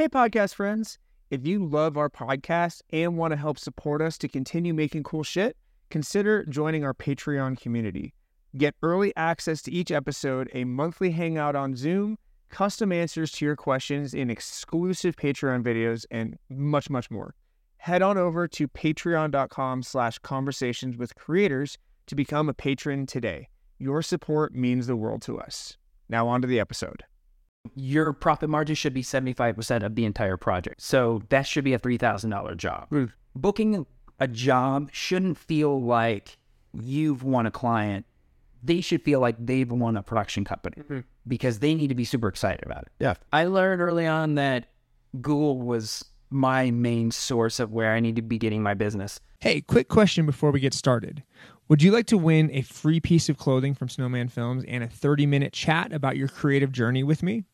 [0.00, 0.98] Hey, podcast friends.
[1.28, 5.22] If you love our podcast and want to help support us to continue making cool
[5.22, 5.58] shit,
[5.90, 8.14] consider joining our Patreon community.
[8.56, 12.16] Get early access to each episode, a monthly hangout on Zoom,
[12.48, 17.34] custom answers to your questions in exclusive Patreon videos, and much, much more.
[17.76, 21.76] Head on over to patreon.com slash conversations with creators
[22.06, 23.50] to become a patron today.
[23.78, 25.76] Your support means the world to us.
[26.08, 27.04] Now on to the episode.
[27.74, 30.80] Your profit margin should be 75% of the entire project.
[30.82, 32.88] So that should be a $3,000 job.
[32.90, 33.12] Mm.
[33.34, 33.86] Booking
[34.18, 36.38] a job shouldn't feel like
[36.72, 38.06] you've won a client.
[38.62, 41.04] They should feel like they've won a production company Mhm.
[41.26, 42.88] because they need to be super excited about it.
[42.98, 43.14] Yeah.
[43.32, 44.66] I learned early on that
[45.20, 49.20] Google was my main source of where I need to be getting my business.
[49.40, 51.22] Hey, quick question before we get started.
[51.68, 54.88] Would you like to win a free piece of clothing from Snowman Films and a
[54.88, 57.44] 30 minute chat about your creative journey with me?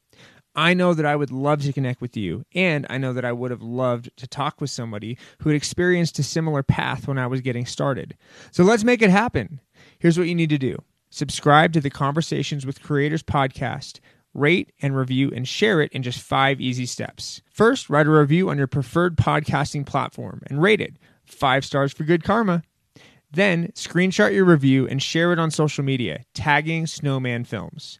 [0.56, 3.32] I know that I would love to connect with you, and I know that I
[3.32, 7.26] would have loved to talk with somebody who had experienced a similar path when I
[7.26, 8.16] was getting started.
[8.52, 9.60] So let's make it happen.
[9.98, 10.78] Here's what you need to do
[11.10, 14.00] subscribe to the Conversations with Creators podcast
[14.34, 17.40] rate and review and share it in just five easy steps.
[17.50, 20.96] First, write a review on your preferred podcasting platform and rate it.
[21.24, 22.62] Five stars for good karma.
[23.30, 27.98] Then, screenshot your review and share it on social media, tagging Snowman Films.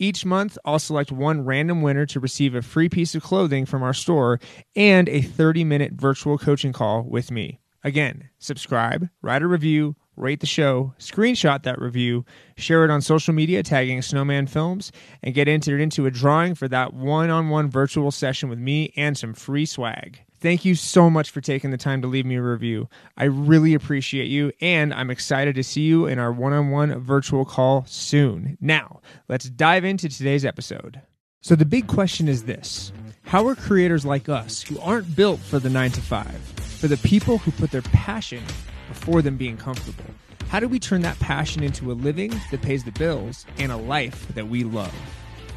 [0.00, 3.82] Each month, I'll select one random winner to receive a free piece of clothing from
[3.82, 4.38] our store
[4.76, 7.60] and a 30 minute virtual coaching call with me.
[7.82, 12.24] Again, subscribe, write a review, rate the show, screenshot that review,
[12.56, 16.68] share it on social media tagging Snowman Films, and get entered into a drawing for
[16.68, 20.20] that one on one virtual session with me and some free swag.
[20.40, 22.88] Thank you so much for taking the time to leave me a review.
[23.16, 27.00] I really appreciate you, and I'm excited to see you in our one on one
[27.00, 28.56] virtual call soon.
[28.60, 31.00] Now, let's dive into today's episode.
[31.40, 32.92] So, the big question is this
[33.24, 36.40] How are creators like us, who aren't built for the nine to five,
[36.78, 38.44] for the people who put their passion
[38.88, 40.04] before them being comfortable,
[40.48, 43.76] how do we turn that passion into a living that pays the bills and a
[43.76, 44.94] life that we love?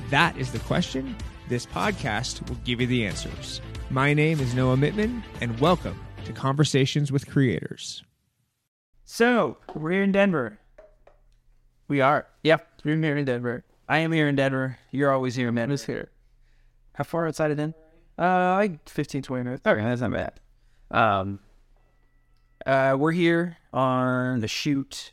[0.10, 1.16] That is the question.
[1.50, 3.62] This podcast will give you the answers.
[3.92, 8.06] My name is Noah Mittman, and welcome to Conversations with Creators.
[9.04, 10.60] So we're here in Denver.
[11.90, 12.26] We are.
[12.42, 13.66] Yep, we're here in Denver.
[13.90, 14.80] I am here in Denver.
[14.92, 15.72] You're always here, man.
[15.72, 16.10] Who's here?
[16.94, 17.76] How far outside of Denver?
[18.18, 19.62] Uh, like 15, 20 minutes.
[19.66, 20.40] Okay, that's not bad.
[20.90, 21.40] Um,
[22.66, 25.12] uh, we're here on the shoot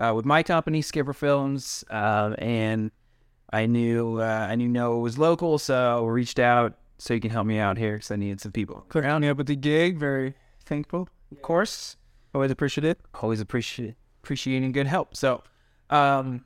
[0.00, 2.90] uh, with my company, Skipper Films, uh, and
[3.52, 7.30] I knew uh, I knew Noah was local, so we reached out so you can
[7.30, 8.86] help me out here because I need some people.
[8.94, 9.98] Round up with the gig.
[9.98, 10.34] Very
[10.64, 11.08] thankful.
[11.30, 11.96] Of course,
[12.34, 12.96] always appreciative.
[13.20, 15.16] Always appreciate appreciating good help.
[15.16, 15.42] So,
[15.90, 16.44] um,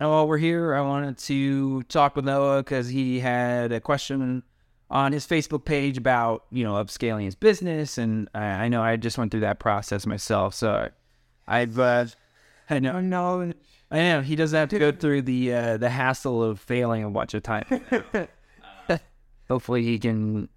[0.00, 4.42] and while we're here, I wanted to talk with Noah because he had a question
[4.90, 8.96] on his Facebook page about you know upscaling his business, and I, I know I
[8.96, 10.54] just went through that process myself.
[10.54, 10.88] So,
[11.46, 12.06] I've uh,
[12.70, 13.52] I know No,
[13.90, 17.10] I know he doesn't have to go through the uh, the hassle of failing a
[17.10, 17.66] bunch of times.
[19.52, 20.48] Uh, hopefully, he can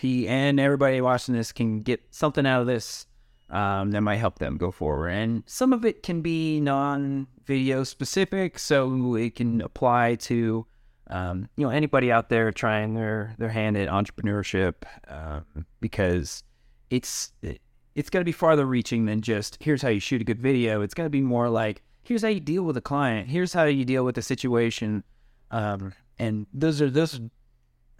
[0.00, 3.06] he and everybody watching this can get something out of this
[3.50, 5.08] um, that might help them go forward.
[5.08, 10.66] And some of it can be non-video specific, so it can apply to
[11.08, 14.74] um, you know anybody out there trying their their hand at entrepreneurship
[15.08, 16.44] um, because
[16.90, 17.60] it's it,
[17.94, 20.82] it's going to be farther reaching than just here's how you shoot a good video.
[20.82, 23.28] It's going to be more like here's how you deal with a client.
[23.28, 25.04] Here's how you deal with a situation.
[25.50, 27.20] Um, and those are those.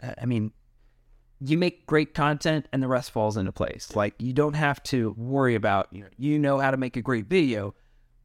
[0.02, 0.52] I mean,
[1.40, 3.94] you make great content, and the rest falls into place.
[3.96, 7.02] Like you don't have to worry about you know you know how to make a
[7.02, 7.74] great video.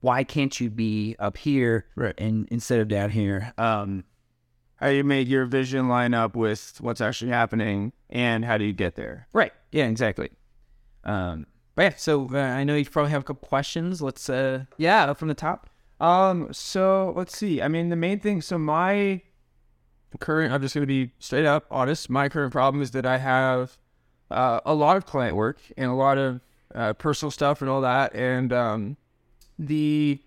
[0.01, 2.13] Why can't you be up here Right.
[2.17, 3.53] and instead of down here?
[3.57, 4.03] Um,
[4.75, 8.73] how you make your vision line up with what's actually happening, and how do you
[8.73, 9.27] get there?
[9.33, 9.53] right?
[9.71, 10.29] Yeah, exactly.
[11.05, 14.01] Um, but yeah, so uh, I know you probably have a couple questions.
[14.01, 15.69] Let's uh, yeah, from the top.
[15.99, 16.49] Um.
[16.51, 17.61] So let's see.
[17.61, 18.41] I mean, the main thing.
[18.41, 19.21] So my
[20.17, 20.53] current.
[20.53, 22.09] I'm just gonna be straight up honest.
[22.09, 23.77] My current problem is that I have
[24.31, 26.41] uh, a lot of client work and a lot of
[26.73, 28.97] uh, personal stuff and all that, and um,
[29.57, 30.19] the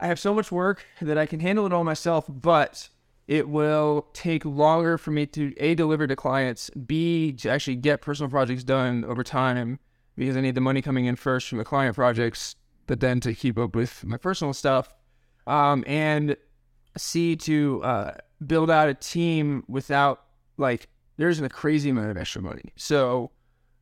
[0.00, 2.88] I have so much work that I can handle it all myself, but
[3.26, 8.00] it will take longer for me to a deliver to clients, b to actually get
[8.00, 9.80] personal projects done over time
[10.16, 12.56] because I need the money coming in first from the client projects,
[12.86, 14.94] but then to keep up with my personal stuff,
[15.46, 16.36] um, and
[16.98, 18.14] c to uh,
[18.46, 20.24] build out a team without
[20.56, 22.72] like there's a crazy amount of extra money.
[22.76, 23.30] So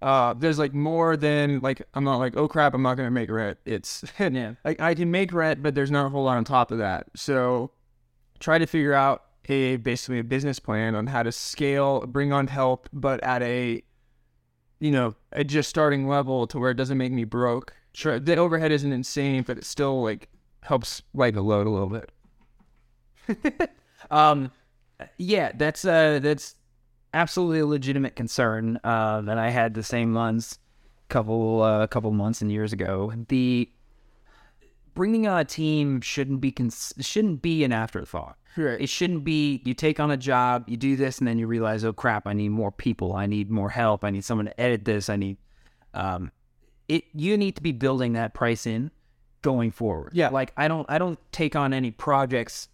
[0.03, 3.31] uh, there's like more than like I'm not like oh crap I'm not gonna make
[3.31, 3.59] rent.
[3.65, 4.55] It's Yeah.
[4.65, 7.07] like I can make rent, but there's not a whole lot on top of that.
[7.17, 7.71] So
[8.39, 12.47] try to figure out a basically a business plan on how to scale, bring on
[12.49, 13.83] help, but at a
[14.81, 17.75] you know a just starting level to where it doesn't make me broke.
[17.93, 20.29] Sure, the overhead isn't insane, but it still like
[20.63, 22.11] helps lighten the load a little bit.
[24.11, 24.53] Um,
[25.19, 26.55] yeah, that's uh, that's
[27.13, 28.79] absolutely a legitimate concern.
[28.85, 30.59] And I had the same ones
[31.09, 33.13] a couple uh, couple months and years ago.
[33.29, 33.69] The
[34.95, 38.37] bringing on a team shouldn't be cons- shouldn't be an afterthought.
[38.57, 38.81] Right.
[38.81, 41.85] It shouldn't be you take on a job, you do this, and then you realize,
[41.85, 44.85] oh crap, I need more people, I need more help, I need someone to edit
[44.85, 45.37] this, I need.
[45.95, 46.33] Um,
[46.89, 48.91] it you need to be building that price in
[49.43, 50.13] going forward.
[50.15, 50.31] Yeah.
[50.31, 52.69] like I don't I don't take on any projects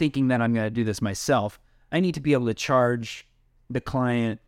[0.00, 1.60] thinking that I'm going to do this myself.
[1.92, 3.26] I need to be able to charge
[3.68, 4.40] the client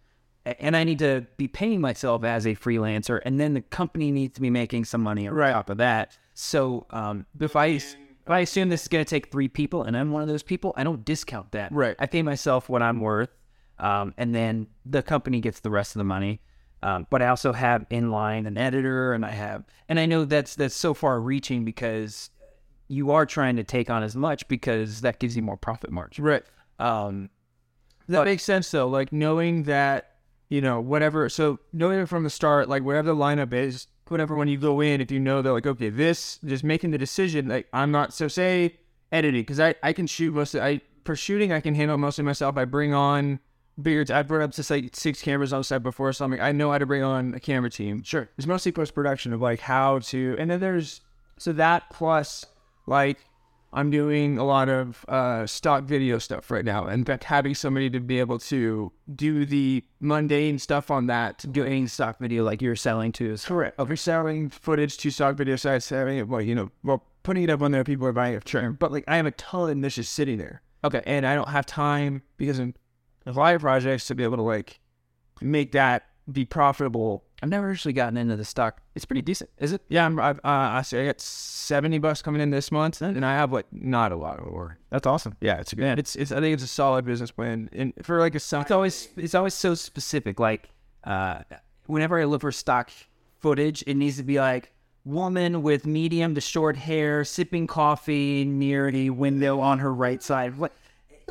[0.46, 4.34] and I need to be paying myself as a freelancer and then the company needs
[4.36, 6.16] to be making some money on top of that.
[6.32, 9.94] So, um, if I if I assume this is going to take three people and
[9.94, 11.70] I'm one of those people, I don't discount that.
[11.70, 11.96] Right.
[11.98, 13.30] I pay myself what I'm worth.
[13.78, 16.40] Um, and then the company gets the rest of the money.
[16.82, 20.24] Um, but I also have in line an editor, and I have, and I know
[20.24, 22.30] that's that's so far reaching because
[22.92, 26.22] you are trying to take on as much because that gives you more profit margin.
[26.22, 26.44] Right.
[26.78, 27.30] Um,
[28.08, 28.86] That makes sense though.
[28.86, 30.16] Like knowing that,
[30.50, 31.28] you know, whatever.
[31.30, 34.82] So knowing it from the start, like whatever the lineup is, whatever when you go
[34.82, 37.48] in, if you know that, like, okay, this, just making the decision.
[37.48, 38.12] Like I'm not.
[38.12, 38.78] So say
[39.10, 40.54] editing, because I I can shoot most.
[40.54, 42.58] Of, I for shooting I can handle mostly myself.
[42.58, 43.40] I bring on
[43.80, 44.04] bigger.
[44.14, 46.40] I brought up to like six cameras on set before something.
[46.40, 48.02] I know how to bring on a camera team.
[48.02, 48.28] Sure.
[48.36, 51.00] It's mostly post production of like how to, and then there's
[51.38, 52.44] so that plus
[52.86, 53.18] like
[53.74, 57.88] I'm doing a lot of uh, stock video stuff right now, and fact, having somebody
[57.90, 61.44] to be able to do the mundane stuff on that.
[61.52, 63.80] doing stock video like you're selling to is Correct.
[63.80, 67.44] If you're selling footage to stock video sites, having it, well, you know, well, putting
[67.44, 68.46] it up on there, people are buying it.
[68.46, 68.72] Sure.
[68.72, 70.60] But like, I have a ton that's just sitting there.
[70.84, 71.02] okay.
[71.06, 72.58] And I don't have time because
[73.26, 74.80] lot of projects to be able to like
[75.40, 78.80] make that be profitable I've never actually gotten into the stock.
[78.94, 79.82] It's pretty decent, is it?
[79.88, 83.26] Yeah, I'm, I've, uh, I say I got seventy bucks coming in this month, and
[83.26, 84.78] I have like not a lot of work.
[84.90, 85.36] That's awesome.
[85.40, 85.98] Yeah, it's a good.
[85.98, 88.62] It's, it's I think it's a solid business plan, and for like a side.
[88.62, 90.38] It's always it's always so specific.
[90.38, 90.70] Like
[91.02, 91.40] uh,
[91.86, 92.92] whenever I look for stock
[93.40, 94.72] footage, it needs to be like
[95.04, 100.56] woman with medium to short hair sipping coffee near a window on her right side.
[100.56, 100.72] What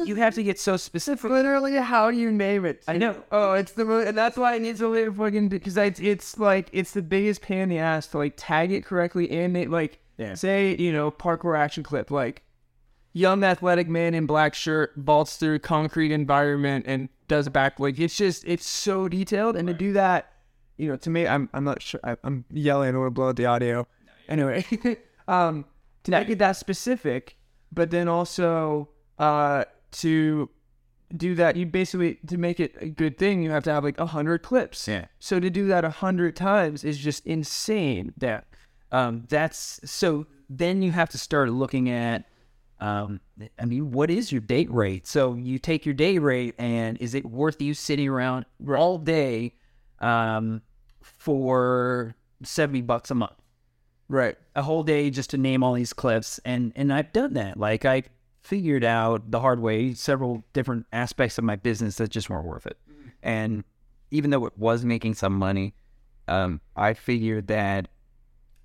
[0.05, 1.29] you have to get so specific.
[1.31, 2.83] Literally, how do you name it?
[2.87, 3.23] I know.
[3.31, 6.69] Oh, it's the and that's why I need to live fucking because it's it's like
[6.71, 9.99] it's the biggest pain in the ass to like tag it correctly and it like
[10.17, 10.33] Yeah.
[10.35, 12.43] say you know parkour action clip like
[13.13, 17.99] young athletic man in black shirt vaults through concrete environment and does a back like
[17.99, 20.31] it's just it's so detailed and to do that
[20.77, 23.13] you know to me I'm I'm not sure I, I'm yelling I don't want to
[23.13, 23.85] blow out the audio
[24.29, 24.65] anyway
[25.27, 25.65] um
[26.03, 27.35] to make it that specific
[27.71, 28.89] but then also
[29.19, 30.49] uh to
[31.15, 33.99] do that you basically to make it a good thing you have to have like
[33.99, 35.05] a hundred clips Yeah.
[35.19, 38.41] so to do that a hundred times is just insane Yeah.
[38.93, 42.25] Um, that's so then you have to start looking at
[42.79, 43.19] um,
[43.59, 45.05] I mean, what is your date rate?
[45.05, 49.53] So you take your day rate and is it worth you sitting around all day
[49.99, 50.63] um,
[51.01, 53.33] for 70 bucks a month?
[54.09, 57.57] right A whole day just to name all these clips and and I've done that.
[57.57, 58.03] Like I
[58.41, 62.65] figured out the hard way several different aspects of my business that just weren't worth
[62.65, 62.77] it.
[63.23, 63.63] And
[64.09, 65.73] even though it was making some money,
[66.27, 67.87] um, I figured that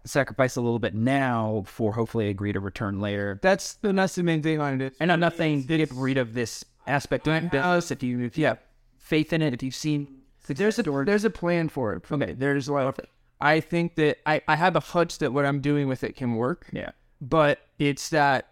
[0.04, 3.38] sacrifice a little bit now for hopefully a greater return later.
[3.42, 6.32] that's the that's the main thing on it And I'm not saying get rid of
[6.32, 8.60] this aspect of business if you if you have
[8.98, 12.68] faith in it, if you've seen there's a there's a plan for it okay there's
[12.68, 13.08] a lot of it.
[13.40, 16.36] I think that I I have a hunch that what I'm doing with it can
[16.36, 16.92] work Yeah.
[17.20, 18.50] but it's that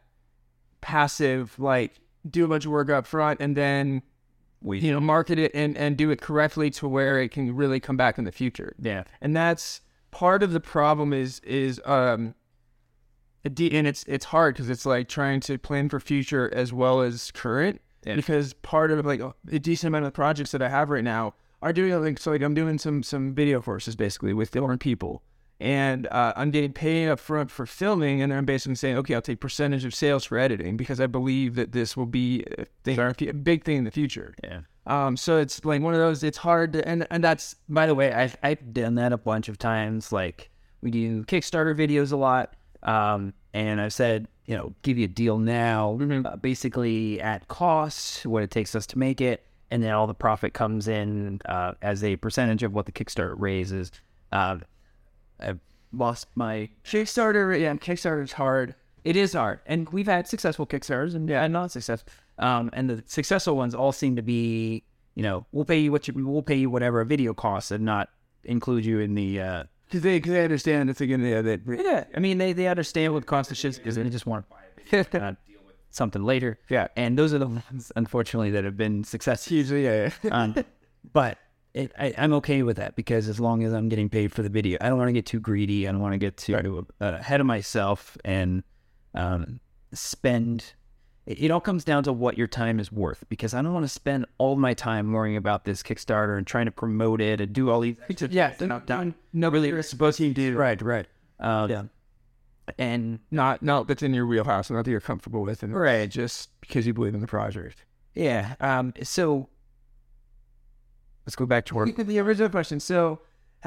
[0.85, 1.93] passive like
[2.29, 4.03] do a bunch of work up front and then
[4.61, 7.81] We you know market it and and do it correctly to where it can really
[7.81, 9.05] come back in the future yeah.
[9.23, 12.35] and that's part of the problem is is um
[13.45, 17.31] and it's it's hard because it's like trying to plan for future as well as
[17.31, 18.17] current Yeah.
[18.17, 21.33] because part of like a decent amount of the projects that I have right now
[21.63, 25.23] are doing like so like I'm doing some some video courses basically with different people
[25.61, 29.15] and uh, I'm getting paid up front for filming and then I'm basically saying okay
[29.15, 32.65] I'll take percentage of sales for editing because I believe that this will be a,
[32.83, 34.61] thing, a big thing in the future Yeah.
[34.87, 37.95] um so it's like one of those it's hard to and and that's By the
[37.95, 40.13] way, I've, I've done that a bunch of times.
[40.13, 40.51] Like
[40.83, 45.09] we do Kickstarter videos a lot, um, and I've said, you know, give you a
[45.09, 49.93] deal now, uh, basically at cost, what it takes us to make it, and then
[49.93, 53.91] all the profit comes in uh, as a percentage of what the Kickstarter raises.
[54.31, 54.59] Uh,
[55.41, 55.61] I've
[55.93, 56.69] lost my.
[56.85, 58.75] Kickstarter yeah Kickstarter is hard
[59.05, 62.11] It is hard, and we've had successful Kickstarters and, and not successful.
[62.39, 64.83] Um, and the successful ones all seem to be,
[65.15, 67.85] you know, we'll pay you what you, we'll pay you whatever a video costs and
[67.85, 68.09] not
[68.45, 72.05] include you in the, uh, Because they, cause they understand it's again, yeah, that, yeah.
[72.17, 74.47] I mean, they, they understand what the cost of shit is and they just want
[74.49, 76.59] to buy it, deal with something later.
[76.69, 76.89] Yeah.
[76.97, 79.57] And those are the ones, unfortunately, that have been successful.
[79.57, 80.31] usually, yeah, yeah.
[80.31, 80.57] Um,
[81.13, 81.39] but
[81.75, 84.49] it, I, I'm okay with that because as long as I'm getting paid for the
[84.49, 85.87] video, I don't want to get too greedy.
[85.89, 88.63] I don't want to get too uh, ahead of myself and
[89.15, 89.61] um,
[89.93, 90.75] spend.
[91.27, 93.85] It, it all comes down to what your time is worth because I don't want
[93.85, 97.53] to spend all my time worrying about this Kickstarter and trying to promote it and
[97.53, 97.97] do all these.
[98.31, 101.07] yeah, not, not no, really you're supposed to do right, right.
[101.41, 101.83] um, Yeah.
[102.79, 106.09] And Not, not that's in your wheelhouse, not that you're comfortable with, and Right.
[106.09, 107.85] just because you believe in the project.
[108.15, 109.49] yeah, um, so
[111.27, 111.97] let's go back to work.
[111.97, 112.81] the original question.
[112.81, 113.21] So,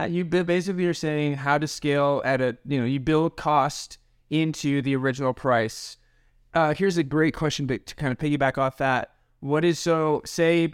[0.05, 3.97] you ba- basically are saying how to scale at a you know you build cost
[4.29, 5.97] into the original price.
[6.53, 9.11] Uh, here's a great question to, to kind of piggyback off that.
[9.39, 10.73] What is so say?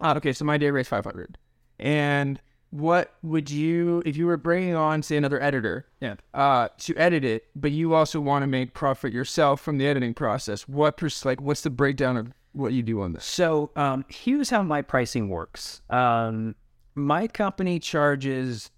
[0.00, 1.38] Uh, okay, so my day rate's five hundred,
[1.78, 2.40] and
[2.70, 5.86] what would you if you were bringing on say another editor?
[6.00, 6.16] Yeah.
[6.32, 10.12] Uh, to edit it, but you also want to make profit yourself from the editing
[10.12, 10.68] process.
[10.68, 13.24] What pers- like what's the breakdown of what you do on this?
[13.24, 15.82] So um, here's how my pricing works.
[15.90, 16.54] Um,
[16.94, 18.70] my company charges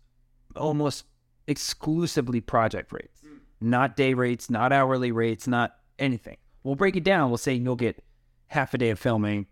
[0.56, 1.04] almost
[1.46, 3.20] exclusively project rates,
[3.60, 6.38] not day rates, not hourly rates, not anything.
[6.64, 7.30] We'll break it down.
[7.30, 8.02] We'll say you'll get
[8.48, 9.46] half a day of filming,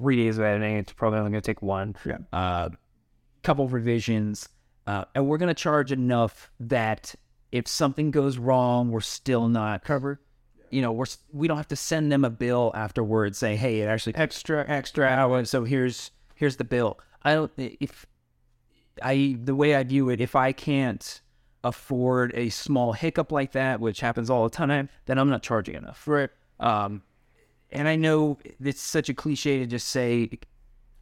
[0.00, 0.76] three days of editing.
[0.78, 1.94] It's probably only going to take one.
[2.04, 2.18] Yeah.
[2.32, 2.70] Uh,
[3.42, 4.48] couple revisions,
[4.88, 7.14] uh, and we're going to charge enough that
[7.52, 10.18] if something goes wrong, we're still not covered.
[10.70, 13.86] You know, we're we don't have to send them a bill afterwards saying, "Hey, it
[13.86, 18.06] actually Extra, extra hour So here's here's the bill." I don't if
[19.02, 21.20] I the way I view it, if I can't
[21.64, 25.74] afford a small hiccup like that, which happens all the time, then I'm not charging
[25.74, 26.06] enough.
[26.06, 26.30] Right.
[26.60, 27.02] Um,
[27.70, 30.30] and I know it's such a cliche to just say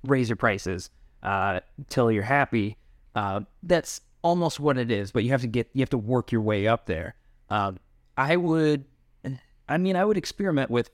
[0.05, 0.91] raise your prices
[1.23, 2.77] uh, till you're happy.
[3.15, 6.33] Uh, that's almost what it is, but you have to get you have to work
[6.33, 7.15] your way up there.
[7.51, 7.79] Um,
[8.17, 8.85] I would,
[9.69, 10.91] I mean, I would experiment with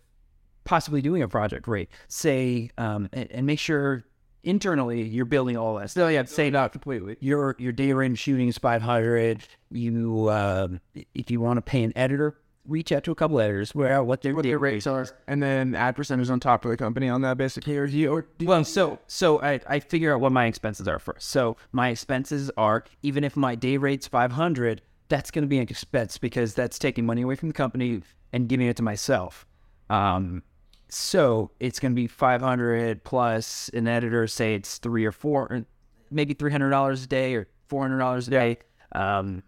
[0.65, 4.05] possibly doing a project rate, say, um, and, and make sure
[4.43, 5.91] internally you're building all that.
[5.91, 7.17] Still, yeah, say not completely.
[7.21, 9.43] Your your day rate shooting is five hundred.
[9.71, 10.81] You um,
[11.15, 13.75] if you want to pay an editor, reach out to a couple editors.
[13.75, 16.65] Where out what their what day their rates are, and then add percentage on top
[16.65, 19.61] of the company on that basically, or do you, or do Well, so so I,
[19.69, 21.29] I figure out what my expenses are first.
[21.29, 25.57] So my expenses are even if my day rate's five hundred, that's going to be
[25.57, 29.47] an expense because that's taking money away from the company and giving it to myself.
[29.89, 30.43] Um,
[30.89, 34.27] so it's going to be five hundred plus an editor.
[34.27, 35.65] Say it's three or four,
[36.11, 38.59] maybe three hundred dollars a day or four hundred dollars a day.
[38.93, 39.43] Um,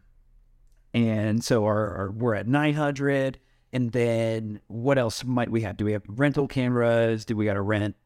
[0.95, 3.39] and so our, our we're at 900
[3.73, 7.55] and then what else might we have do we have rental cameras do we got
[7.55, 7.97] to rent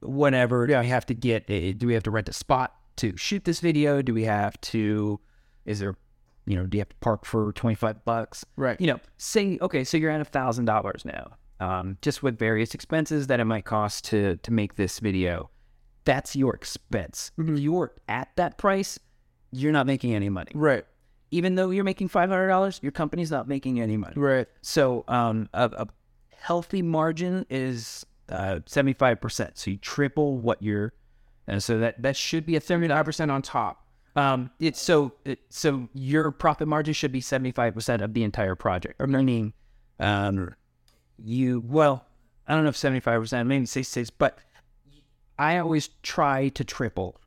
[0.00, 3.16] whatever do I have to get a, do we have to rent a spot to
[3.16, 5.20] shoot this video do we have to
[5.64, 5.96] is there
[6.50, 8.80] you know do you have to park for 25 bucks right?
[8.80, 12.74] you know say okay so you're at a thousand dollars now um, just with various
[12.74, 15.50] expenses that it might cost to to make this video
[16.04, 18.98] that's your expense if you're at that price
[19.52, 20.84] you're not making any money Right,
[21.30, 24.14] even though you're making five hundred dollars, your company's not making any money.
[24.16, 25.86] right, So, um, a, a
[26.36, 28.04] healthy margin is
[28.66, 29.58] seventy five percent.
[29.58, 30.92] So you triple what you're,
[31.46, 32.88] and so that that should be a thirty.
[32.88, 33.86] five percent on top.
[34.16, 38.24] Um, it's so it, so your profit margin should be seventy five percent of the
[38.24, 39.00] entire project.
[39.00, 39.52] Or meaning,
[39.98, 40.54] um,
[41.18, 42.06] you well,
[42.46, 44.38] I don't know if seventy five percent, maybe six six, but
[45.38, 47.20] I always try to triple.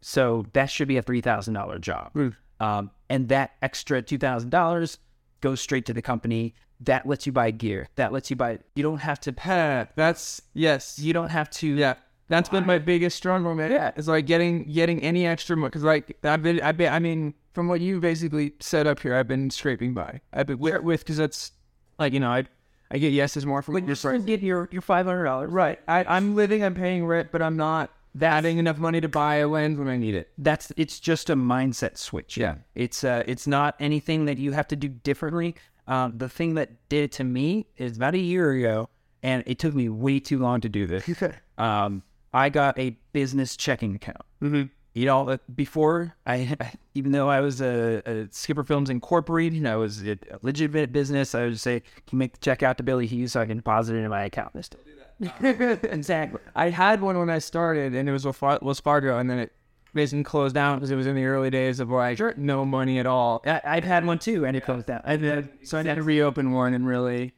[0.00, 2.12] So that should be a three thousand dollar job.
[2.60, 4.98] Um, and that extra two thousand dollars
[5.40, 6.54] goes straight to the company.
[6.80, 7.88] That lets you buy gear.
[7.94, 8.58] That lets you buy.
[8.74, 9.34] You don't have to.
[9.38, 11.68] Ha, that's yes, You don't have to.
[11.68, 11.94] yeah.
[12.32, 13.70] That's been my biggest struggle, man.
[13.70, 16.98] Yeah, it's like getting getting any extra money because like I've been I've been I
[16.98, 20.22] mean from what you basically set up here, I've been scraping by.
[20.32, 21.52] I've been with because that's
[21.98, 22.46] like you know I
[22.90, 25.50] I get yeses more from But you still get your your five hundred dollars.
[25.50, 25.78] right.
[25.86, 29.48] I I'm living, I'm paying rent, but I'm not adding enough money to buy a
[29.48, 30.30] lens when I need it.
[30.38, 32.38] That's it's just a mindset switch.
[32.38, 32.54] Yeah.
[32.74, 35.54] It's uh it's not anything that you have to do differently.
[35.86, 38.88] Um, the thing that did it to me is about a year ago,
[39.22, 41.04] and it took me way too long to do this.
[41.58, 44.22] um, I got a business checking account.
[44.42, 44.70] Mhm.
[44.94, 46.56] You know, uh, before I,
[46.94, 51.34] even though I was a, a Skipper Films Incorporated, I was a legitimate business.
[51.34, 53.56] I would say, "Can you make the check out to Billy Hughes so I can
[53.56, 55.84] deposit it in my account?" They still do that.
[55.92, 56.40] exactly.
[56.54, 59.52] I had one when I started, and it was Wells Fargo, and then it
[59.94, 63.06] basically closed down because it was in the early days of like no money at
[63.06, 63.42] all.
[63.46, 65.00] I, I've had one too, and it closed down.
[65.04, 67.32] And then, So I had to reopen one and really.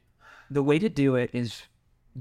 [0.49, 1.63] the way to do it is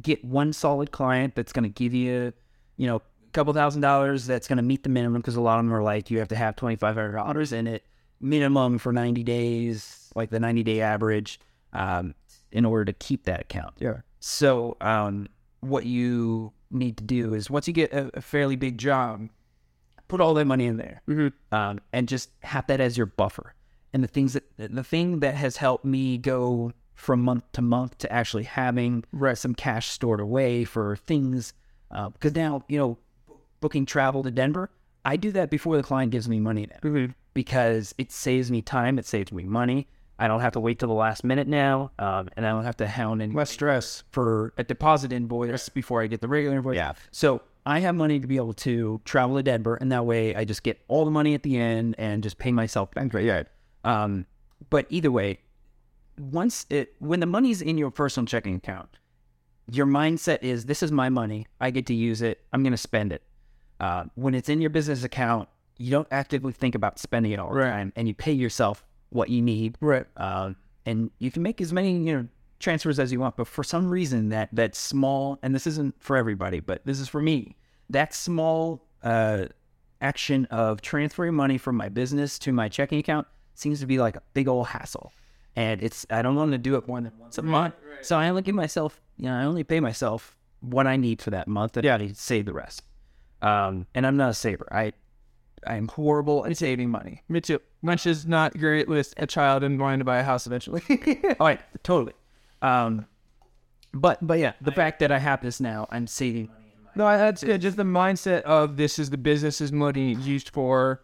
[0.01, 2.33] get one solid client that's going to give you,
[2.77, 5.59] you know, a couple thousand dollars that's going to meet the minimum because a lot
[5.59, 7.85] of them are like you have to have twenty five hundred dollars in it
[8.21, 11.41] minimum for ninety days, like the ninety day average,
[11.73, 12.15] um,
[12.53, 13.75] in order to keep that account.
[13.79, 13.99] Yeah.
[14.21, 15.29] So, um,
[15.61, 19.29] what you need to do is once you get a, a fairly big job,
[20.09, 21.03] put all that money in there,
[21.53, 23.55] um, and just have that as your buffer.
[23.93, 27.99] And the things that the thing that has helped me go from month to month
[27.99, 29.05] to actually having
[29.35, 31.53] some cash stored away for things,
[32.13, 32.99] because now you know,
[33.61, 34.71] booking travel to Denver,
[35.05, 38.99] I do that before the client gives me money now because it saves me time,
[38.99, 39.89] it saves me money.
[40.19, 42.77] I don't have to wait till the last minute now, um, and I don't have
[42.77, 44.05] to hound and Less stress.
[44.13, 46.77] for a deposit invoice before I get the regular invoice.
[46.77, 46.93] Yeah.
[47.11, 50.45] So I have money to be able to travel to Denver, and that way I
[50.45, 53.13] just get all the money at the end and just pay myself back.
[53.13, 53.43] Right, yeah.
[53.83, 54.27] Um,
[54.71, 55.41] but either way,
[56.17, 58.89] once it when the money's in your personal checking account,
[59.71, 61.47] your mindset is this is my money.
[61.61, 62.41] I get to use it.
[62.53, 63.23] I'm going to spend it.
[63.81, 67.51] Uh, when it's in your business account, you don't actively think about spending it all
[67.51, 67.71] the Right.
[67.71, 69.77] time, and you pay yourself what you need.
[69.81, 70.07] Right.
[70.17, 70.57] Um,
[70.87, 72.29] and you can make as many you know
[72.61, 76.17] transfers as you want, but for some reason that that small and this isn't for
[76.17, 77.57] everybody, but this is for me.
[77.91, 79.47] That small uh,
[80.01, 84.17] action of transferring money from my business to my checking account seems to be like
[84.17, 85.13] a big old hassle,
[85.57, 87.75] and it's I don't want to do it more than once a month.
[88.03, 91.31] So I only give myself you know I only pay myself what I need for
[91.31, 91.97] that month, and Yeah.
[91.97, 92.83] I save the rest.
[93.43, 94.67] Um, and I'm not a saver.
[94.73, 94.93] I
[95.67, 97.23] I'm horrible at saving money.
[97.29, 97.61] Me too.
[97.83, 100.83] Lunch is not great with a child and wanting to buy a house eventually.
[101.41, 102.15] All right, totally.
[102.63, 103.07] Um,
[103.93, 106.73] but but yeah, the fact that I have this now, I'm saving money.
[106.77, 107.61] In my, No, that's good.
[107.61, 111.03] Just the mindset of this is the business's money used for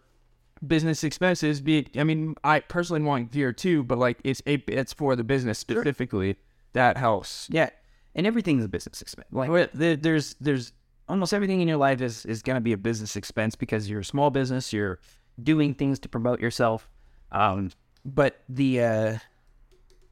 [0.65, 1.61] business expenses.
[1.61, 5.23] Be I mean, I personally want gear too, but like it's a, it's for the
[5.23, 6.37] business specifically.
[6.73, 7.47] That helps.
[7.51, 7.69] yeah,
[8.15, 9.27] and everything's a business expense.
[9.31, 10.71] Like there's there's
[11.09, 14.05] almost everything in your life is is gonna be a business expense because you're a
[14.05, 14.71] small business.
[14.71, 14.99] You're
[15.41, 16.89] doing things to promote yourself.
[17.31, 17.71] Um,
[18.05, 19.17] but the uh,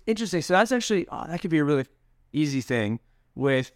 [0.10, 0.42] Interesting.
[0.42, 1.86] So that's actually oh, that could be a really
[2.34, 3.00] easy thing
[3.36, 3.72] with.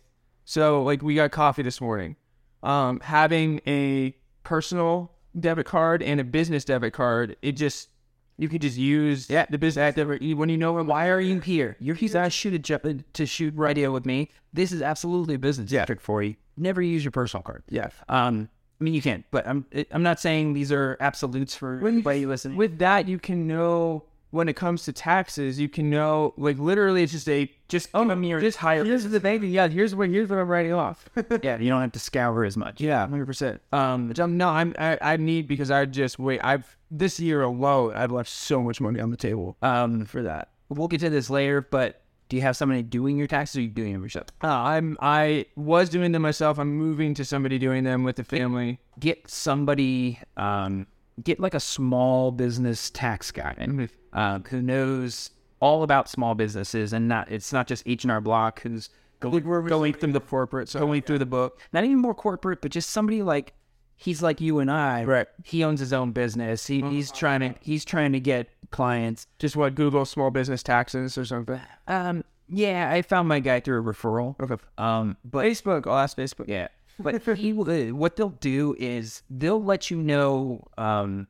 [0.45, 2.15] So like we got coffee this morning.
[2.63, 7.89] Um, having a personal debit card and a business debit card, it just
[8.37, 9.45] you can just use Yeah.
[9.49, 11.77] the business debit when you know why are you here?
[11.79, 14.29] You're here to shoot a to shoot radio with me.
[14.51, 16.35] This is absolutely a business trick for you.
[16.57, 17.63] Never use your personal card.
[17.69, 17.89] Yeah.
[18.09, 21.93] Um, I mean, you can, but I'm I'm not saying these are absolutes for When-
[21.93, 22.55] anybody you listen.
[22.55, 25.59] With that, you can know when it comes to taxes.
[25.59, 28.83] You can know like literally, it's just a just oh, me your- just hire.
[28.83, 29.43] Here's the bank.
[29.45, 31.07] Yeah, here's what here's what I'm writing off.
[31.43, 32.81] yeah, you don't have to scour as much.
[32.81, 33.61] Yeah, hundred percent.
[33.71, 36.41] Um, which I'm no, I'm I, I need because I just wait.
[36.43, 40.49] I've this year alone, I've left so much money on the table Um, for that.
[40.69, 43.63] we'll get to this later, but do you have somebody doing your taxes, or are
[43.63, 44.27] you doing them yourself?
[44.43, 46.57] Uh, I'm I was doing them myself.
[46.57, 48.79] I'm moving to somebody doing them with the family.
[48.99, 50.87] Get somebody, um,
[51.21, 57.07] get like a small business tax guy um, who knows all about small businesses, and
[57.07, 60.79] not it's not just H and R Block who's going, going through the corporate, so
[60.79, 61.59] going through the book.
[61.71, 63.53] Not even more corporate, but just somebody like
[63.95, 65.03] he's like you and I.
[65.05, 65.27] Right.
[65.43, 66.67] He owns his own business.
[66.67, 69.27] He, he's trying to he's trying to get clients.
[69.39, 71.61] Just what Google small business taxes or something.
[71.87, 74.35] Um, yeah, I found my guy through a referral.
[74.41, 74.61] Okay.
[74.77, 75.87] Um, but Facebook.
[75.87, 76.47] I'll ask Facebook.
[76.47, 76.67] yeah,
[76.99, 77.53] but he
[77.91, 81.27] What they'll do is they'll let you know um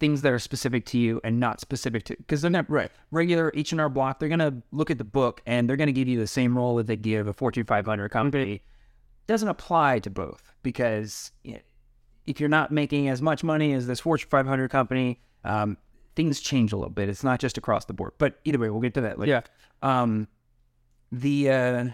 [0.00, 3.52] things that are specific to you and not specific to because they're not right regular
[3.54, 4.18] H and R Block.
[4.18, 6.86] They're gonna look at the book and they're gonna give you the same role that
[6.86, 8.62] they give a Fortune 500 company.
[9.28, 11.60] Doesn't apply to both because you know,
[12.26, 15.76] if you're not making as much money as this Fortune 500 company, um,
[16.16, 17.08] things change a little bit.
[17.08, 18.12] It's not just across the board.
[18.18, 19.42] But either way, we'll get to that later.
[19.82, 20.00] Yeah.
[20.02, 20.28] Um,
[21.10, 21.84] the uh,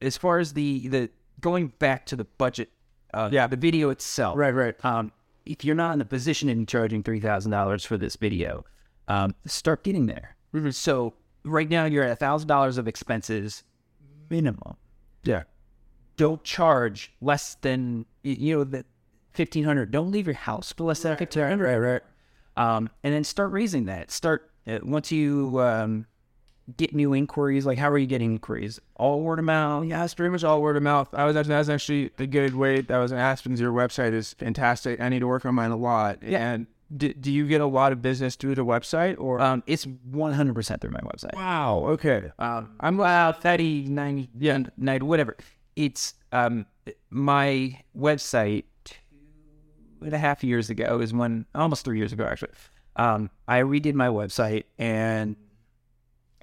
[0.00, 2.70] as far as the the going back to the budget,
[3.14, 3.46] uh, Yeah.
[3.46, 4.54] the video itself, Right.
[4.54, 4.84] Right.
[4.84, 5.12] Um,
[5.46, 8.64] if you're not in a position in charging three thousand dollars for this video,
[9.08, 10.36] um, start getting there.
[10.70, 13.62] So right now you're at thousand dollars of expenses
[14.30, 14.76] minimum.
[15.24, 15.44] Yeah.
[16.16, 18.84] Don't charge less than you know the
[19.32, 19.90] fifteen hundred.
[19.90, 21.64] Don't leave your house for less than fifteen hundred.
[21.78, 22.02] Right, right.
[22.56, 24.10] Um, and then start raising that.
[24.10, 26.06] Start uh, once you um,
[26.76, 27.64] get new inquiries.
[27.66, 28.78] Like, how are you getting inquiries?
[28.96, 29.86] All word of mouth.
[29.86, 31.08] Yeah, it's pretty much all word of mouth.
[31.12, 32.80] I was actually, that's actually a good way.
[32.80, 33.60] That was an Aspen's.
[33.60, 35.00] Your website is fantastic.
[35.00, 36.22] I need to work on mine a lot.
[36.22, 36.52] Yeah.
[36.52, 39.40] And do, do you get a lot of business through the website or?
[39.40, 41.34] Um, it's one hundred percent through my website.
[41.34, 41.84] wow.
[41.86, 42.30] Okay.
[42.38, 45.36] Um, I'm uh, 30, 90, yeah, 90, whatever.
[45.76, 46.66] It's um
[47.10, 48.96] my website two
[50.02, 52.50] and a half years ago is when almost three years ago actually.
[52.96, 55.36] Um, I redid my website and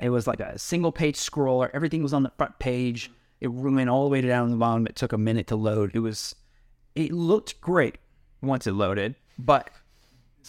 [0.01, 1.69] it was like a single page scroller.
[1.73, 3.11] Everything was on the front page.
[3.41, 4.87] It went all the way down the bottom.
[4.87, 5.91] It took a minute to load.
[5.93, 6.35] It was,
[6.95, 7.97] it looked great
[8.41, 9.69] once it loaded, but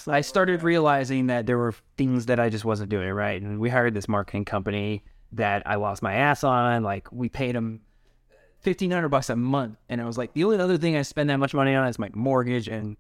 [0.07, 3.41] I started realizing that there were things that I just wasn't doing right.
[3.41, 6.83] And we hired this marketing company that I lost my ass on.
[6.83, 7.81] Like we paid them
[8.61, 11.31] fifteen hundred bucks a month, and I was like, the only other thing I spend
[11.31, 12.97] that much money on is my mortgage, and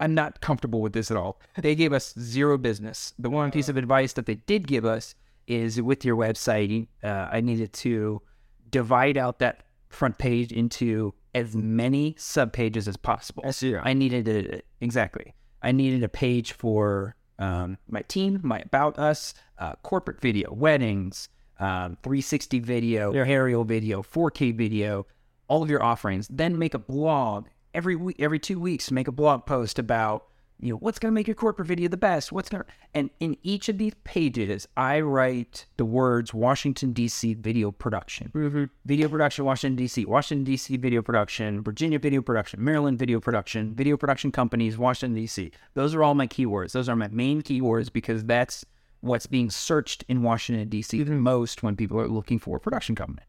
[0.00, 1.40] I'm not comfortable with this at all.
[1.56, 3.12] They gave us zero business.
[3.18, 5.14] The one piece of advice that they did give us
[5.46, 8.22] is with your website, uh, I needed to
[8.70, 13.42] divide out that front page into as many sub pages as possible.
[13.44, 13.80] SEO.
[13.84, 15.34] I needed a, exactly.
[15.62, 21.28] I needed a page for um, my team, my about us, uh, corporate video, weddings,
[21.58, 25.06] um, 360 video, aerial video, 4K video,
[25.48, 26.28] all of your offerings.
[26.28, 28.90] Then make a blog every week, every two weeks.
[28.90, 30.26] Make a blog post about
[30.58, 32.32] you know what's going to make your corporate video the best.
[32.32, 37.34] What's going to and in each of these pages, I write the words Washington D.C.
[37.34, 38.64] video production, mm-hmm.
[38.84, 40.76] video production, Washington D.C., Washington D.C.
[40.78, 45.50] video production, Virginia video production, Maryland video production, video production companies, Washington D.C.
[45.74, 46.72] Those are all my keywords.
[46.72, 48.64] Those are my main keywords because that's
[49.00, 51.02] what's being searched in Washington D.C.
[51.02, 51.20] the mm-hmm.
[51.20, 53.26] most when people are looking for a production company.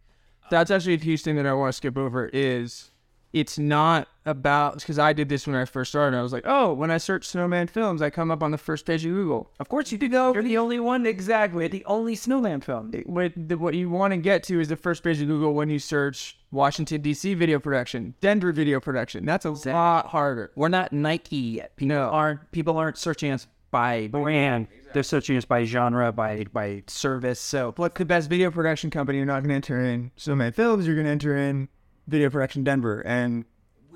[0.49, 2.91] That's actually a huge thing that I want to skip over is
[3.39, 6.17] it's not about because I did this when I first started.
[6.17, 8.85] I was like, oh, when I search Snowman Films, I come up on the first
[8.85, 9.51] page of Google.
[9.59, 11.05] Of course, you do know you're the only one.
[11.05, 12.91] Exactly, the only snowman film.
[13.05, 15.69] What, the, what you want to get to is the first page of Google when
[15.69, 17.33] you search Washington D.C.
[17.35, 19.25] video production, Denver video production.
[19.25, 20.51] That's a lot harder.
[20.55, 21.75] We're not Nike yet.
[21.77, 22.09] People No.
[22.09, 22.51] aren't.
[22.51, 24.67] People aren't searching us by brand.
[24.93, 27.39] They're searching us by genre, by by service.
[27.39, 29.17] So What's the best video production company?
[29.17, 30.85] You're not going to enter in Snowman Films.
[30.87, 31.67] You're going to enter in
[32.07, 33.45] Video Production Denver and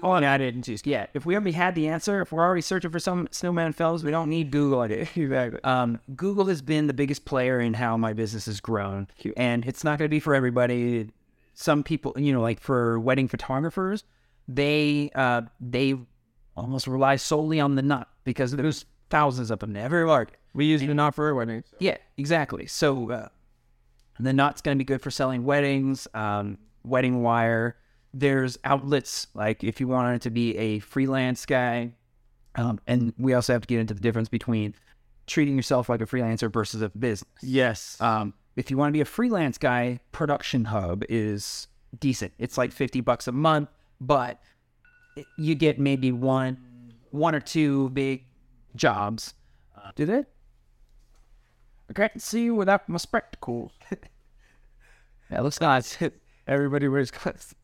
[0.03, 0.81] all an ad agencies.
[0.85, 4.03] yeah, if we already had the answer, if we're already searching for some snowman films,
[4.03, 4.81] we don't need Google.
[5.15, 5.59] Exactly.
[5.63, 9.83] Um, Google has been the biggest player in how my business has grown, and it's
[9.83, 11.09] not going to be for everybody.
[11.53, 14.03] Some people, you know, like for wedding photographers,
[14.47, 15.95] they uh, they
[16.57, 20.37] almost rely solely on the Knot because there's thousands of them in every market.
[20.53, 21.65] We use the Knot for weddings.
[21.79, 22.65] Yeah, exactly.
[22.65, 23.27] So uh,
[24.19, 27.73] the Knot's going to be good for selling weddings, um, WeddingWire.
[28.13, 31.93] There's outlets like if you wanted to be a freelance guy,
[32.55, 34.75] um, and we also have to get into the difference between
[35.27, 37.31] treating yourself like a freelancer versus a business.
[37.41, 37.99] Yes.
[38.01, 41.67] Um, if you want to be a freelance guy, Production Hub is
[41.99, 42.33] decent.
[42.37, 43.69] It's like fifty bucks a month,
[44.01, 44.41] but
[45.37, 46.57] you get maybe one,
[47.11, 48.25] one or two big
[48.75, 49.33] jobs.
[49.95, 50.27] Did it?
[51.89, 53.71] I can't see without my spectacles.
[55.29, 55.97] that looks nice.
[56.47, 57.55] Everybody wears glasses.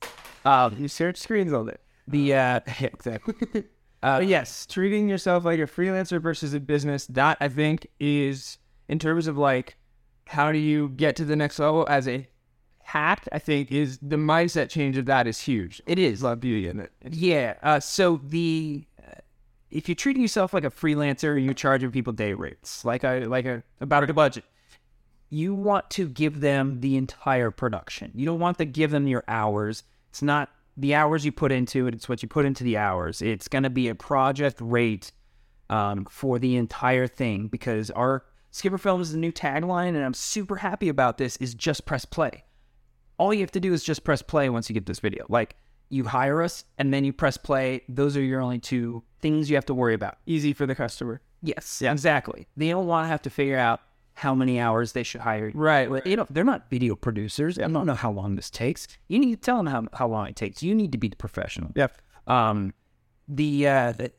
[0.48, 1.78] Um, You search screens all day.
[2.08, 3.64] the uh, yeah, exactly.
[4.04, 9.00] Uh, yes, treating yourself like a freelancer versus a business, that I think is in
[9.00, 9.76] terms of like
[10.28, 12.28] how do you get to the next level as a
[12.84, 15.82] hack, I think is the mindset change of that is huge.
[15.88, 16.22] It is.
[16.22, 16.92] A lot of beauty in it.
[17.10, 17.56] Yeah.
[17.64, 19.20] Uh, so the uh,
[19.72, 23.26] if you're treating yourself like a freelancer and you're charging people day rates, like a
[23.26, 24.46] like a about a budget,
[25.30, 28.12] you want to give them the entire production.
[28.14, 29.84] You don't want to give them your hours.
[30.10, 31.94] It's not the hours you put into it.
[31.94, 33.22] It's what you put into the hours.
[33.22, 35.12] It's going to be a project rate
[35.70, 40.14] um, for the entire thing because our Skipper Films is a new tagline, and I'm
[40.14, 41.38] super happy about this.
[41.38, 42.44] Is just press play
[43.18, 45.26] all you have to do is just press play once you get this video.
[45.30, 45.56] Like
[45.90, 47.82] you hire us and then you press play.
[47.90, 50.18] Those are your only two things you have to worry about.
[50.26, 51.22] Easy for the customer.
[51.42, 51.92] Yes, yeah.
[51.92, 52.48] exactly.
[52.56, 53.82] They don't want to have to figure out
[54.18, 55.50] how many hours they should hire.
[55.50, 55.54] you.
[55.54, 56.04] Right.
[56.04, 57.60] You know, they're not video producers.
[57.60, 58.88] I don't know how long this takes.
[59.08, 60.64] You need to tell them how, how long it takes.
[60.64, 61.72] You need to be the professional.
[61.76, 62.02] Yep.
[62.26, 62.74] Um,
[63.28, 64.12] the, uh, the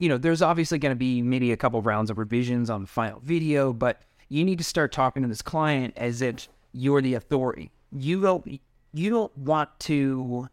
[0.00, 2.88] you know, there's obviously going to be maybe a couple rounds of revisions on the
[2.88, 7.14] final video, but you need to start talking to this client as if you're the
[7.14, 7.70] authority.
[7.92, 8.60] You don't,
[8.92, 10.48] you don't want to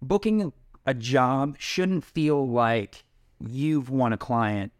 [0.00, 0.54] booking
[0.86, 3.04] a job shouldn't feel like
[3.46, 4.72] you've won a client.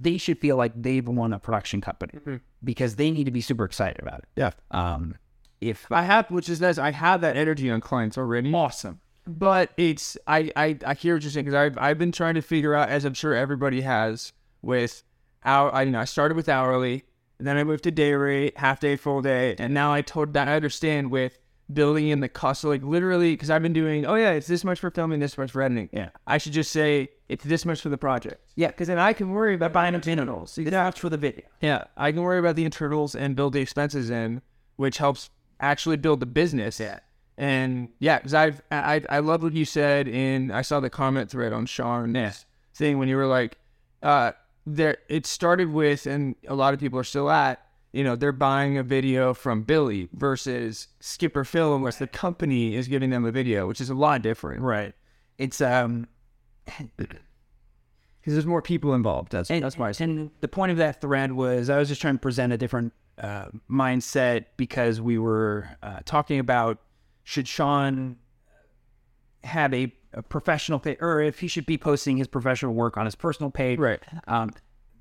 [0.00, 3.64] They should feel like they've won a production company because they need to be super
[3.64, 4.24] excited about it.
[4.36, 4.50] Yeah.
[4.70, 5.16] Um,
[5.60, 6.78] if I have, which is nice.
[6.78, 8.52] I have that energy on clients already.
[8.52, 12.34] awesome, But it's I I, I hear what you're saying because I've I've been trying
[12.34, 15.02] to figure out as I'm sure everybody has with
[15.44, 17.04] our I you know I started with hourly,
[17.38, 20.34] and then I moved to day rate, half day, full day, and now I told
[20.34, 21.38] that I understand with
[21.72, 22.60] building in the cost.
[22.60, 25.38] So like literally because I've been doing oh yeah it's this much for filming, this
[25.38, 25.88] much for editing.
[25.92, 26.10] Yeah.
[26.26, 28.40] I should just say it's this much for the project.
[28.54, 30.54] yeah, Because then I can worry about buying the internals.
[30.60, 31.42] That's for the video.
[31.60, 34.42] yeah, I can worry about the internals and build the expenses in,
[34.76, 36.78] which helps actually build the business.
[36.78, 37.00] Yeah.
[37.38, 41.30] And yeah, because I've I I love what you said in I saw the comment
[41.30, 42.32] thread on Sean's Yeah.
[42.74, 43.56] thing when you were like,
[44.02, 44.32] uh,
[44.66, 47.63] there it started with, and a lot of people are still at
[47.94, 52.88] you know, they're buying a video from Billy versus Skipper Film, where the company is
[52.88, 54.62] giving them a video, which is a lot different.
[54.62, 54.94] Right.
[55.38, 56.08] It's um
[56.96, 59.32] Because there's more people involved.
[59.32, 59.90] That's and, that's why.
[59.90, 62.52] I said- and the point of that thread was I was just trying to present
[62.52, 66.78] a different uh, mindset because we were uh, talking about
[67.22, 68.16] should Sean
[69.44, 73.04] have a, a professional page or if he should be posting his professional work on
[73.04, 73.78] his personal page.
[73.78, 74.00] Right.
[74.26, 74.50] Um,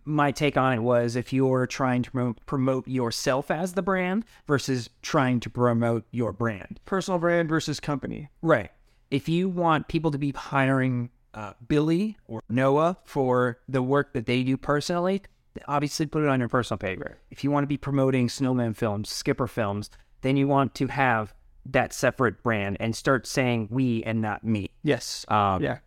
[0.06, 4.90] my take on it was if you're trying to promote, yourself as the brand versus
[5.02, 6.80] trying to promote your brand.
[6.86, 8.30] Personal brand versus company.
[8.42, 8.72] Right.
[9.12, 14.26] If you want people to be hiring uh, Billy or Noah for the work that
[14.26, 15.22] they do personally,
[15.68, 17.00] obviously put it on your personal page.
[17.32, 19.90] If you want to be promoting Snowman Films, Skipper Films,
[20.22, 21.34] then you want to have
[21.66, 24.70] that separate brand and start saying we and not me.
[24.84, 25.26] Yes.
[25.30, 25.80] Um, yeah.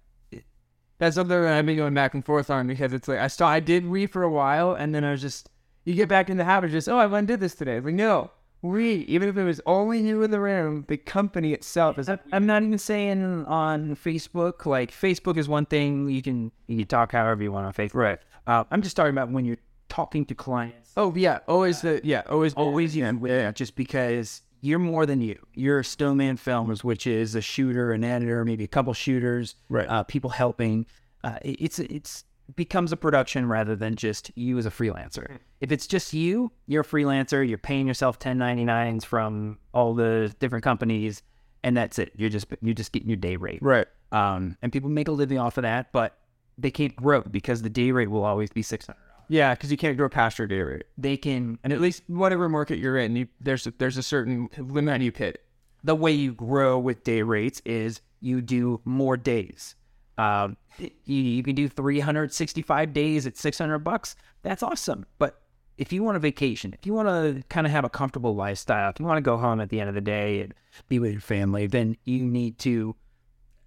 [0.98, 3.48] That's something that I've been going back and forth on because it's like I saw
[3.48, 5.50] I did read for a while and then I was just
[5.84, 7.76] you get back in the habit of just oh I went and did this today.
[7.76, 8.30] It's like no,
[8.62, 12.46] read even if it was only you in the room, the company itself is I'm
[12.46, 14.66] not even saying on Facebook.
[14.66, 17.94] Like Facebook is one thing you can you can talk however you want on Facebook.
[17.94, 18.18] Right.
[18.46, 20.92] Uh, I'm just talking about when you're talking to clients.
[20.96, 25.38] oh yeah always the yeah always always you yeah, just because you're more than you.
[25.54, 29.88] You're Snowman Films, which is a shooter, an editor, maybe a couple shooters, Right.
[29.88, 30.86] Uh, people helping.
[31.24, 35.38] Uh, it- it's it's becomes a production rather than just you as a freelancer.
[35.60, 37.46] If it's just you, you're a freelancer.
[37.46, 41.22] You're paying yourself 1099s from all the different companies,
[41.64, 42.12] and that's it.
[42.16, 43.58] You're just you're just getting your day rate.
[43.62, 43.86] right.
[44.12, 46.16] Um, and people make a living off of that, but
[46.56, 49.00] they can't grow because the day rate will always be six hundred.
[49.28, 52.48] Yeah, because you can't grow past your day rate, They can and at least whatever
[52.48, 55.42] market you're in, you, there's a, there's a certain limit you hit.
[55.82, 59.74] the way you grow with day rates is you do more days.
[60.18, 60.90] Um, you,
[61.22, 64.16] you can do 365 days at 600 bucks.
[64.42, 65.06] That's awesome.
[65.18, 65.40] But
[65.76, 68.90] if you want a vacation, if you want to kind of have a comfortable lifestyle,
[68.90, 70.54] if you want to go home at the end of the day and
[70.88, 72.96] be with your family, then you need to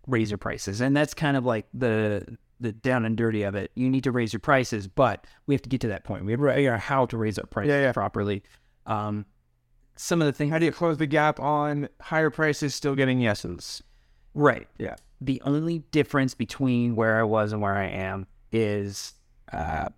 [0.08, 0.82] raise your prices.
[0.82, 3.72] And that's kind of like the the down and dirty of it.
[3.76, 6.26] You need to raise your prices, but we have to get to that point.
[6.26, 7.92] We have to figure out how to raise our prices Yeah, yeah.
[7.92, 8.44] properly.
[8.86, 9.26] Um,
[9.96, 13.20] some of the things How do you close the gap on higher prices, still getting
[13.20, 13.84] yeses?
[14.34, 14.68] Right.
[14.78, 14.96] Yeah.
[15.22, 19.14] The only difference between where I was and where I am is
[19.52, 19.90] uh,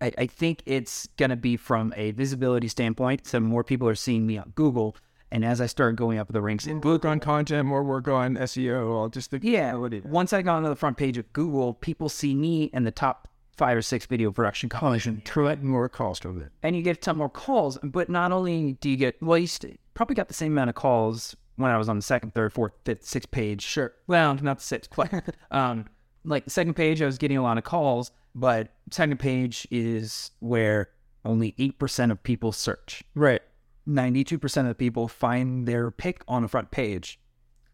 [0.00, 3.26] I, I think it's going to be from a visibility standpoint.
[3.26, 4.96] So more people are seeing me on Google.
[5.32, 8.90] And as I start going up the ranks, Work on content, more work on SEO,
[8.92, 12.34] all just the yeah, once I got onto the front page of Google, people see
[12.34, 15.06] me and the top five or six video production companies.
[15.06, 16.50] and collect more cost of it.
[16.62, 17.78] and you get a ton more calls.
[17.82, 20.76] But not only do you get, well, you st- probably got the same amount of
[20.76, 23.62] calls when I was on the second, third, fourth, fifth, sixth page.
[23.62, 23.92] Sure.
[24.06, 25.12] Well, not the sixth, but
[25.50, 25.86] um,
[26.24, 30.30] like the second page, I was getting a lot of calls, but second page is
[30.40, 30.90] where
[31.24, 33.02] only 8% of people search.
[33.14, 33.40] Right.
[33.88, 37.18] 92% of the people find their pick on the front page.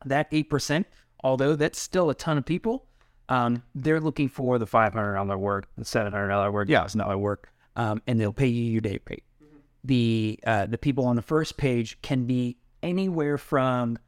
[0.05, 0.85] That 8%,
[1.23, 2.87] although that's still a ton of people,
[3.29, 6.85] um, they're looking for the $500 work, the $700 work, Yeah.
[6.85, 9.25] $1,000 work, um, and they'll pay you your day rate.
[9.85, 13.99] The uh, the people on the first page can be anywhere from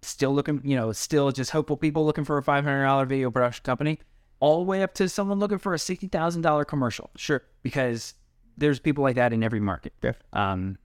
[0.00, 3.98] still looking, you know, still just hopeful people looking for a $500 video production company,
[4.40, 7.10] all the way up to someone looking for a $60,000 commercial.
[7.16, 7.42] Sure.
[7.62, 8.14] Because
[8.56, 9.92] there's people like that in every market.
[10.02, 10.12] Yeah.
[10.32, 10.78] Um,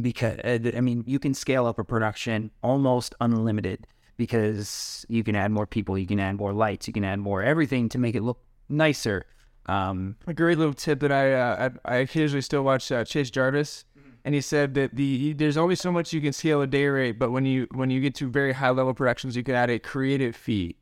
[0.00, 5.36] because uh, I mean, you can scale up a production almost unlimited because you can
[5.36, 8.14] add more people, you can add more lights, you can add more everything to make
[8.14, 9.26] it look nicer.
[9.66, 13.30] Um, A great little tip that I uh, I, I occasionally still watch uh, Chase
[13.30, 13.84] Jarvis,
[14.24, 17.18] and he said that the there's only so much you can scale a day rate,
[17.18, 19.78] but when you when you get to very high level productions, you can add a
[19.78, 20.76] creative fee.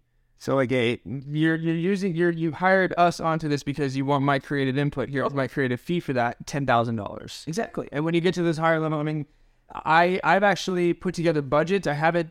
[0.45, 4.27] So like a you're you're using you're you hired us onto this because you want
[4.27, 5.09] my creative input.
[5.09, 7.45] here Here's my creative fee for that ten thousand dollars.
[7.47, 7.89] exactly.
[7.93, 9.25] And when you get to this higher level, I mean,
[9.75, 11.87] I I've actually put together budgets.
[11.87, 12.29] I haven't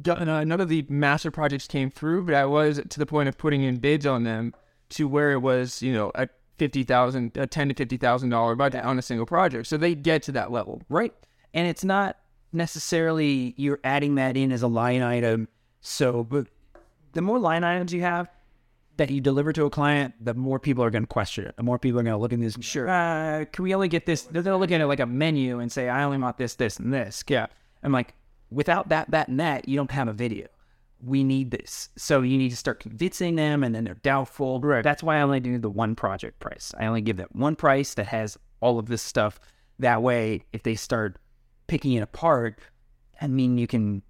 [0.00, 3.28] done uh, none of the master projects came through, but I was to the point
[3.28, 4.54] of putting in bids on them
[4.90, 8.54] to where it was you know a fifty thousand, a ten to fifty thousand dollar
[8.54, 9.66] budget on a single project.
[9.66, 10.82] So they get to that level.
[10.88, 11.12] Right.
[11.52, 12.16] And it's not
[12.52, 15.48] necessarily you're adding that in as a line item.
[15.80, 16.46] So, but
[17.12, 18.28] the more line items you have
[18.96, 21.56] that you deliver to a client, the more people are going to question it.
[21.56, 22.56] The more people are going to look at this.
[22.60, 22.88] Sure.
[22.88, 24.22] Uh, can we only get this?
[24.22, 26.54] They're going to look at it like a menu and say, I only want this,
[26.56, 27.24] this, and this.
[27.26, 27.46] Yeah.
[27.82, 28.14] I'm like,
[28.50, 30.48] without that, that, and that, you don't have a video.
[31.02, 31.88] We need this.
[31.96, 34.60] So you need to start convincing them, and then they're doubtful.
[34.60, 34.84] Right.
[34.84, 36.74] That's why I only do the one project price.
[36.78, 39.40] I only give that one price that has all of this stuff.
[39.78, 41.16] That way, if they start
[41.68, 42.58] picking it apart,
[43.18, 44.02] I mean, you can.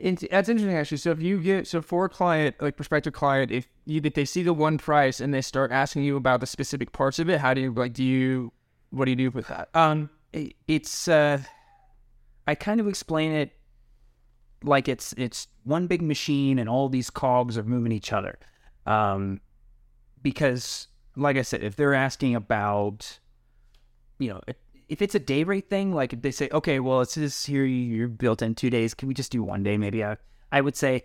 [0.00, 0.96] It's, that's interesting actually.
[0.96, 4.24] So if you get so for a client, like prospective client, if you if they
[4.24, 7.40] see the one price and they start asking you about the specific parts of it,
[7.40, 8.52] how do you like do you
[8.88, 9.68] what do you do with that?
[9.74, 11.42] Um, it, it's uh,
[12.46, 13.52] I kind of explain it
[14.64, 18.38] like it's it's one big machine and all these cogs are moving each other.
[18.86, 19.42] Um,
[20.22, 23.18] because like I said, if they're asking about,
[24.18, 24.40] you know,
[24.90, 27.64] if, it's a day rate thing, like if they say, okay, well, it's this here,
[27.64, 29.78] you're built in two days, can we just do one day?
[29.78, 30.16] Maybe I,
[30.50, 31.04] I would say,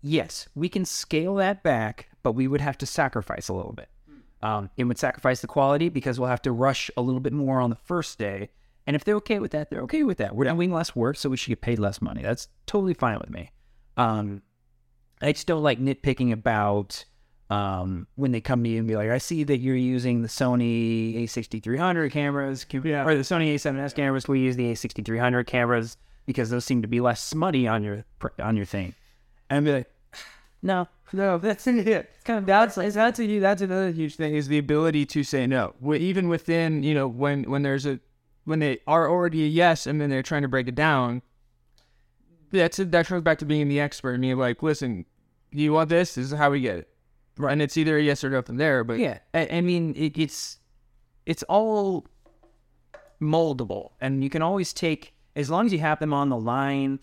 [0.00, 3.88] yes, we can scale that back, but we would have to sacrifice a little bit.
[4.42, 7.60] Um, it would sacrifice the quality because we'll have to rush a little bit more
[7.60, 8.50] on the first day.
[8.86, 10.36] And if they're okay with that, they're okay with that.
[10.36, 12.22] We're doing less work, so we should get paid less money.
[12.22, 13.50] That's totally fine with me.
[13.96, 14.42] Um,
[15.20, 17.04] I just don't like nitpicking about
[17.50, 20.28] um, when they come to you and be like, I see that you're using the
[20.28, 23.04] Sony A6300 cameras, can, Yeah.
[23.06, 24.24] or the Sony A7S cameras.
[24.24, 28.04] Can we use the A6300 cameras because those seem to be less smutty on your
[28.40, 28.94] on your thing?
[29.48, 29.90] And be like,
[30.62, 31.86] no, No, that's it.
[31.86, 35.46] It's kind of that's that's a, that's another huge thing is the ability to say
[35.46, 35.74] no.
[35.94, 38.00] Even within you know when when there's a
[38.44, 41.22] when they are already a yes and then they're trying to break it down.
[42.50, 42.90] That's it.
[42.92, 44.14] That comes back to being the expert.
[44.14, 45.04] I mean, like, listen,
[45.50, 46.14] you want this?
[46.14, 46.88] This is how we get it.
[47.38, 47.52] Right.
[47.52, 48.82] And it's either a yes or no from there.
[48.84, 50.58] But yeah, I, I mean, it, it's
[51.26, 52.06] it's all
[53.20, 56.98] moldable, and you can always take as long as you have them on the line.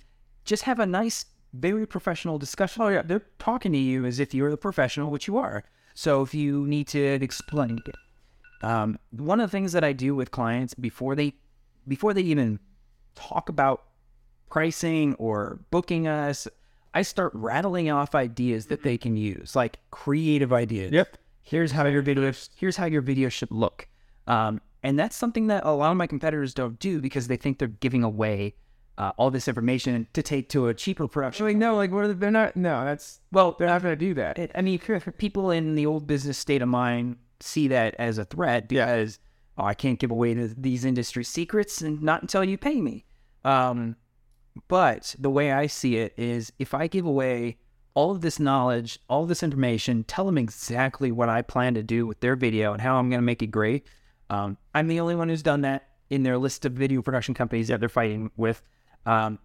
[0.46, 2.82] Just have a nice, very professional discussion.
[2.82, 5.64] Oh yeah, they're talking to you as if you're the professional, which you are.
[5.94, 7.96] So if you need to explain it,
[8.66, 11.36] um, one of the things that I do with clients before they
[11.88, 12.60] before they even
[13.14, 13.84] talk about
[14.50, 16.48] pricing or booking us,
[16.94, 20.92] I start rattling off ideas that they can use, like creative ideas.
[20.92, 21.18] Yep.
[21.42, 22.32] Here's how your video.
[22.56, 23.88] Here's how your video should look.
[24.28, 27.58] Um, and that's something that a lot of my competitors don't do because they think
[27.60, 28.56] they're giving away
[28.98, 31.46] uh, all this information to take to a cheaper production.
[31.46, 32.56] like no, like what they're not.
[32.56, 34.38] No, that's Well, they're not going to do that.
[34.38, 34.80] it, I mean,
[35.18, 39.20] people in the old business state of mind see that as a threat because
[39.58, 43.06] oh, I can't give away th- these industry secrets and not until you pay me.
[43.44, 43.96] Um,
[44.68, 47.58] but the way I see it is if I give away
[47.96, 52.08] all of this knowledge, all this information, tell them exactly what I plan to do
[52.08, 53.88] with their video and how I'm going to make it great.
[54.30, 57.68] Um, I'm the only one who's done that in their list of video production companies
[57.68, 58.62] that they're fighting with.
[59.06, 59.40] Um,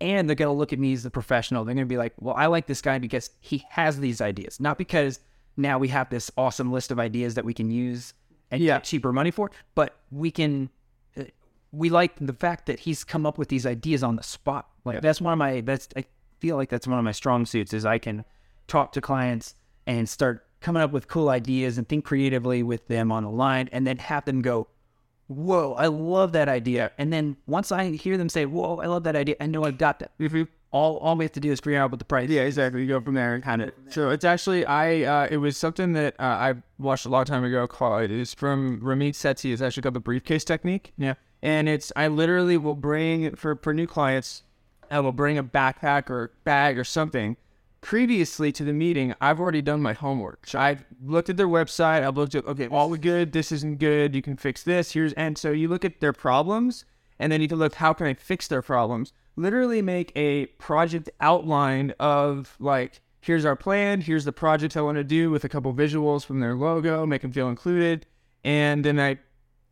[0.00, 1.64] and they're going to look at me as the professional.
[1.64, 4.60] They're going to be like, well, I like this guy because he has these ideas,
[4.60, 5.20] not because
[5.56, 8.14] now we have this awesome list of ideas that we can use
[8.50, 8.76] and Yeah.
[8.76, 10.70] get cheaper money for, but we can.
[11.76, 14.68] We like the fact that he's come up with these ideas on the spot.
[14.84, 15.60] Like that's one of my.
[15.60, 16.04] That's I
[16.40, 18.24] feel like that's one of my strong suits is I can
[18.66, 19.54] talk to clients
[19.86, 23.68] and start coming up with cool ideas and think creatively with them on the line,
[23.72, 24.68] and then have them go,
[25.28, 26.92] whoa, I love that idea.
[26.98, 29.78] And then once I hear them say, whoa, I love that idea, I know I've
[29.78, 30.12] got that.
[30.18, 32.82] You All, all we have to do is figure out what the price Yeah, exactly.
[32.82, 33.72] You go from there and kind of.
[33.88, 35.02] So it's actually I.
[35.02, 37.66] Uh, it was something that uh, I watched a long time ago.
[37.66, 39.52] Called it's from Ramit Sethi.
[39.52, 40.92] It's actually called the briefcase technique.
[40.98, 41.14] Yeah.
[41.46, 44.42] And it's I literally will bring for for new clients,
[44.90, 47.36] I will bring a backpack or bag or something.
[47.80, 50.48] Previously to the meeting, I've already done my homework.
[50.48, 52.04] So I've looked at their website.
[52.04, 53.30] I've looked at okay, all we good.
[53.30, 54.12] This isn't good.
[54.12, 54.90] You can fix this.
[54.90, 56.84] Here's and so you look at their problems,
[57.16, 59.12] and then you can look how can I fix their problems.
[59.36, 64.00] Literally make a project outline of like here's our plan.
[64.00, 67.06] Here's the project I want to do with a couple visuals from their logo.
[67.06, 68.04] Make them feel included,
[68.42, 69.18] and then I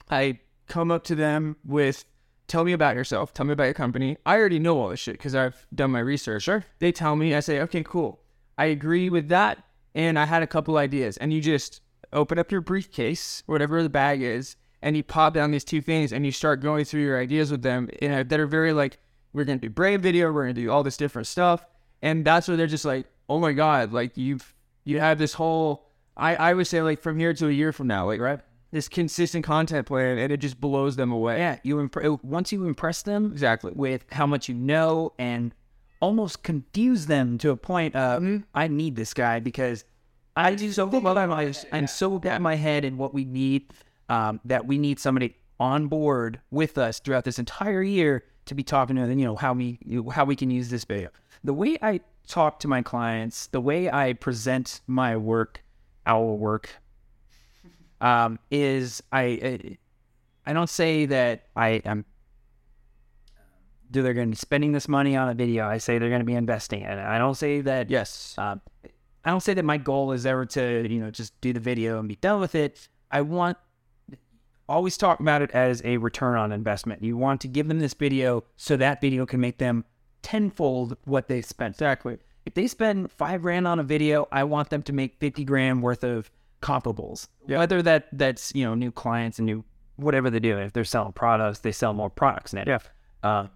[0.08, 2.04] I come up to them with,
[2.46, 4.16] tell me about yourself, tell me about your company.
[4.24, 6.44] I already know all this shit because I've done my research.
[6.44, 6.64] Sure.
[6.78, 8.20] They tell me, I say, okay, cool.
[8.58, 9.64] I agree with that.
[9.94, 11.16] And I had a couple ideas.
[11.18, 11.80] And you just
[12.12, 16.12] open up your briefcase, whatever the bag is, and you pop down these two things
[16.12, 18.98] and you start going through your ideas with them you know, that are very like,
[19.32, 21.64] we're going to do brain video, we're going to do all this different stuff.
[22.02, 25.88] And that's where they're just like, oh my God, like you've, you have this whole,
[26.16, 28.40] I, I would say like from here to a year from now, like, right?
[28.74, 31.38] This consistent content plan and it just blows them away.
[31.38, 33.70] Yeah, you imp- once you impress them Exactly.
[33.72, 35.54] with how much you know and
[36.00, 39.84] almost confuse them to a point of I need this guy because
[40.36, 43.72] I do so well I'm so in my head in what we need
[44.08, 48.64] um, that we need somebody on board with us throughout this entire year to be
[48.64, 49.20] talking to them.
[49.20, 49.78] You know how we
[50.12, 51.10] how we can use this video.
[51.44, 55.62] The way I talk to my clients, the way I present my work,
[56.06, 56.82] our work,
[58.04, 59.22] um, is I.
[59.22, 59.78] I
[60.46, 62.04] I don't say that I am.
[63.90, 65.66] Do they're going to be spending this money on a video?
[65.66, 66.98] I say they're going to be investing in it.
[66.98, 67.90] I don't say that.
[67.90, 68.34] Yes.
[68.36, 68.56] Uh,
[69.24, 71.98] I don't say that my goal is ever to you know just do the video
[71.98, 72.88] and be done with it.
[73.10, 73.56] I want
[74.68, 77.02] always talk about it as a return on investment.
[77.02, 79.84] You want to give them this video so that video can make them
[80.22, 81.76] tenfold what they spent.
[81.76, 82.18] Exactly.
[82.44, 85.82] If they spend five grand on a video, I want them to make fifty grand
[85.82, 86.30] worth of
[86.64, 87.28] comparables.
[87.46, 87.58] Yeah.
[87.58, 89.64] Whether that that's you know new clients and new
[89.96, 90.58] whatever they do.
[90.58, 92.52] If they're selling products, they sell more products.
[92.52, 92.64] Now.
[92.66, 92.78] Yeah.
[93.22, 93.46] Uh,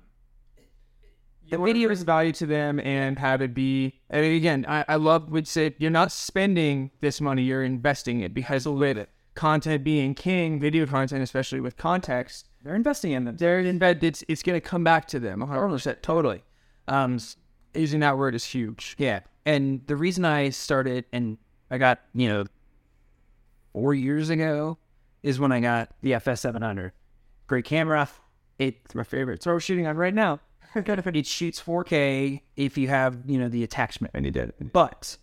[1.50, 5.30] the video is value to them and have it be and again i, I love
[5.30, 10.60] would say you're not spending this money you're investing it because with content being king
[10.60, 13.38] video content especially with context they're investing in them.
[13.38, 16.44] they're in bed it's, it's going to come back to them 100% Totally.
[16.86, 17.18] Um,
[17.74, 19.20] using that word is huge Yeah.
[19.46, 21.38] And the reason I started and
[21.70, 22.44] I got, you know,
[23.78, 24.76] four years ago
[25.22, 26.90] is when I got the FS700.
[27.46, 28.08] Great camera.
[28.58, 29.44] It's my favorite.
[29.44, 30.40] So we're shooting on right now.
[30.74, 34.12] it shoots 4K if you have, you know, the attachment.
[34.16, 35.16] and you did But,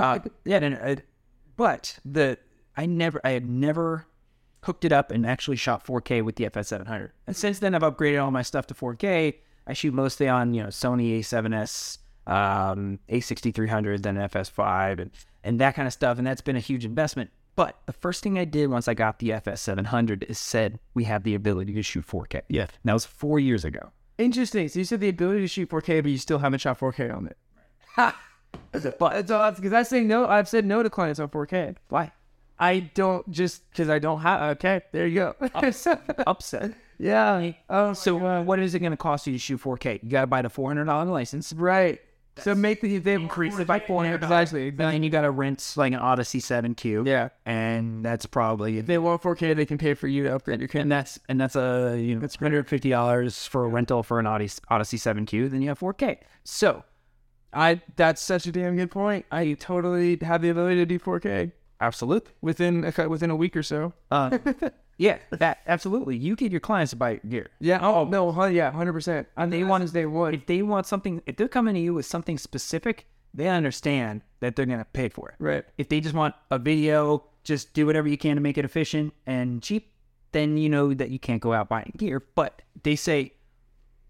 [0.00, 0.96] uh, yeah, no, no,
[1.56, 2.38] but the,
[2.76, 4.06] I never, I had never
[4.64, 7.10] hooked it up and actually shot 4K with the FS700.
[7.28, 9.34] And since then, I've upgraded all my stuff to 4K.
[9.68, 15.10] I shoot mostly on, you know, Sony A7S, um, A6300, then FS5, and,
[15.44, 16.18] and that kind of stuff.
[16.18, 17.30] And that's been a huge investment.
[17.56, 21.24] But the first thing I did once I got the FS700 is said we have
[21.24, 22.42] the ability to shoot 4K.
[22.48, 22.62] Yeah.
[22.62, 23.90] And that was four years ago.
[24.18, 27.14] interesting so you said the ability to shoot 4k but you still haven't shot 4k
[27.16, 27.36] on it
[28.98, 32.12] but that's because i say no i've said no to clients on 4k Why?
[32.58, 35.34] i don't just because i don't have okay there you go
[36.26, 36.74] Upset.
[36.98, 40.02] yeah oh So uh, what is it going to cost you to shoot 4K?
[40.02, 41.52] You got to buy the $400 license.
[41.54, 41.98] right
[42.42, 45.74] so make the they increase it by 400 exactly And then you got to rent
[45.76, 47.06] like an Odyssey 7Q.
[47.06, 47.28] yeah.
[47.46, 50.68] And that's probably if they want 4k they can pay for you to upgrade your
[50.74, 54.18] and that's and that's a you know it's hundred fifty dollars for a rental for
[54.18, 55.50] an Odyssey Odyssey 7Q.
[55.50, 56.18] Then you have 4K.
[56.44, 56.84] So
[57.52, 59.26] i that's such a damn good point.
[59.30, 63.62] I totally have the ability to do 4k absolutely, within a, within a week or
[63.62, 63.92] so.
[64.10, 64.38] Uh,
[65.06, 66.16] yeah, that absolutely.
[66.16, 67.48] You get your clients to buy gear.
[67.58, 68.00] yeah oh.
[68.00, 71.22] oh no hun- yeah 100% and They want- want they would If they want something,
[71.26, 75.08] if they're coming to you with something specific, they understand that they're going to pay
[75.08, 75.36] for it.
[75.38, 78.64] right If they just want a video, just do whatever you can to make it
[78.64, 79.92] efficient and cheap,
[80.32, 82.22] then you know that you can't go out buying gear.
[82.34, 83.32] But they say,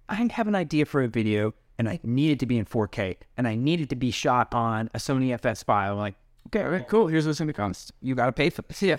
[0.09, 3.17] I have an idea for a video and I need it to be in 4K
[3.37, 5.69] and I need it to be shot on a Sony FS5.
[5.93, 6.17] I'm like,
[6.49, 8.83] okay all right, cool here's what's gonna cost you got to pay for this.
[8.83, 8.97] Yeah.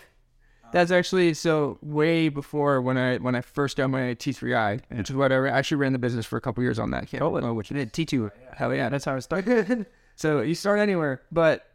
[0.72, 5.16] That's actually so way before when I when I first got my T3i, which is
[5.16, 5.48] whatever.
[5.48, 7.94] I actually ran the business for a couple years on that camera, Oh, which did
[7.94, 8.32] T2.
[8.54, 9.86] Hell yeah, that's how I started.
[10.16, 11.66] so you start anywhere, but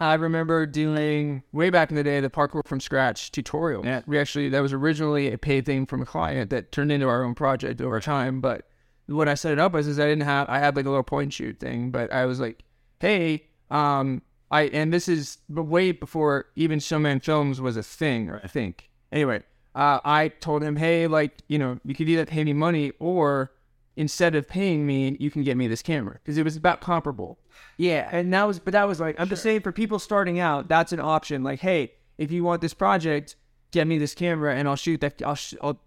[0.00, 3.84] I remember doing way back in the day the parkour from scratch tutorial.
[3.84, 4.02] Yeah.
[4.06, 7.24] We actually that was originally a paid thing from a client that turned into our
[7.24, 8.40] own project over time.
[8.40, 8.68] But
[9.06, 11.02] what I set it up as is I didn't have I had like a little
[11.02, 12.62] point point shoot thing, but I was like,
[13.00, 18.46] hey, um, I and this is way before even Showman Films was a thing, I
[18.46, 18.90] think.
[19.12, 19.42] Anyway,
[19.74, 23.52] uh, I told him, hey, like you know, you could either pay me money or
[23.98, 27.36] instead of paying me, you can get me this camera because it was about comparable.
[27.78, 28.08] Yeah.
[28.12, 30.92] And that was, but that was like, I'm just saying for people starting out, that's
[30.92, 31.42] an option.
[31.42, 33.34] Like, hey, if you want this project,
[33.72, 35.20] get me this camera and I'll shoot that.
[35.22, 35.80] I'll, sh- I'll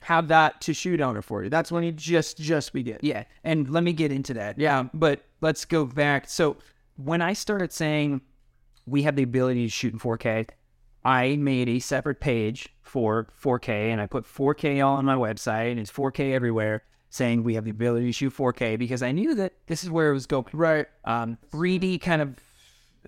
[0.00, 1.50] have that to shoot on it for you.
[1.50, 2.98] That's when you just, just begin.
[3.02, 4.58] Yeah, and let me get into that.
[4.58, 4.84] Yeah.
[4.94, 6.26] but let's go back.
[6.26, 6.56] So
[7.02, 8.20] when I started saying
[8.86, 10.48] we have the ability to shoot in 4K,
[11.04, 15.78] I made a separate page for 4K, and I put 4K on my website, and
[15.80, 19.52] it's 4K everywhere, saying we have the ability to shoot 4K because I knew that
[19.66, 20.46] this is where it was going.
[20.52, 20.86] Right.
[21.04, 22.36] Um, 3D kind of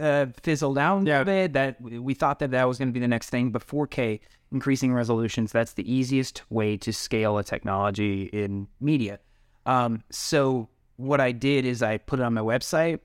[0.00, 1.20] uh, fizzled out Yeah.
[1.20, 1.52] a bit.
[1.54, 4.20] That we thought that that was going to be the next thing, but 4K
[4.52, 9.18] increasing resolutions that's the easiest way to scale a technology in media.
[9.66, 12.98] Um, so what I did is I put it on my website,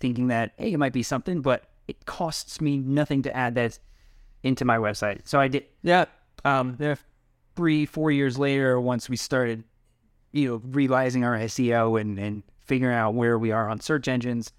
[0.00, 3.78] thinking that hey, it might be something, but it costs me nothing to add that
[4.42, 5.20] into my website.
[5.24, 5.66] So I did.
[5.82, 6.06] Yeah.
[6.44, 6.78] Um,
[7.56, 9.64] three, four years later, once we started,
[10.32, 14.52] you know, realizing our SEO and, and figuring out where we are on search engines,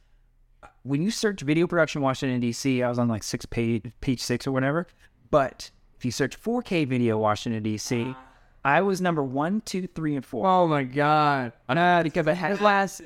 [0.84, 4.46] when you search video production Washington D.C., I was on like six page page six
[4.46, 4.88] or whatever.
[5.30, 8.16] But if you search 4K video Washington D.C.,
[8.64, 10.48] I was number one, two, three, and four.
[10.48, 11.54] Oh my God.
[11.68, 13.02] Uh, because I had last,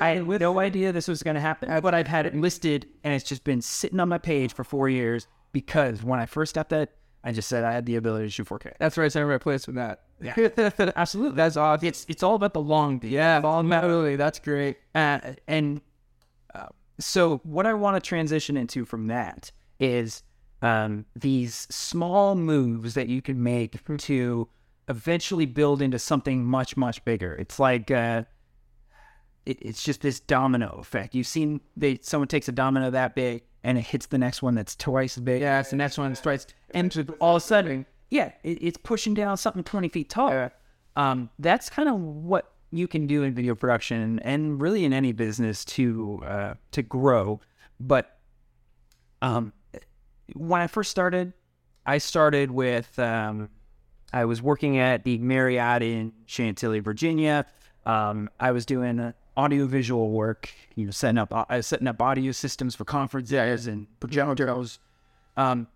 [0.00, 3.12] I had no idea this was going to happen, but I've had it listed and
[3.12, 6.68] it's just been sitting on my page for four years because when I first got
[6.70, 6.90] that,
[7.24, 8.74] I just said I had the ability to shoot 4K.
[8.78, 9.10] That's right.
[9.10, 10.02] Center right place with that.
[10.20, 10.34] Yeah.
[10.96, 11.36] Absolutely.
[11.36, 11.86] That's awesome.
[11.86, 13.12] It's it's all about the long game.
[13.12, 13.40] Yeah.
[13.40, 14.16] Totally.
[14.16, 14.78] That's great.
[14.94, 15.80] Uh, and
[16.54, 16.66] uh,
[16.98, 20.22] so what I want to transition into from that is
[20.62, 24.48] um, these small moves that you can make to
[24.88, 27.34] eventually build into something much much bigger.
[27.34, 28.24] It's like uh,
[29.46, 31.14] it, it's just this domino effect.
[31.14, 34.54] You've seen they someone takes a domino that big and it hits the next one
[34.54, 35.40] that's twice as big.
[35.40, 35.60] Yeah.
[35.60, 36.14] It's the next one.
[36.14, 36.46] Strikes.
[36.72, 40.50] and all of a sudden, yeah, it, it's pushing down something twenty feet tall.
[40.96, 45.12] Um, that's kind of what you can do in video production and really in any
[45.12, 47.40] business to uh, to grow.
[47.78, 48.18] But
[49.20, 49.52] um,
[50.34, 51.32] when I first started,
[51.86, 53.48] I started with um,
[54.12, 57.46] I was working at the Marriott in Chantilly, Virginia.
[57.86, 62.32] Um, I was doing uh, audiovisual work, you know, setting up uh, setting up audio
[62.32, 64.78] systems for conferences and projectors.
[65.36, 65.66] Um,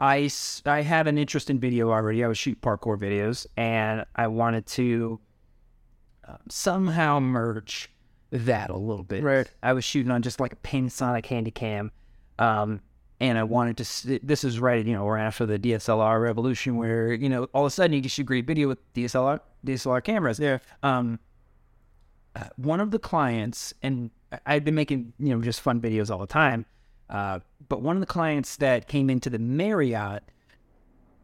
[0.00, 0.28] I
[0.64, 2.24] had an interest in video already.
[2.24, 5.20] I was shooting parkour videos, and I wanted to
[6.26, 7.88] um, somehow merge
[8.30, 9.22] that a little bit.
[9.22, 9.48] Right.
[9.62, 11.90] I was shooting on just like a Panasonic Handycam,
[12.38, 12.80] um,
[13.22, 14.18] and I wanted to.
[14.20, 17.68] This is right, you know, right after the DSLR revolution, where you know all of
[17.68, 20.40] a sudden you can shoot great video with DSLR DSLR cameras.
[20.40, 20.58] Yeah.
[20.82, 21.20] Um,
[22.34, 26.10] uh, one of the clients, and I- I'd been making you know just fun videos
[26.10, 26.66] all the time,
[27.08, 30.24] uh, but one of the clients that came into the Marriott,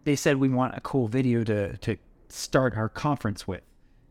[0.04, 1.96] they said we want a cool video to to
[2.28, 3.62] start our conference with.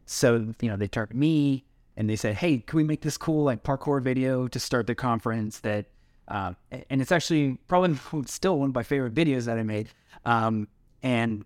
[0.06, 1.64] So you know they turned to me
[1.96, 4.96] and they said, "Hey, can we make this cool like parkour video to start the
[4.96, 5.86] conference?" That
[6.28, 9.90] um, a- and it's actually probably still one of my favorite videos that I made.
[10.26, 10.68] Um,
[11.04, 11.46] and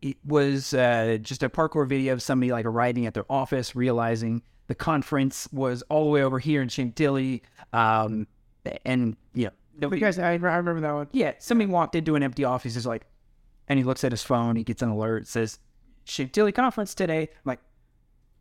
[0.00, 4.42] it was uh, just a parkour video of somebody like arriving at their office, realizing
[4.66, 7.42] the conference was all the way over here in Chantilly,
[7.72, 8.26] um,
[8.84, 11.08] and you know, nobody- Because I, I remember that one.
[11.12, 13.06] yeah, somebody walked into an empty office, is like,
[13.68, 15.58] and he looks at his phone, he gets an alert, says,
[16.04, 17.22] Chantilly conference today.
[17.22, 17.60] I'm like,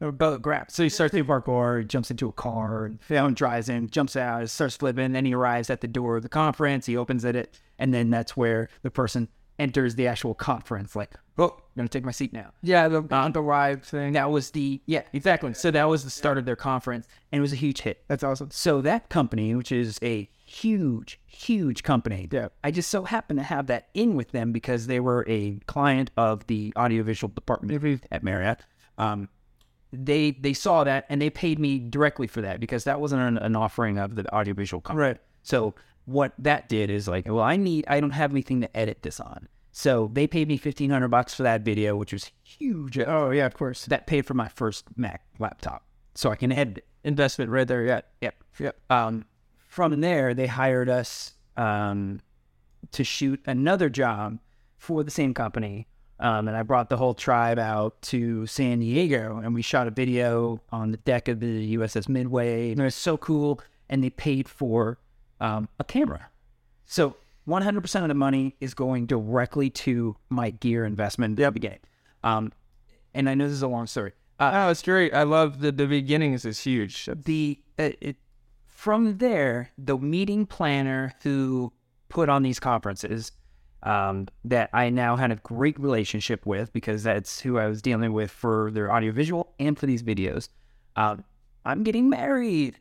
[0.02, 0.72] oh, go grab.
[0.72, 4.50] So he starts doing parkour, jumps into a car, and phone drives in, jumps out,
[4.50, 5.12] starts flipping.
[5.14, 8.36] Then he arrives at the door of the conference, he opens it, and then that's
[8.36, 9.28] where the person
[9.60, 10.96] enters the actual conference.
[10.96, 12.52] Like, oh, I'm gonna take my seat now.
[12.64, 14.14] Yeah, the the ride thing.
[14.14, 15.54] That was the yeah, exactly.
[15.54, 18.04] So that was the start of their conference, and it was a huge hit.
[18.08, 18.50] That's awesome.
[18.52, 22.50] So that company, which is a huge, huge company, Yeah.
[22.64, 26.12] I just so happened to have that in with them because they were a client
[26.18, 28.66] of the audiovisual department at Marriott.
[28.98, 29.30] Um,
[29.92, 33.38] they they saw that and they paid me directly for that because that wasn't an,
[33.38, 35.08] an offering of the audiovisual company.
[35.08, 35.18] Right.
[35.44, 35.74] So
[36.06, 39.20] what that did is like, well, I need, I don't have anything to edit this
[39.20, 39.48] on.
[39.72, 43.00] So they paid me fifteen hundred bucks for that video, which was huge.
[43.00, 43.86] Oh yeah, of course.
[43.86, 46.86] That paid for my first Mac laptop, so I can edit it.
[47.04, 47.86] Investment right there.
[47.86, 48.02] Yeah.
[48.22, 48.44] Yep.
[48.60, 48.78] Yep.
[48.90, 49.26] Um,
[49.68, 52.20] from there, they hired us um,
[52.92, 54.40] to shoot another job
[54.78, 55.88] for the same company.
[56.22, 59.92] Um, and I brought the whole tribe out to San Diego and we shot a
[59.92, 62.72] video on the deck of the USS Midway.
[62.72, 63.60] And it was so cool.
[63.90, 65.00] And they paid for
[65.40, 66.30] um, a camera.
[66.86, 67.16] So
[67.48, 71.80] 100% of the money is going directly to my gear investment at the beginning.
[72.24, 72.54] Um,
[73.14, 74.14] and I know this is a long story.
[74.40, 75.14] Uh, Oh, it's great.
[75.14, 77.10] I love the the beginnings is huge.
[77.14, 78.18] the uh, it,
[78.66, 81.72] from there, the meeting planner who
[82.10, 83.32] put on these conferences
[83.84, 88.14] um, that I now had a great relationship with because that's who I was dealing
[88.14, 90.50] with for their audiovisual and for these videos.
[90.96, 91.24] Um,
[91.66, 92.78] I'm getting married.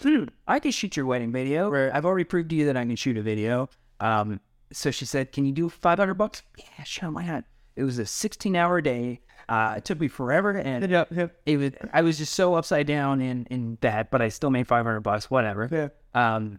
[0.00, 1.74] Hmm, I can shoot your wedding video.
[1.92, 3.68] I've already proved to you that I can shoot a video.
[4.00, 4.40] Um,
[4.72, 7.44] so she said, "Can you do 500 bucks?" Yeah, sure, why not?
[7.74, 9.20] It was a 16 hour day.
[9.48, 11.08] Uh, it took me forever to end Yep.
[11.10, 11.40] Yep.
[11.46, 14.66] it was I was just so upside down in in that, but I still made
[14.68, 15.68] five hundred bucks, whatever.
[15.72, 15.88] Yeah.
[16.14, 16.58] Um,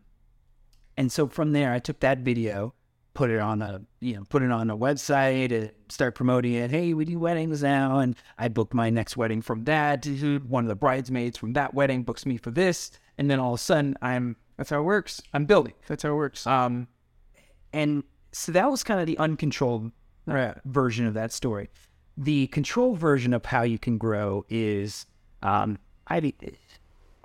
[0.98, 2.74] and so from there, I took that video,
[3.20, 6.72] put it on a you know put it on a website, and start promoting it.
[6.72, 10.06] Hey, we do weddings now, and I booked my next wedding from that.
[10.48, 13.60] One of the bridesmaids from that wedding books me for this, and then all of
[13.60, 15.22] a sudden, I'm That's how it works.
[15.34, 15.74] I'm building.
[15.88, 16.48] That's how it works.
[16.48, 16.88] Um,
[17.74, 19.92] and so that was kind of the uncontrolled
[20.26, 20.56] Right.
[20.64, 21.70] version of that story.
[22.16, 25.06] The controlled version of how you can grow is
[25.44, 26.34] um, I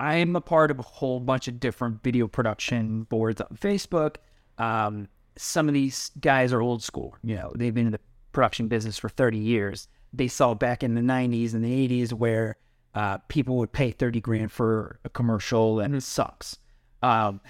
[0.00, 4.16] I'm a part of a whole bunch of different video production boards on Facebook.
[4.58, 7.16] Um, some of these guys are old school.
[7.22, 8.00] You know, they've been in the
[8.32, 9.88] production business for 30 years.
[10.12, 12.56] They saw back in the 90s and the 80s where
[12.94, 16.58] uh, people would pay 30 grand for a commercial and it sucks.
[17.02, 17.40] Um,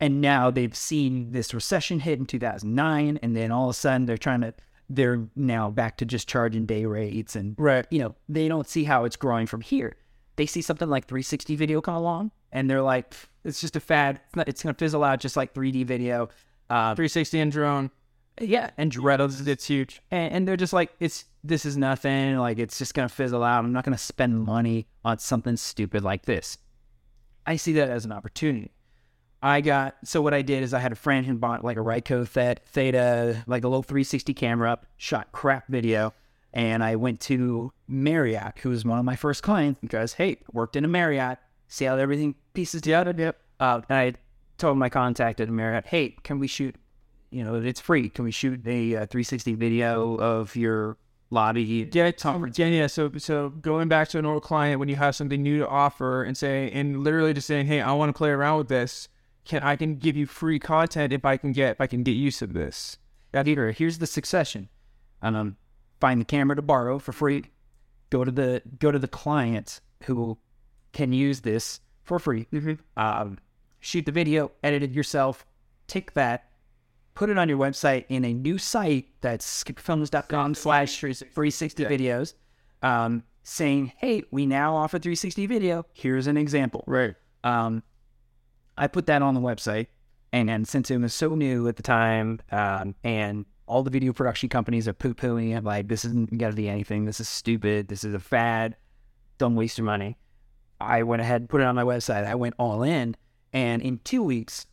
[0.00, 4.06] and now they've seen this recession hit in 2009 and then all of a sudden
[4.06, 4.52] they're trying to
[4.90, 7.86] they're now back to just charging day rates and Right.
[7.90, 9.96] you know they don't see how it's growing from here
[10.36, 13.14] they see something like 360 video come along and they're like
[13.44, 16.28] it's just a fad it's, not, it's gonna fizzle out just like 3d video
[16.70, 17.90] uh, 360 and drone.
[18.40, 20.00] yeah and Dredos, It's huge.
[20.10, 23.64] and, and they're just like it's this is nothing like it's just gonna fizzle out
[23.64, 26.56] i'm not gonna spend money on something stupid like this
[27.46, 28.72] i see that as an opportunity
[29.42, 31.80] i got so what i did is i had a friend who bought like a
[31.80, 36.14] Ricoh Theta, theta like a little 360 camera up shot crap video
[36.54, 40.76] and i went to marriott who was one of my first clients because hey worked
[40.76, 41.38] in a marriott
[41.68, 43.38] see how everything pieces together Yep.
[43.60, 44.14] uh, and i
[44.58, 46.76] told my contact at marriott hey can we shoot
[47.34, 48.10] you know, it's free.
[48.10, 50.96] Can we shoot a uh, 360 video of your
[51.30, 51.90] lobby.
[51.92, 52.58] Yeah, conference.
[52.58, 52.86] Yeah, yeah.
[52.86, 56.22] So, so going back to an old client when you have something new to offer
[56.22, 59.08] and say, and literally just saying, "Hey, I want to play around with this.
[59.44, 62.12] Can I can give you free content if I can get if I can get
[62.12, 62.98] use of this."
[63.32, 64.68] Peter, here's the succession.
[65.20, 65.56] and Um,
[66.00, 67.46] find the camera to borrow for free.
[68.10, 70.38] Go to the go to the client who
[70.92, 72.46] can use this for free.
[72.96, 73.38] Um,
[73.84, 75.44] shoot the video, edit it yourself.
[75.86, 76.48] Take that,
[77.14, 82.34] put it on your website in a new site that's skipfilms.com slash 360 videos.
[82.82, 85.84] Um, saying, hey, we now offer 360 video.
[85.92, 86.82] Here's an example.
[86.86, 87.14] Right.
[87.44, 87.82] Um,
[88.76, 89.88] I put that on the website,
[90.32, 94.14] and, and since it was so new at the time, um, and all the video
[94.14, 97.04] production companies are poo pooing it, like, this isn't going to be anything.
[97.04, 97.88] This is stupid.
[97.88, 98.76] This is a fad.
[99.36, 100.16] Don't waste your money.
[100.80, 102.26] I went ahead and put it on my website.
[102.26, 103.14] I went all in,
[103.54, 104.66] and in two weeks,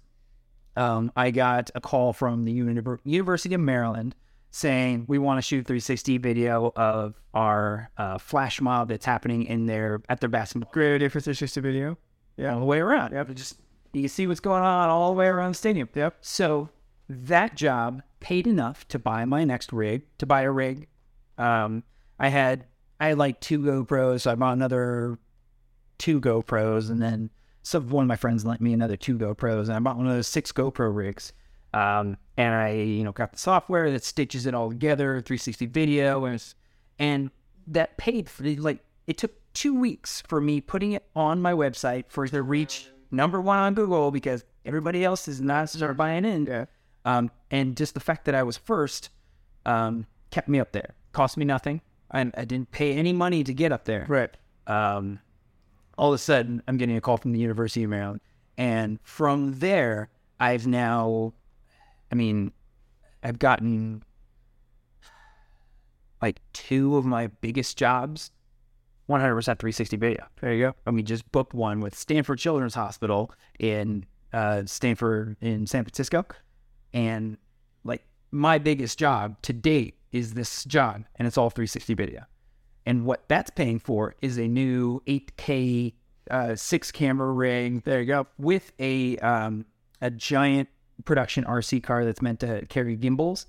[0.75, 4.15] um, I got a call from the Univer- University of Maryland
[4.49, 9.65] saying we want to shoot 360 video of our uh, flash mob that's happening in
[9.65, 11.97] their at their basketball Great idea for 360 video.
[12.35, 13.13] Yeah, all the way around.
[13.13, 13.33] Yep.
[13.35, 13.59] Just
[13.93, 15.87] you can see what's going on all the way around the stadium.
[15.93, 16.17] Yep.
[16.21, 16.69] So
[17.07, 20.87] that job paid enough to buy my next rig, to buy a rig.
[21.37, 21.83] Um,
[22.19, 22.65] I had
[22.99, 24.21] I had like two GoPros.
[24.21, 25.19] So I bought another
[25.97, 27.29] two GoPros, and then
[27.63, 30.13] some one of my friends lent me another two GoPros, and I bought one of
[30.13, 31.33] those six GoPro rigs.
[31.73, 36.25] Um, and I, you know, got the software that stitches it all together, 360 video,
[36.25, 36.53] and,
[36.99, 37.31] and
[37.67, 42.05] that paid for like it took two weeks for me putting it on my website
[42.07, 46.25] for it to reach number one on Google because everybody else is not start buying
[46.25, 46.45] in.
[46.45, 46.65] Yeah.
[47.05, 49.09] Um, and just the fact that I was first
[49.65, 50.93] um, kept me up there.
[51.13, 51.81] Cost me nothing.
[52.11, 54.05] I, I didn't pay any money to get up there.
[54.07, 54.35] Right.
[54.67, 55.19] Um,
[55.97, 58.21] all of a sudden, I'm getting a call from the University of Maryland.
[58.57, 61.33] And from there, I've now,
[62.11, 62.51] I mean,
[63.23, 64.03] I've gotten
[66.21, 68.31] like two of my biggest jobs
[69.09, 70.25] 100% 360 video.
[70.39, 70.75] There you go.
[70.85, 76.25] I mean, just booked one with Stanford Children's Hospital in uh, Stanford in San Francisco,
[76.93, 77.37] and
[77.83, 82.23] like my biggest job to date is this job, and it's all 360 video.
[82.85, 85.93] And what that's paying for is a new 8K
[86.29, 87.83] uh, six camera rig.
[87.83, 89.65] There you go, with a um,
[90.01, 90.69] a giant
[91.05, 93.45] production RC car that's meant to carry gimbals.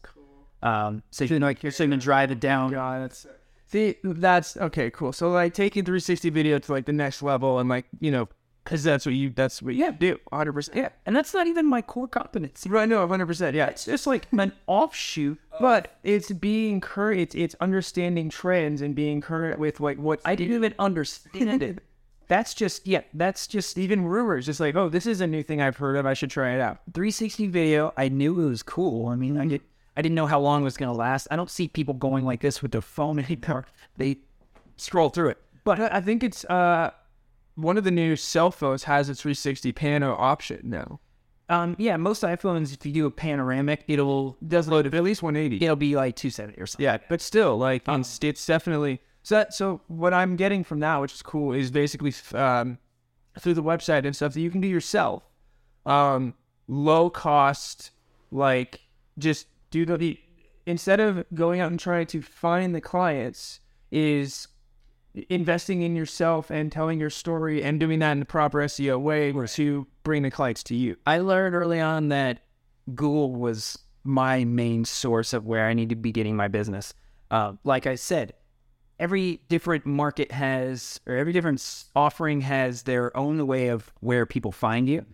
[0.63, 2.71] Um, so you know, like you're you can drive it down.
[2.71, 3.27] God, that's
[3.67, 5.13] see, that's okay, cool.
[5.13, 8.29] So like taking 360 video to like the next level, and like you know,
[8.65, 10.53] because that's what you that's what you do, 100.
[10.53, 12.69] percent Yeah, and that's not even my core competency.
[12.69, 13.27] Right, no, 100.
[13.27, 17.21] percent Yeah, It's just like an offshoot but it's being current.
[17.21, 21.83] It's it's understanding trends and being current with like what I didn't even understand it.
[22.29, 23.03] That's just yeah.
[23.13, 24.47] That's just even rumors.
[24.47, 26.07] Just like, oh, this is a new thing I've heard of.
[26.07, 26.79] I should try it out.
[26.95, 27.93] 360 video.
[27.97, 29.09] I knew it was cool.
[29.09, 29.63] I mean, I get,
[29.97, 31.29] I didn't know how long it was gonna last.
[31.31, 33.67] I don't see people going like this with their phone anymore.
[33.99, 34.19] They
[34.77, 35.39] scroll through it.
[35.65, 36.93] But I I think it's uh
[37.55, 41.01] one of the new cell phones has a 360 pano option now.
[41.49, 45.63] Um, yeah, most iPhones, if you do a panoramic, it'll does load at least 180.
[45.63, 46.85] it'll be like 270 or something.
[46.85, 49.35] Yeah, but still, like it's, it's definitely so.
[49.37, 52.79] That, so what I'm getting from that, which is cool, is basically um,
[53.39, 55.25] through the website and stuff that you can do yourself,
[55.85, 56.35] um,
[56.69, 57.91] low cost,
[58.31, 58.81] like
[59.19, 60.21] just do the, the
[60.65, 64.49] instead of going out and trying to find the clients, is
[65.29, 69.33] investing in yourself and telling your story and doing that in the proper SEO way
[69.33, 70.97] to bring the clients to you.
[71.07, 72.41] I learned early on that
[72.95, 76.95] Google was my main source of where I need to be getting my business.
[77.31, 78.35] Uh, like I said,
[78.99, 84.53] every different market has, or every different offering has their own way of where people
[84.53, 85.05] find you.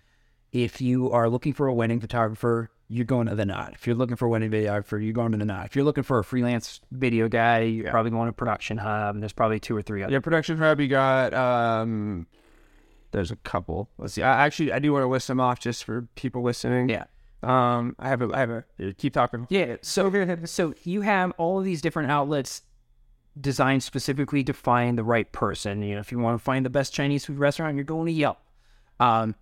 [0.52, 3.72] If you are looking for a wedding photographer, you're going to the Knot.
[3.74, 5.66] If you're looking for a wedding videographer, you're going to the Knot.
[5.66, 9.14] If you're looking for a freelance video guy, you're probably going to Production Hub.
[9.14, 10.12] And there's probably two or three other.
[10.12, 10.80] Yeah, Production Hub.
[10.80, 12.26] You got um,
[13.10, 13.90] there's a couple.
[13.98, 14.22] Let's see.
[14.22, 16.88] I actually I do want to list them off just for people listening.
[16.88, 17.04] Yeah.
[17.42, 18.64] Um, I have a I have a
[18.94, 19.46] keep talking.
[19.50, 19.76] Yeah.
[19.82, 22.62] So so you have all of these different outlets
[23.38, 25.82] designed specifically to find the right person.
[25.82, 28.12] You know, if you want to find the best Chinese food restaurant, you're going to
[28.12, 28.38] Yelp.
[28.98, 29.34] Um,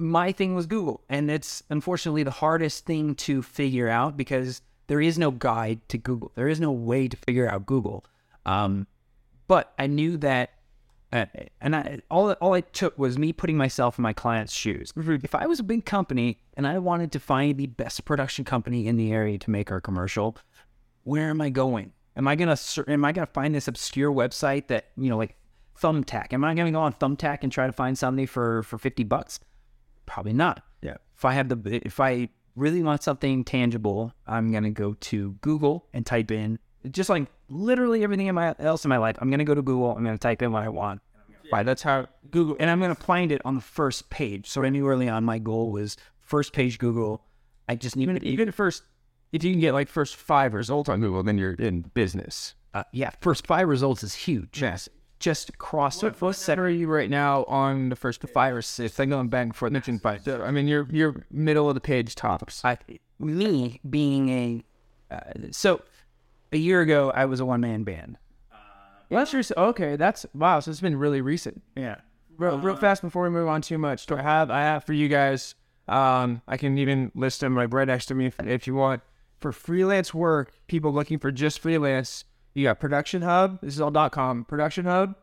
[0.00, 5.00] my thing was Google, and it's unfortunately the hardest thing to figure out because there
[5.00, 6.32] is no guide to Google.
[6.34, 8.04] There is no way to figure out Google.
[8.46, 8.86] Um,
[9.46, 10.50] but I knew that,
[11.12, 11.26] uh,
[11.60, 14.92] and I, all all it took was me putting myself in my client's shoes.
[14.96, 18.86] If I was a big company and I wanted to find the best production company
[18.86, 20.36] in the area to make our commercial,
[21.04, 21.92] where am I going?
[22.16, 22.56] Am I gonna
[22.88, 25.36] am I gonna find this obscure website that you know like
[25.80, 26.32] Thumbtack?
[26.32, 29.40] Am I gonna go on Thumbtack and try to find somebody for for fifty bucks?
[30.10, 30.64] Probably not.
[30.82, 30.96] Yeah.
[31.16, 35.86] If I have the if I really want something tangible, I'm gonna go to Google
[35.94, 36.58] and type in
[36.90, 39.16] just like literally everything in my else in my life.
[39.20, 39.94] I'm gonna go to Google.
[39.96, 41.00] I'm gonna type in what I want.
[41.52, 41.64] Right.
[41.64, 44.48] That's how Google, and I'm gonna find it on the first page.
[44.48, 47.22] So I knew early on my goal was first page Google.
[47.68, 48.82] I just need even even first
[49.30, 52.54] if you can get like first five results on Google, then you're in business.
[52.74, 54.60] uh, yeah, first five results is huge.
[54.60, 54.88] Yes.
[55.20, 58.98] Just cross What, what set are you right now on the first five or six?
[58.98, 60.22] I going back before mention five.
[60.24, 62.64] So, I mean, you're you're middle of the page tops.
[62.64, 62.78] I,
[63.18, 65.20] me being a uh,
[65.52, 65.82] so
[66.52, 68.16] a year ago I was a one man band.
[69.10, 69.42] Well, sure.
[69.42, 70.60] so- Okay, that's wow.
[70.60, 71.62] So it's been really recent.
[71.76, 71.96] Yeah.
[72.38, 74.06] Real, real fast before we move on too much.
[74.06, 75.54] Do I have I have for you guys?
[75.86, 79.02] Um, I can even list them like right next to me if, if you want.
[79.40, 83.60] For freelance work, people looking for just freelance, you got Production Hub.
[83.60, 84.44] This is all com.
[84.44, 85.14] Production Hub,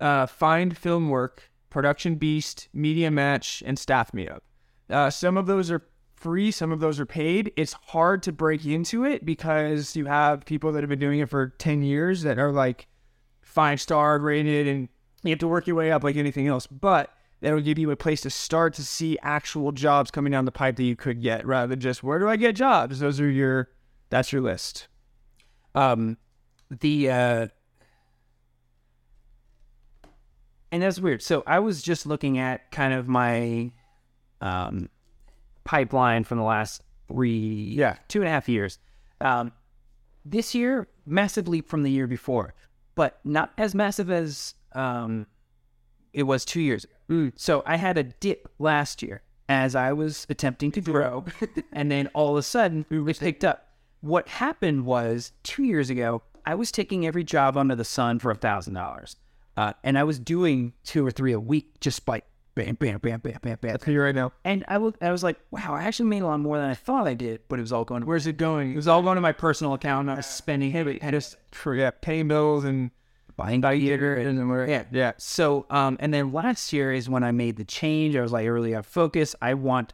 [0.00, 4.42] uh, Find Film Work, Production Beast, Media Match, and Staff Me Up.
[4.90, 5.82] Uh, some of those are
[6.14, 7.52] free, some of those are paid.
[7.56, 11.28] It's hard to break into it because you have people that have been doing it
[11.28, 12.86] for 10 years that are like
[13.42, 14.88] five star rated and
[15.22, 16.66] you have to work your way up like anything else.
[16.66, 17.10] But
[17.40, 20.76] that'll give you a place to start to see actual jobs coming down the pipe
[20.76, 23.00] that you could get rather than just where do I get jobs?
[23.00, 23.70] Those are your
[24.10, 24.88] that's your list.
[25.74, 26.16] Um,
[26.80, 27.46] the uh,
[30.72, 31.22] and that's weird.
[31.22, 33.70] So I was just looking at kind of my
[34.40, 34.88] um
[35.64, 37.96] pipeline from the last three, Yeah.
[38.08, 38.78] two and a half years.
[39.20, 39.52] Um,
[40.24, 42.54] this year, massive leap from the year before,
[42.94, 45.26] but not as massive as um
[46.12, 47.30] it was two years ago.
[47.36, 51.24] So I had a dip last year as I was attempting to grow,
[51.72, 53.68] and then all of a sudden it picked up.
[54.00, 58.30] What happened was two years ago, I was taking every job under the sun for
[58.30, 59.16] a thousand dollars,
[59.56, 62.22] uh, and I was doing two or three a week just by
[62.54, 63.72] bam, bam, bam, bam, bam, bam.
[63.72, 64.32] That's you right now.
[64.44, 66.74] And I looked, I was like, wow, I actually made a lot more than I
[66.74, 68.06] thought I did, but it was all going.
[68.06, 68.72] Where's it going?
[68.72, 70.02] It was all going to my personal account.
[70.02, 72.90] And I was spending heavy, just for yeah, paying bills and
[73.36, 74.84] buying theater and and where yeah.
[74.92, 75.12] yeah.
[75.18, 78.16] So, um, and then last year is when I made the change.
[78.16, 79.34] I was like, I really, I focus.
[79.42, 79.92] I want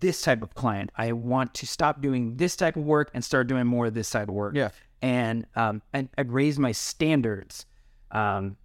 [0.00, 0.90] this type of client.
[0.96, 4.10] I want to stop doing this type of work and start doing more of this
[4.10, 4.56] type of work.
[4.56, 4.70] Yeah.
[5.02, 7.66] And um, and I'd raise my standards.
[8.10, 8.56] Um,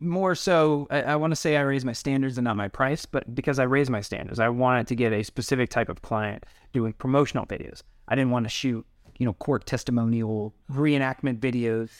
[0.00, 3.06] more so, I, I want to say I raise my standards and not my price,
[3.06, 6.44] but because I raised my standards, I wanted to get a specific type of client
[6.72, 7.82] doing promotional videos.
[8.08, 8.84] I didn't want to shoot,
[9.18, 11.90] you know, court testimonial reenactment videos.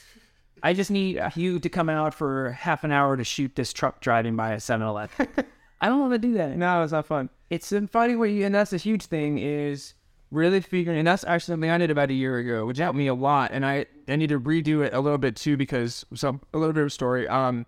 [0.63, 4.01] I just need you to come out for half an hour to shoot this truck
[4.01, 5.29] driving by a 7-Eleven.
[5.81, 6.57] I don't want to do that.
[6.57, 7.29] No, it's not fun.
[7.51, 9.95] It's in finding what you, and that's a huge thing is
[10.31, 13.07] really figuring, and that's actually something I did about a year ago, which helped me
[13.07, 13.51] a lot.
[13.53, 16.73] And I, I need to redo it a little bit too because so a little
[16.73, 17.29] bit of a story.
[17.29, 17.67] Um,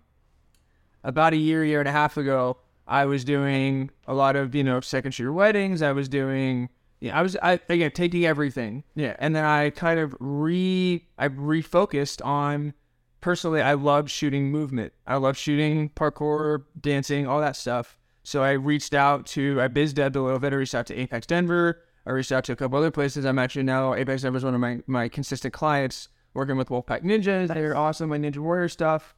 [1.03, 4.63] about a year, year and a half ago, I was doing a lot of you
[4.63, 5.81] know second shooter weddings.
[5.81, 9.99] I was doing, yeah, I was I again taking everything, yeah, and then I kind
[9.99, 12.73] of re I refocused on
[13.21, 13.61] personally.
[13.61, 14.93] I love shooting movement.
[15.05, 17.97] I love shooting parkour, dancing, all that stuff.
[18.23, 20.53] So I reached out to I biz debbed a little bit.
[20.53, 21.81] I reached out to Apex Denver.
[22.07, 23.25] I reached out to a couple other places.
[23.25, 26.07] I'm actually now Apex Denver is one of my my consistent clients.
[26.33, 28.09] Working with Wolfpack Ninjas, they're awesome.
[28.09, 29.15] My Ninja Warrior stuff.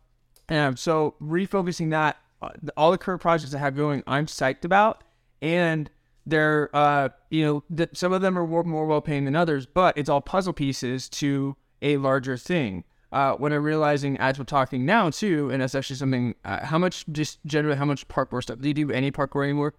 [0.47, 5.03] Um, so refocusing that, uh, all the current projects I have going, I'm psyched about,
[5.41, 5.89] and
[6.25, 9.65] they're, uh, you know, th- some of them are more, more well paying than others,
[9.65, 12.85] but it's all puzzle pieces to a larger thing.
[13.11, 16.77] Uh, when I'm realizing as we're talking now too, and that's actually something, uh, how
[16.77, 19.73] much just generally how much parkour stuff do you do any parkour anymore?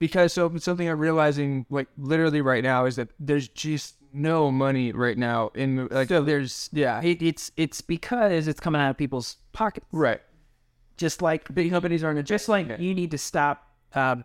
[0.00, 4.92] Because so something I'm realizing like literally right now is that there's just no money
[4.92, 8.98] right now in like so, there's yeah It, it's it's because it's coming out of
[8.98, 9.86] people's pockets.
[9.92, 10.20] right
[10.96, 14.24] Just like big companies aren't just like you need to stop um,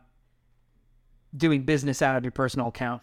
[1.36, 3.02] doing business out of your personal account.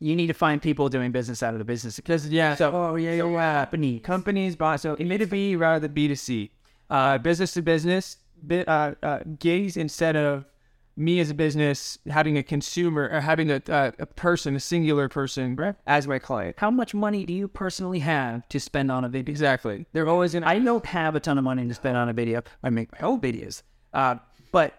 [0.00, 1.96] You need to find people doing business out of the business.
[1.96, 3.64] Because yeah, So- oh yeah, so yeah.
[3.64, 4.00] companies.
[4.02, 6.50] companies buy so it it B rather than B to C,
[6.88, 10.44] uh, business to business, bit uh, uh, gigs instead of
[10.96, 15.08] me as a business having a consumer or having a uh, a person, a singular
[15.08, 16.56] person as my client.
[16.58, 19.30] How much money do you personally have to spend on a video?
[19.30, 19.86] Exactly.
[19.92, 20.42] They're always in.
[20.44, 22.42] I don't have a ton of money to spend on a video.
[22.62, 23.62] I make my own videos,
[23.94, 24.16] uh,
[24.52, 24.74] but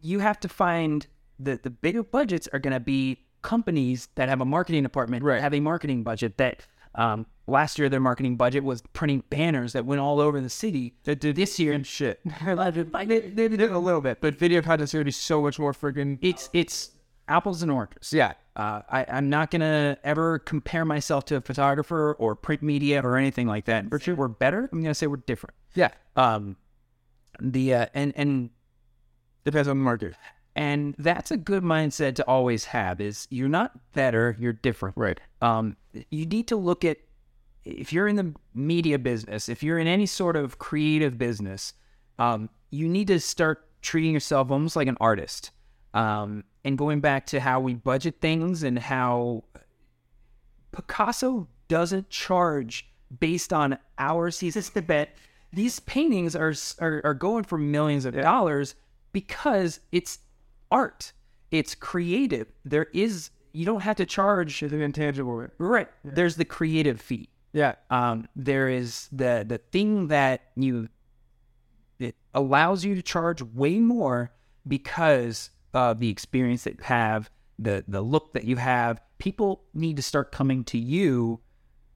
[0.00, 1.06] you have to find
[1.38, 3.18] the the bigger budgets are going to be
[3.48, 5.40] companies that have a marketing department, Right.
[5.40, 6.66] Have a marketing budget that.
[6.94, 10.94] Um, last year, their marketing budget was printing banners that went all over the city.
[11.04, 12.20] that did This year, and shit.
[12.44, 16.18] they, they did a little bit, but video content's gonna be so much more freaking.
[16.20, 16.90] it's it's
[17.28, 18.12] apples and oranges.
[18.12, 18.32] Yeah.
[18.56, 23.16] Uh, I, I'm not gonna ever compare myself to a photographer or print media or
[23.16, 23.88] anything like that.
[23.88, 24.68] For sure, we're better.
[24.72, 25.54] I'm gonna say we're different.
[25.74, 25.90] Yeah.
[26.16, 26.56] Um,
[27.40, 28.50] the uh, and and
[29.48, 30.14] Depends on the market.
[30.58, 34.96] And that's a good mindset to always have is you're not better, you're different.
[34.96, 35.20] Right.
[35.40, 35.76] Um,
[36.10, 36.98] you need to look at
[37.64, 41.74] if you're in the media business, if you're in any sort of creative business,
[42.18, 45.52] um, you need to start treating yourself almost like an artist.
[45.94, 49.44] Um, and going back to how we budget things and how
[50.72, 52.90] Picasso doesn't charge
[53.20, 55.08] based on hours he's spent.
[55.52, 58.74] These paintings are, are are going for millions of dollars
[59.12, 60.18] because it's
[60.70, 61.12] art.
[61.50, 62.48] It's creative.
[62.64, 65.46] There is you don't have to charge It's an intangible.
[65.58, 65.88] right.
[66.04, 67.30] There's the creative fee.
[67.52, 67.74] Yeah.
[67.90, 70.88] Um, there is the the thing that you
[71.98, 74.30] it allows you to charge way more
[74.66, 79.00] because of the experience that you have, the the look that you have.
[79.18, 81.40] People need to start coming to you,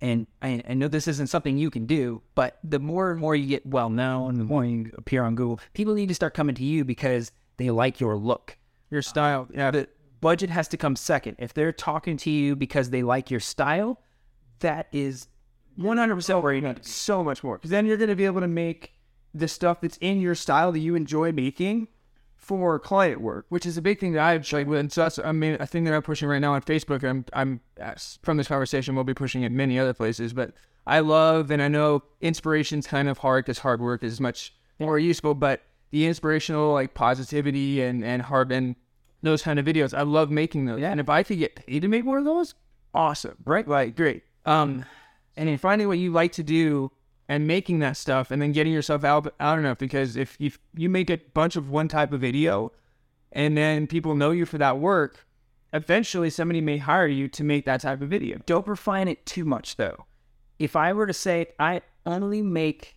[0.01, 3.37] and I, I know this isn't something you can do, but the more and more
[3.37, 6.57] you get well known, the more you appear on Google, people need to start coming
[6.57, 8.57] to you because they like your look.
[8.93, 9.49] Your style.
[9.53, 9.70] Yeah.
[9.70, 9.88] The
[10.20, 11.36] budget has to come second.
[11.38, 13.99] If they're talking to you because they like your style,
[14.61, 15.28] that is
[15.78, 18.49] 100% where you need so much more because then you're going to be able to
[18.49, 18.93] make
[19.34, 21.88] the stuff that's in your style that you enjoy making
[22.36, 24.66] for client work, which is a big thing that I've like.
[24.66, 27.03] And so that's I mean a thing that I'm pushing right now on Facebook.
[27.09, 27.61] I'm I'm
[28.22, 30.53] from this conversation we'll be pushing it many other places, but
[30.86, 34.99] I love and I know inspiration's kind of hard because hard work is much more
[34.99, 35.62] useful, but
[35.93, 38.74] the inspirational like positivity and and hard and
[39.22, 40.80] those kind of videos, I love making those.
[40.80, 40.90] Yeah.
[40.90, 42.55] And if I could get paid to make more of those,
[42.93, 43.66] awesome, right?
[43.66, 44.24] Like great.
[44.45, 44.84] Um,
[45.36, 46.90] and in finding what you like to do
[47.28, 50.88] and making that stuff and then getting yourself out out enough because if you you
[50.88, 52.72] make a bunch of one type of video
[53.30, 55.24] and then people know you for that work
[55.72, 59.45] eventually somebody may hire you to make that type of video Don't refine it too
[59.45, 60.07] much, though.
[60.59, 62.97] If I were to say I only make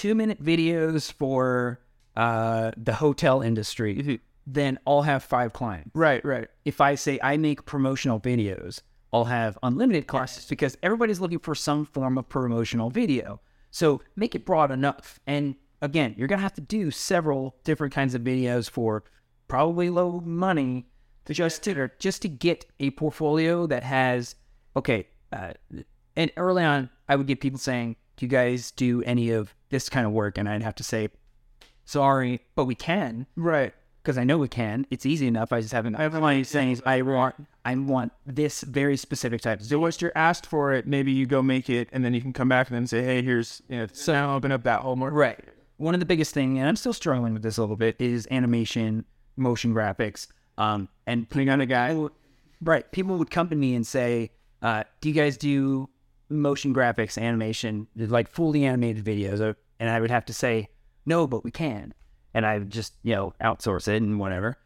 [0.00, 1.78] two minute videos for
[2.16, 5.90] uh, the hotel industry, then I'll have five clients.
[5.94, 8.80] right right if I say I make promotional videos,
[9.12, 13.42] I'll have unlimited classes because everybody's looking for some form of promotional video.
[13.70, 15.20] So make it broad enough.
[15.26, 19.04] And again, you're gonna have to do several different kinds of videos for
[19.48, 20.86] probably low money
[21.26, 24.34] to just to just to get a portfolio that has
[24.74, 25.08] okay.
[25.30, 25.52] Uh,
[26.16, 29.88] and early on, I would get people saying, "Do you guys do any of this
[29.88, 31.08] kind of work?" And I'd have to say,
[31.84, 34.86] "Sorry, but we can." right because I know we can.
[34.90, 35.52] It's easy enough.
[35.52, 35.94] I just haven't.
[35.96, 39.60] I have my saying I want I want this very specific type.
[39.62, 42.32] so once you're asked for it maybe you go make it and then you can
[42.32, 44.96] come back and then say hey here's you know so now open up that whole
[44.96, 45.38] more Right.
[45.76, 48.28] One of the biggest thing, and I'm still struggling with this a little bit, is
[48.30, 49.06] animation,
[49.36, 50.26] motion graphics.
[50.58, 51.98] Um, and putting on a guy
[52.60, 55.88] right, people would come to me and say, uh, "Do you guys do
[56.30, 60.68] motion graphics, animation, like fully animated videos?" Uh, And I would have to say,
[61.04, 61.94] "No, but we can."
[62.32, 64.56] And I would just you know outsource it and whatever.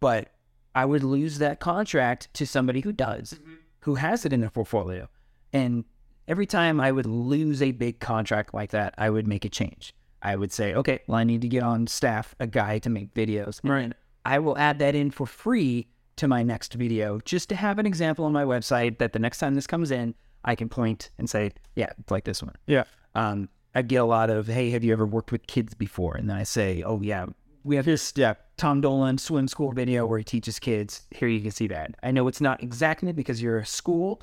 [0.00, 0.32] But
[0.74, 3.40] I would lose that contract to somebody who does,
[3.80, 5.08] who has it in their portfolio.
[5.52, 5.84] And
[6.28, 9.94] every time I would lose a big contract like that, I would make a change.
[10.22, 13.14] I would say, okay, well, I need to get on staff a guy to make
[13.14, 13.60] videos.
[13.62, 13.94] And then
[14.24, 17.86] I will add that in for free to my next video just to have an
[17.86, 20.14] example on my website that the next time this comes in,
[20.46, 22.54] I can point and say, yeah, it's like this one.
[22.66, 22.84] yeah
[23.14, 26.16] Um, I get a lot of, hey, have you ever worked with kids before?
[26.16, 27.26] And then I say, oh, yeah,
[27.64, 31.02] we have this yeah Tom Dolan swim school video where he teaches kids.
[31.10, 31.94] Here you can see that.
[32.02, 34.22] I know it's not exactly because you're a school,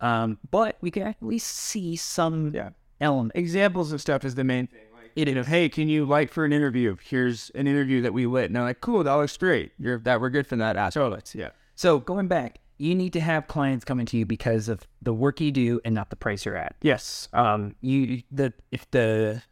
[0.00, 2.70] um, but we can at least see some Yeah.
[3.00, 3.32] element.
[3.36, 4.80] examples of stuff is the main thing.
[4.94, 6.96] Like, It you know, hey, can you like for an interview?
[7.04, 8.46] Here's an interview that we lit.
[8.46, 9.72] And I'm like, cool, that looks great.
[9.78, 11.34] You're that we're good for that aspect.
[11.34, 11.50] Yeah.
[11.76, 15.40] So going back, you need to have clients coming to you because of the work
[15.40, 16.76] you do and not the price you're at.
[16.82, 17.28] Yes.
[17.32, 19.42] Um, you the if the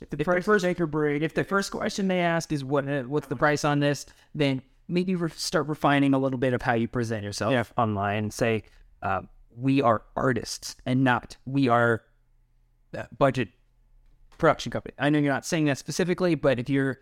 [0.00, 2.64] If the the price first- make or break, if the first question they ask is
[2.64, 6.54] what uh, what's the price on this, then maybe re- start refining a little bit
[6.54, 7.64] of how you present yourself Yeah.
[7.82, 8.62] online say,
[9.02, 9.22] uh,
[9.56, 12.02] we are artists and not we are
[12.96, 13.48] uh, budget
[14.38, 14.94] production company.
[14.98, 16.98] I know you're not saying that specifically, but if you're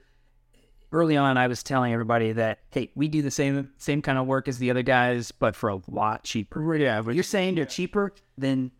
[0.94, 4.26] early on, I was telling everybody that hey, we do the same same kind of
[4.26, 6.76] work as the other guys, but for a lot cheaper.
[6.76, 8.70] yeah, but You're saying they're cheaper, than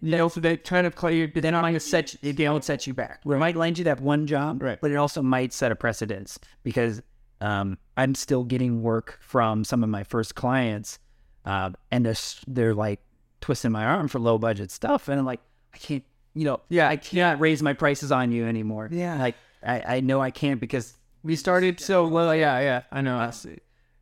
[0.00, 1.40] you know, so they kind of clear you.
[1.40, 3.22] They might set you, it won't set you back.
[3.24, 4.80] It might land you that one job, Right.
[4.80, 7.02] But it also might set a precedence because
[7.40, 10.98] um, I'm still getting work from some of my first clients,
[11.44, 12.14] uh, and they're
[12.46, 13.00] they're like
[13.40, 15.40] twisting my arm for low budget stuff, and I'm like,
[15.74, 18.88] I can't, you know, Yeah, I can't raise my prices on you anymore.
[18.92, 19.18] Yeah.
[19.18, 22.34] like I, I know I can't because we started so well.
[22.34, 23.18] Yeah, yeah, I know.
[23.18, 23.58] I see.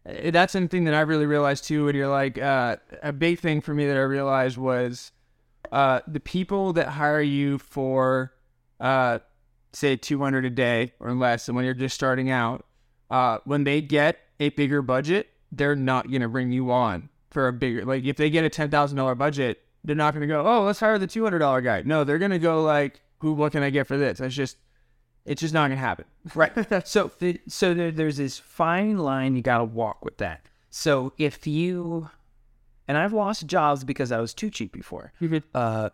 [0.09, 1.87] Uh, That's something that I really realized too.
[1.87, 5.13] When you're like, uh, a big thing for me that I realized was,
[5.73, 8.33] uh, the people that hire you for,
[8.81, 9.19] uh,
[9.73, 12.65] say 200 a day or less, and when you're just starting out,
[13.11, 17.53] uh, when they get a bigger budget, they're not gonna bring you on for a
[17.53, 17.85] bigger.
[17.85, 20.81] Like if they get a ten thousand dollar budget, they're not gonna go, oh, let's
[20.81, 21.83] hire the two hundred dollar guy.
[21.85, 23.33] No, they're gonna go like, who?
[23.33, 24.19] What can I get for this?
[24.19, 24.57] That's just,
[25.27, 26.07] it's just not gonna happen.
[26.35, 26.53] Right.
[26.87, 30.47] so the, so there, there's this fine line you got to walk with that.
[30.71, 32.11] So if you
[32.89, 35.13] and I've lost jobs because I was too cheap before.
[35.55, 35.91] Uh,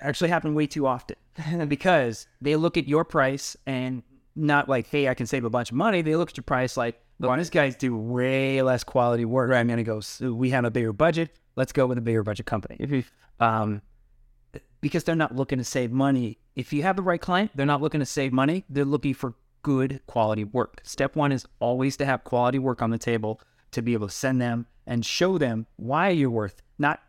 [0.00, 1.16] actually happened way too often
[1.68, 4.02] because they look at your price and
[4.34, 6.02] not like, hey, I can save a bunch of money.
[6.02, 9.50] They look at your price like, well, this guy's do way less quality work.
[9.50, 9.60] Right.
[9.60, 10.00] I'm gonna go.
[10.00, 11.38] So we have a bigger budget.
[11.56, 13.04] Let's go with a bigger budget company.
[13.40, 13.80] Um,
[14.80, 16.38] because they're not looking to save money.
[16.54, 18.64] If you have the right client, they're not looking to save money.
[18.68, 20.80] They're looking for good quality work.
[20.84, 23.40] Step one is always to have quality work on the table
[23.72, 27.00] to be able to send them and show them why you're worth not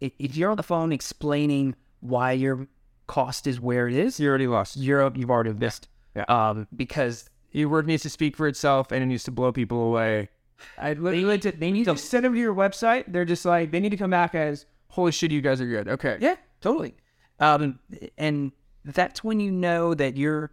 [0.00, 2.68] if you're on the phone explaining why your
[3.08, 4.76] cost is where it is, You already lost.
[4.76, 5.88] you're you've already missed.
[6.14, 6.24] Yeah.
[6.28, 9.82] Um, because Your work needs to speak for itself, and it needs to blow people
[9.82, 10.28] away.
[10.76, 13.04] I literally, they, they need to to send them to your website.
[13.08, 15.88] They're just like they need to come back as Holy shit, you guys are good.
[15.88, 16.16] Okay.
[16.20, 16.94] Yeah, totally.
[17.40, 17.78] Um,
[18.16, 18.52] and
[18.84, 20.50] that's when you know that you're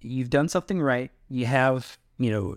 [0.00, 1.10] you've done something right.
[1.28, 2.56] You have, you know,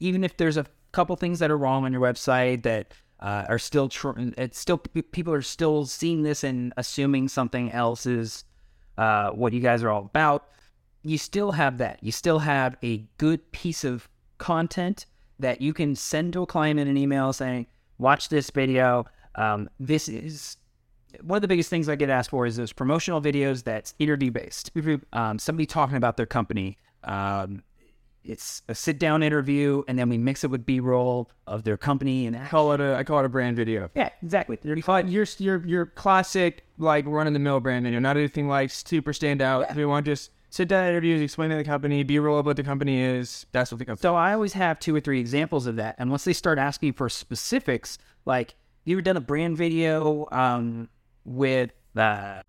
[0.00, 3.58] even if there's a couple things that are wrong on your website that uh, are
[3.58, 3.90] still
[4.36, 8.44] it's still people are still seeing this and assuming something else is
[8.98, 10.48] uh, what you guys are all about.
[11.02, 11.98] You still have that.
[12.02, 15.06] You still have a good piece of content
[15.38, 17.66] that you can send to a client in an email saying,
[17.98, 19.06] "Watch this video.
[19.34, 20.56] Um, this is
[21.20, 24.30] one of the biggest things I get asked for is those promotional videos that's interview
[24.30, 24.70] based.
[25.12, 26.78] Um, somebody talking about their company.
[27.04, 27.62] Um,
[28.24, 31.76] it's a sit down interview, and then we mix it with B roll of their
[31.76, 33.90] company and I call it a I call it a brand video.
[33.94, 34.58] yeah, exactly.
[34.62, 34.76] Your
[35.38, 39.42] your your classic like run of the mill brand video, not anything like super stand
[39.42, 39.70] out.
[39.70, 42.56] If we want just sit down interviews, explain to the company, B roll about what
[42.56, 43.46] the company is.
[43.52, 44.02] That's what the company.
[44.02, 45.96] So I always have two or three examples of that.
[45.98, 48.54] And once they start asking for specifics, like
[48.84, 50.88] you ever done a brand video um,
[51.24, 52.42] with, uh,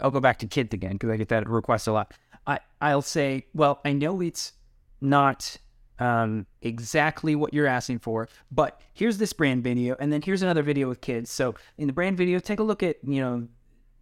[0.00, 2.12] I'll go back to kids again because I get that request a lot.
[2.46, 4.52] I, I'll say, well, I know it's
[5.00, 5.56] not
[5.98, 10.62] um, exactly what you're asking for, but here's this brand video, and then here's another
[10.62, 11.30] video with kids.
[11.30, 13.48] So in the brand video, take a look at, you know,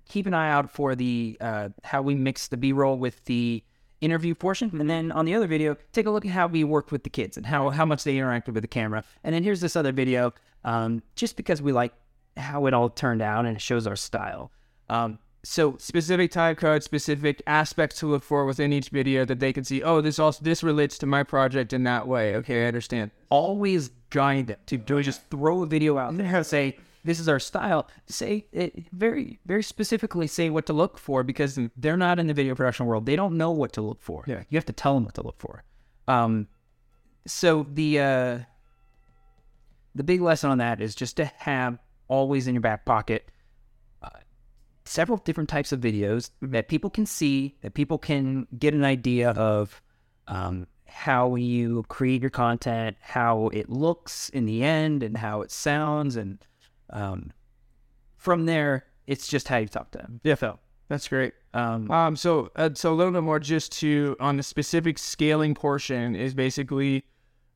[0.08, 3.62] keep an eye out for the uh, how we mix the b-roll with the
[4.00, 6.92] interview portion and then on the other video take a look at how we worked
[6.92, 9.60] with the kids and how, how much they interacted with the camera and then here's
[9.60, 10.32] this other video
[10.64, 11.92] um, just because we like
[12.38, 14.50] how it all turned out and it shows our style
[14.88, 19.52] um, so specific time code, specific aspects to look for within each video that they
[19.52, 19.82] can see.
[19.82, 22.34] Oh, this also this relates to my project in that way.
[22.36, 23.12] Okay, I understand.
[23.30, 27.28] always guide them to do just throw a video out there and say this is
[27.28, 32.18] our style say it very very specifically say what to look for because they're not
[32.18, 34.42] in the video production world they don't know what to look for Yeah.
[34.48, 35.62] you have to tell them what to look for
[36.08, 36.48] um
[37.26, 38.38] so the uh
[39.94, 41.78] the big lesson on that is just to have
[42.08, 43.30] always in your back pocket
[44.02, 44.08] uh,
[44.84, 49.30] several different types of videos that people can see, that people can get an idea
[49.30, 49.80] of
[50.26, 55.50] um, how you create your content, how it looks in the end, and how it
[55.50, 56.38] sounds, and
[56.90, 57.32] um,
[58.16, 60.20] from there, it's just how you talk to them.
[60.24, 60.58] Yeah, Phil.
[60.88, 61.34] That's great.
[61.52, 65.54] Um, Um, so uh, so a little bit more just to on the specific scaling
[65.54, 67.04] portion is basically,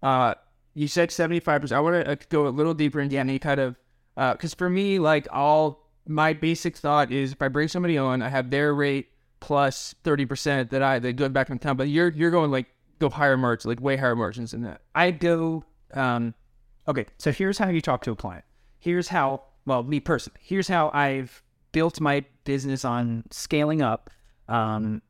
[0.03, 0.34] uh,
[0.74, 1.78] you said seventy five percent.
[1.78, 3.76] I want to uh, go a little deeper into any kind of,
[4.16, 8.22] uh, because for me, like all my basic thought is if I bring somebody on,
[8.22, 9.08] I have their rate
[9.40, 11.76] plus thirty percent that I they go back in town.
[11.76, 12.66] But you're you're going like
[12.98, 14.80] go higher margins, like way higher margins than that.
[14.94, 16.34] I go, um,
[16.86, 18.44] okay, so here's how you talk to a client.
[18.78, 21.42] Here's how, well, me personally, here's how I've
[21.72, 24.10] built my business on scaling up
[24.48, 25.02] um,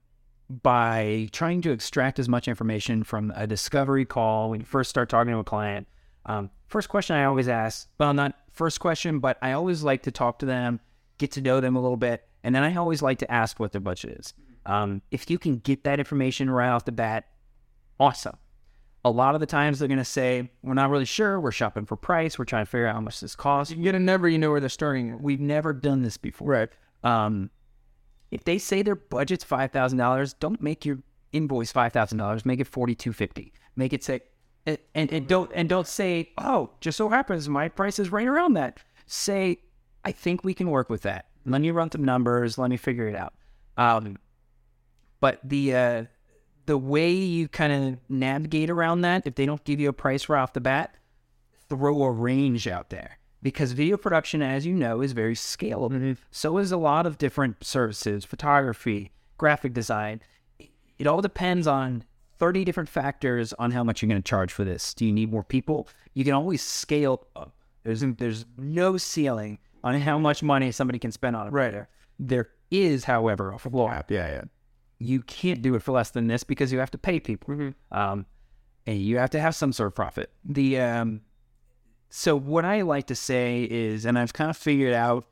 [0.62, 5.08] by trying to extract as much information from a discovery call when you first start
[5.08, 5.86] talking to a client.
[6.24, 10.10] Um, first question I always ask, well, not first question, but I always like to
[10.10, 10.80] talk to them,
[11.18, 13.72] get to know them a little bit, and then I always like to ask what
[13.72, 14.34] their budget is.
[14.64, 17.26] Um, if you can get that information right off the bat,
[17.98, 18.36] awesome
[19.04, 21.40] a lot of the times they're going to say, We're not really sure.
[21.40, 22.38] We're shopping for price.
[22.38, 23.70] We're trying to figure out how much this costs.
[23.70, 25.20] You can get a number, you know where they're starting.
[25.22, 26.48] We've never done this before.
[26.48, 26.68] Right.
[27.02, 27.50] Um,
[28.30, 30.98] if they say their budget's $5,000, don't make your
[31.32, 32.46] invoice $5,000.
[32.46, 33.52] Make it 4,250.
[33.76, 34.20] Make it say,
[34.66, 38.26] and, and, and don't and don't say, oh, just so happens my price is right
[38.26, 38.78] around that.
[39.06, 39.58] Say,
[40.04, 41.26] I think we can work with that.
[41.44, 42.58] Let me run some numbers.
[42.58, 43.34] Let me figure it out.
[43.76, 44.18] Um,
[45.20, 46.04] but the uh,
[46.66, 50.28] the way you kind of navigate around that, if they don't give you a price
[50.28, 50.94] right off the bat,
[51.68, 56.16] throw a range out there because video production, as you know, is very scalable.
[56.30, 60.20] So is a lot of different services, photography, graphic design.
[60.98, 62.04] It all depends on
[62.38, 64.94] 30 different factors on how much you're going to charge for this.
[64.94, 65.88] Do you need more people?
[66.14, 67.54] You can always scale up.
[67.84, 71.52] There's there's no ceiling on how much money somebody can spend on it.
[71.52, 71.86] Right.
[72.18, 74.04] There is, however, a floor.
[74.08, 74.42] Yeah, yeah.
[74.98, 77.54] You can't do it for less than this because you have to pay people.
[77.54, 77.98] Mm-hmm.
[77.98, 78.26] Um,
[78.86, 80.30] and you have to have some sort of profit.
[80.44, 81.20] The um,
[82.08, 85.24] so what I like to say is, and I've kind of figured out,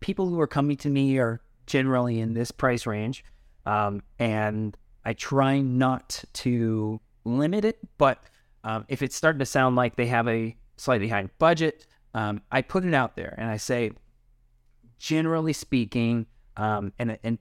[0.00, 3.24] people who are coming to me are generally in this price range,
[3.66, 4.76] um, and
[5.08, 7.78] I try not to limit it.
[7.96, 8.22] But
[8.62, 12.60] um, if it's starting to sound like they have a slightly high budget, um, I
[12.60, 13.92] put it out there and I say,
[14.98, 16.26] generally speaking,
[16.58, 17.38] um, and and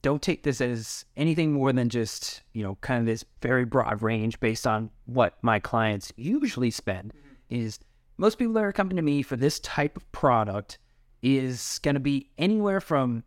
[0.00, 4.00] don't take this as anything more than just you know kind of this very broad
[4.00, 7.12] range based on what my clients usually spend.
[7.50, 7.80] Is
[8.16, 10.78] most people that are coming to me for this type of product
[11.20, 13.24] is going to be anywhere from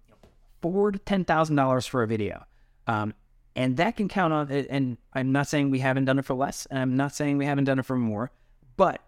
[0.63, 2.43] four to ten thousand dollars for a video,
[2.87, 3.13] um,
[3.55, 4.51] and that can count on.
[4.51, 4.67] it.
[4.69, 7.45] And I'm not saying we haven't done it for less, and I'm not saying we
[7.45, 8.31] haven't done it for more,
[8.77, 9.01] but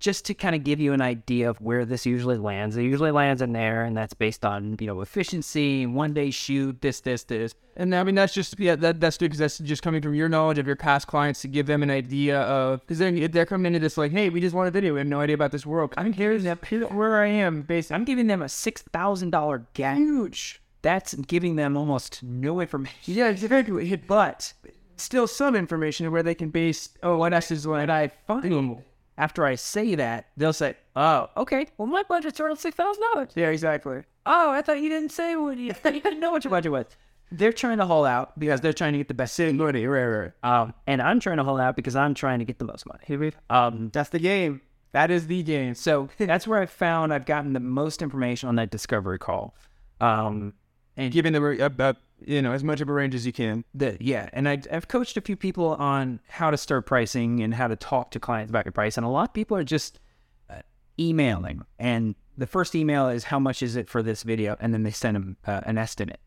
[0.00, 3.10] just to kind of give you an idea of where this usually lands, it usually
[3.10, 7.24] lands in there, and that's based on you know efficiency, one day shoot, this, this,
[7.24, 7.54] this.
[7.76, 10.28] And I mean, that's just yeah, that, that's good because that's just coming from your
[10.28, 13.66] knowledge of your past clients to give them an idea of because they're they're coming
[13.66, 15.64] into this like, hey, we just want a video, we have no idea about this
[15.64, 15.94] world.
[15.96, 17.62] I'm here's here's where I am.
[17.62, 19.96] Based, I'm giving them a six thousand dollar gap.
[19.96, 20.60] Huge.
[20.84, 23.14] That's giving them almost no information.
[23.14, 24.52] Yeah, it's very but
[24.96, 26.90] still some information where they can base.
[27.02, 28.82] Oh, what else is what I find.
[29.16, 31.68] After I say that, they'll say, "Oh, okay.
[31.78, 34.02] Well, my budget's around six thousand dollars." Yeah, exactly.
[34.26, 36.86] Oh, I thought you didn't say what you, you didn't know what your budget was.
[37.32, 40.32] They're trying to haul out because they're trying to get the best Money, right, right.
[40.42, 43.32] Um, and I'm trying to haul out because I'm trying to get the most money.
[43.48, 44.60] Um, That's the game.
[44.92, 45.74] That is the game.
[45.74, 49.56] so that's where I found I've gotten the most information on that discovery call.
[50.00, 50.52] Um,
[50.96, 53.64] and Giving them a, you know as much of a range as you can.
[53.74, 57.54] the, yeah, and I, I've coached a few people on how to start pricing and
[57.54, 60.00] how to talk to clients about your price, and a lot of people are just
[60.48, 60.60] uh,
[60.98, 64.82] emailing, and the first email is how much is it for this video, and then
[64.82, 66.20] they send them uh, an estimate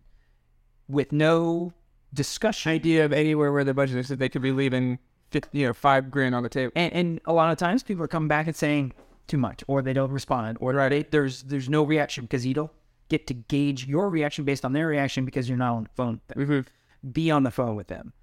[0.88, 1.74] with no
[2.14, 2.72] discussion.
[2.72, 5.00] Idea of anywhere where their budget is that they could be leaving,
[5.32, 6.72] 50, you know, five grand on the table.
[6.76, 8.94] And, and a lot of times people are coming back and saying
[9.28, 12.72] too much, or they don't respond, or they, there's there's no reaction because you don't
[13.10, 16.22] get to gauge your reaction based on their reaction because you're not on the phone.
[16.36, 16.66] With them.
[17.12, 18.14] Be on the phone with them.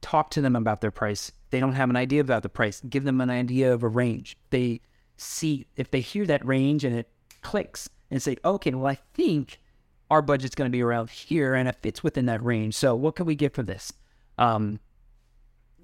[0.00, 1.32] Talk to them about their price.
[1.50, 2.80] They don't have an idea about the price.
[2.88, 4.36] Give them an idea of a range.
[4.50, 4.80] They
[5.16, 7.10] see if they hear that range and it
[7.42, 9.60] clicks and say, okay, well, I think
[10.10, 12.74] our budget's going to be around here and it fits within that range.
[12.74, 13.92] So what can we get for this?
[14.38, 14.80] Um,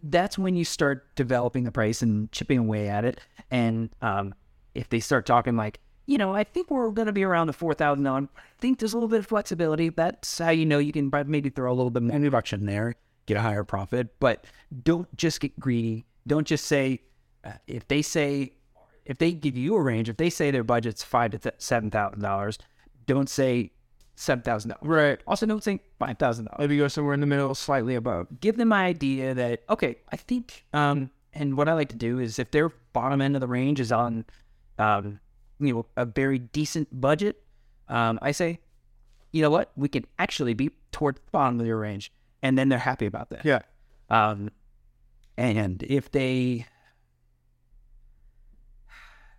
[0.03, 3.21] that's when you start developing the price and chipping away at it.
[3.51, 4.35] And um,
[4.75, 7.53] if they start talking like, you know, I think we're going to be around the
[7.53, 8.29] four thousand dollars.
[8.37, 9.89] I think there's a little bit of flexibility.
[9.89, 12.95] That's how you know you can maybe throw a little bit more reduction there,
[13.27, 14.19] get a higher profit.
[14.21, 14.45] But
[14.83, 16.05] don't just get greedy.
[16.27, 17.01] Don't just say
[17.45, 18.53] uh, if they say
[19.05, 20.09] if they give you a range.
[20.09, 22.59] If they say their budget's five to th- seven thousand dollars,
[23.07, 23.71] don't say
[24.17, 24.87] seven thousand dollars.
[24.87, 25.21] Right.
[25.27, 28.29] Also, don't say five thousand dollars Maybe go somewhere in the middle, slightly above.
[28.41, 32.19] give them an idea that okay, I think um and what I like to do
[32.19, 34.25] is if their bottom end of the range is on
[34.79, 35.21] um
[35.67, 37.43] you know a very decent budget,
[37.89, 38.61] um I say,
[39.33, 42.13] you know what, we can actually be toward the bottom of your range.
[42.43, 43.45] And then they're happy about that.
[43.45, 43.63] Yeah.
[44.11, 44.51] Um
[45.37, 46.67] and if they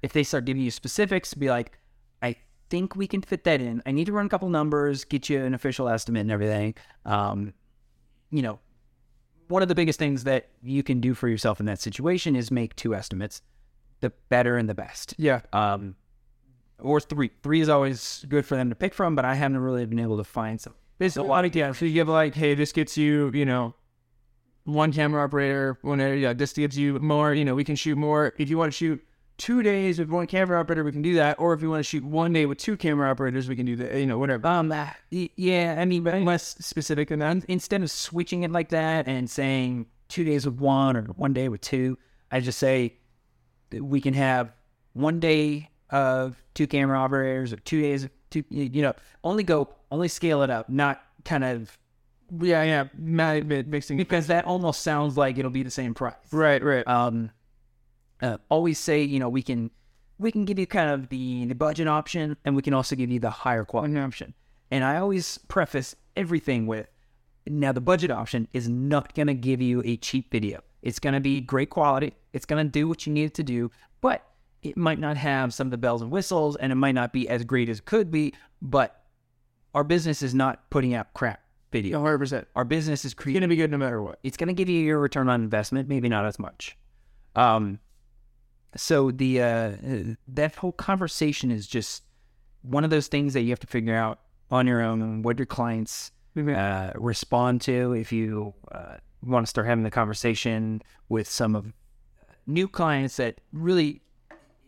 [0.02, 1.80] if they start giving you specifics, be like,
[2.22, 2.36] I
[2.70, 3.82] think we can fit that in.
[3.86, 6.76] I need to run a couple numbers, get you an official estimate and everything.
[7.06, 7.54] Um,
[8.30, 8.60] you know,
[9.48, 12.52] one of the biggest things that you can do for yourself in that situation is
[12.52, 13.42] make two estimates,
[14.02, 15.14] the better and the best.
[15.18, 15.42] Yeah.
[15.54, 15.96] Um,
[16.80, 17.32] or three.
[17.44, 20.18] Three is always good for them to pick from, but I haven't really been able
[20.18, 20.74] to find some.
[20.98, 21.72] There's a lot of yeah.
[21.74, 23.74] So you give like, hey, this gets you, you know,
[24.64, 25.78] one camera operator.
[25.82, 27.34] One, yeah, this gives you more.
[27.34, 28.34] You know, we can shoot more.
[28.38, 29.04] If you want to shoot
[29.38, 31.38] two days with one camera operator, we can do that.
[31.40, 33.76] Or if you want to shoot one day with two camera operators, we can do
[33.76, 33.96] that.
[33.96, 34.48] You know, whatever.
[34.48, 37.44] Um, uh, yeah, I mean, Less specific than that.
[37.50, 41.50] instead of switching it like that and saying two days with one or one day
[41.50, 41.98] with two,
[42.32, 42.98] I just say
[43.72, 44.54] we can have
[44.94, 48.94] one day of two camera operators or two days of two, you know,
[49.24, 51.78] only go, only scale it up, not kind of,
[52.40, 52.88] Yeah, yeah.
[52.98, 53.98] Mixing.
[53.98, 56.16] because that almost sounds like it'll be the same price.
[56.32, 56.88] Right, right.
[56.88, 57.32] Um,
[58.22, 59.70] uh, always say, you know, we can,
[60.18, 63.12] we can give you kind of the, the budget option and we can also give
[63.12, 64.34] you the higher quality option.
[64.72, 66.88] And I always preface everything with,
[67.48, 70.62] now the budget option is not going to give you a cheap video.
[70.82, 72.14] It's going to be great quality.
[72.34, 73.70] It's going to do what you need it to do,
[74.02, 74.24] but
[74.66, 77.28] it might not have some of the bells and whistles and it might not be
[77.30, 79.04] as great as it could be, but
[79.74, 82.00] our business is not putting out crap video.
[82.00, 82.18] 100.
[82.18, 83.42] percent Our business is creating.
[83.42, 84.20] gonna be good no matter what.
[84.24, 86.78] It's going to give you your return on investment, maybe not as much.
[87.36, 87.80] Um,
[88.76, 89.72] so the uh,
[90.28, 92.04] that whole conversation is just
[92.62, 94.20] one of those things that you have to figure out
[94.52, 97.94] on your own what your clients uh, respond to.
[97.94, 101.74] If you uh, want to start having the conversation with some of
[102.48, 104.02] new clients that really,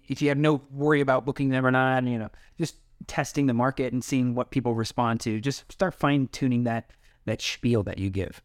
[0.07, 2.75] if you have no worry about booking them or not, you know, just
[3.07, 5.39] testing the market and seeing what people respond to.
[5.39, 6.91] Just start fine tuning that
[7.25, 8.41] that spiel that you give.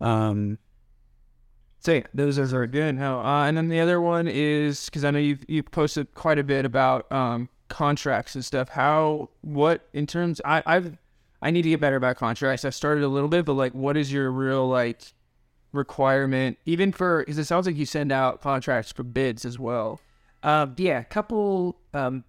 [0.00, 0.58] Um,
[1.80, 2.98] so yeah, those are good.
[2.98, 3.20] How?
[3.20, 6.44] Uh, and then the other one is because I know you've you've posted quite a
[6.44, 8.70] bit about um, contracts and stuff.
[8.70, 9.30] How?
[9.42, 10.40] What in terms?
[10.44, 10.98] I I've
[11.40, 12.64] I need to get better about contracts.
[12.64, 15.00] I've started a little bit, but like, what is your real like
[15.72, 16.58] requirement?
[16.66, 20.00] Even for because it sounds like you send out contracts for bids as well.
[20.42, 22.24] Uh, yeah, a couple um,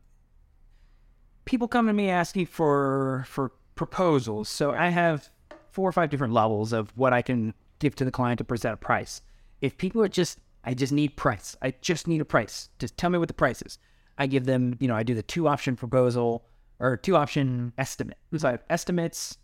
[1.46, 4.50] people come to me asking for for proposals.
[4.50, 5.30] So I have
[5.72, 8.74] four or five different levels of what I can give to the client to present
[8.74, 9.22] a price.
[9.62, 11.56] If people are just, I just need price.
[11.62, 12.70] I just need a price.
[12.80, 13.78] Just tell me what the price is.
[14.18, 16.46] I give them, you know, I do the two option proposal
[16.80, 18.18] or two option estimate.
[18.36, 19.38] So I have estimates,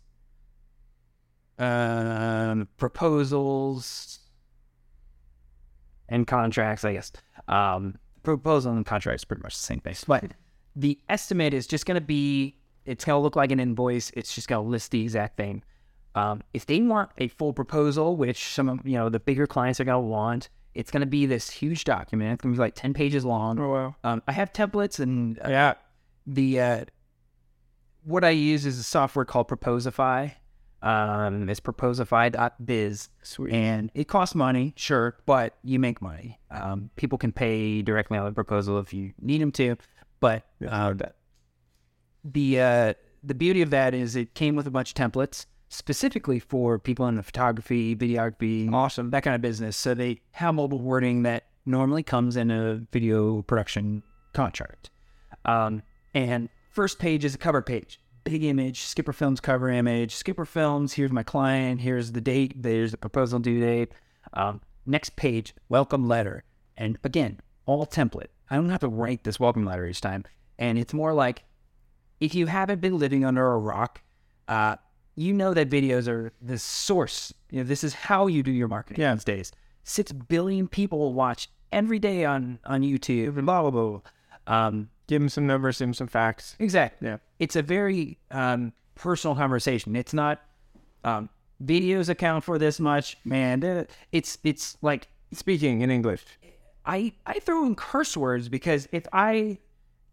[1.58, 4.18] um, proposals,
[6.08, 7.12] and contracts, I guess.
[7.48, 7.96] Um,
[8.26, 9.94] proposal and contract is pretty much the same thing.
[10.06, 10.24] But
[10.76, 14.10] the estimate is just going to be, it's going to look like an invoice.
[14.14, 15.62] It's just going to list the exact thing.
[16.14, 19.80] Um, if they want a full proposal, which some of, you know, the bigger clients
[19.80, 22.34] are going to want, it's going to be this huge document.
[22.34, 23.58] It's going to be like 10 pages long.
[23.58, 23.96] Oh wow.
[24.04, 25.74] Um, I have templates and uh, Yeah.
[26.26, 26.84] the uh,
[28.04, 30.32] what I use is a software called Proposify.
[30.86, 33.08] Um, it's proposify.biz.
[33.22, 33.52] Sweet.
[33.52, 36.38] And it costs money, sure, but you make money.
[36.52, 39.76] Um, people can pay directly on the proposal if you need them to,
[40.20, 40.94] but uh,
[42.24, 42.94] the uh,
[43.24, 47.08] the beauty of that is it came with a bunch of templates specifically for people
[47.08, 49.76] in the photography, videography, awesome that kind of business.
[49.76, 54.90] So they have mobile wording that normally comes in a video production contract.
[55.44, 55.82] Um,
[56.14, 60.92] and first page is a cover page, big image, Skipper Films cover image, Skipper Films.
[60.94, 61.80] Here's my client.
[61.80, 62.60] Here's the date.
[62.60, 63.92] There's the proposal due date.
[64.32, 66.42] Um, next page, welcome letter,
[66.76, 68.26] and again, all template.
[68.50, 70.24] I don't have to write this welcome letter each time,
[70.58, 71.44] and it's more like
[72.20, 74.02] if you haven't been living under a rock,
[74.48, 74.74] uh,
[75.14, 77.32] you know that videos are the source.
[77.50, 79.14] You know, this is how you do your marketing Yeah.
[79.14, 79.52] these days.
[79.84, 84.00] Six billion people watch every day on on YouTube and blah blah blah.
[84.48, 86.56] Um, Give them some numbers, give them some facts.
[86.58, 87.08] exactly.
[87.08, 87.18] Yeah.
[87.38, 89.94] It's a very um, personal conversation.
[89.94, 90.40] It's not
[91.04, 91.28] um,
[91.62, 93.86] videos account for this much, man.
[94.12, 96.24] It's it's like Speaking in English.
[96.84, 99.58] I I throw in curse words because if I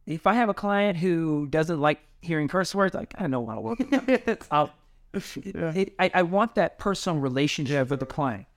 [0.05, 3.79] if I have a client who doesn't like hearing curse words, like I don't want
[3.79, 3.85] to
[4.25, 4.47] work.
[4.51, 4.71] I'll,
[5.13, 8.47] it, I, I want that personal relationship with the client.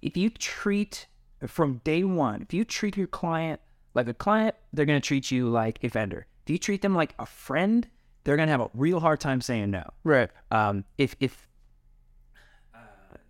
[0.00, 1.06] If you treat
[1.46, 3.60] from day one, if you treat your client
[3.94, 6.26] like a client, they're gonna treat you like a vendor.
[6.44, 7.88] If you treat them like a friend,
[8.24, 10.30] they're gonna have a real hard time saying no Right.
[10.50, 11.48] um, if if
[12.74, 12.78] uh,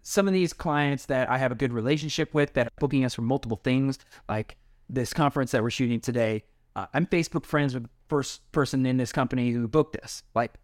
[0.03, 3.15] some of these clients that I have a good relationship with that are booking us
[3.15, 4.57] for multiple things, like
[4.89, 6.45] this conference that we're shooting today,
[6.77, 10.23] uh, I'm Facebook friends with the first person in this company who booked us.
[10.35, 10.55] Like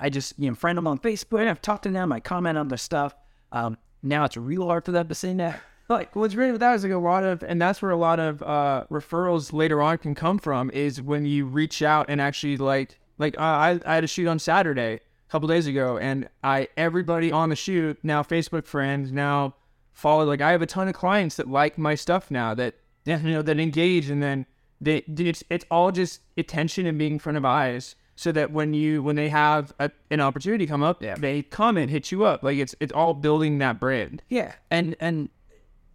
[0.00, 2.68] I just you know friend them on Facebook, I've talked to them, I comment on
[2.68, 3.14] their stuff.
[3.52, 5.54] Um, now it's real hard for them to say no.
[5.88, 8.18] Like what's great with that is like a lot of, and that's where a lot
[8.18, 10.70] of uh, referrals later on can come from.
[10.70, 14.26] Is when you reach out and actually like, like uh, I I had a shoot
[14.26, 19.12] on Saturday a couple days ago, and I everybody on the shoot now Facebook friends
[19.12, 19.54] now
[19.92, 20.24] follow.
[20.24, 23.42] Like I have a ton of clients that like my stuff now that you know
[23.42, 24.46] that engage, and then
[24.80, 27.94] they it's it's all just attention and being in front of eyes.
[28.18, 32.10] So that when you when they have a, an opportunity come up, they comment, hit
[32.10, 32.42] you up.
[32.42, 34.22] Like it's it's all building that brand.
[34.30, 35.28] Yeah, and and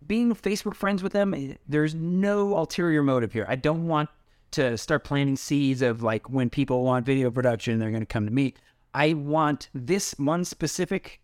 [0.05, 3.45] being Facebook friends with them, eh, there's no ulterior motive here.
[3.47, 4.09] I don't want
[4.51, 8.25] to start planting seeds of like when people want video production, they're going to come
[8.25, 8.53] to me.
[8.93, 11.19] I want this one specific.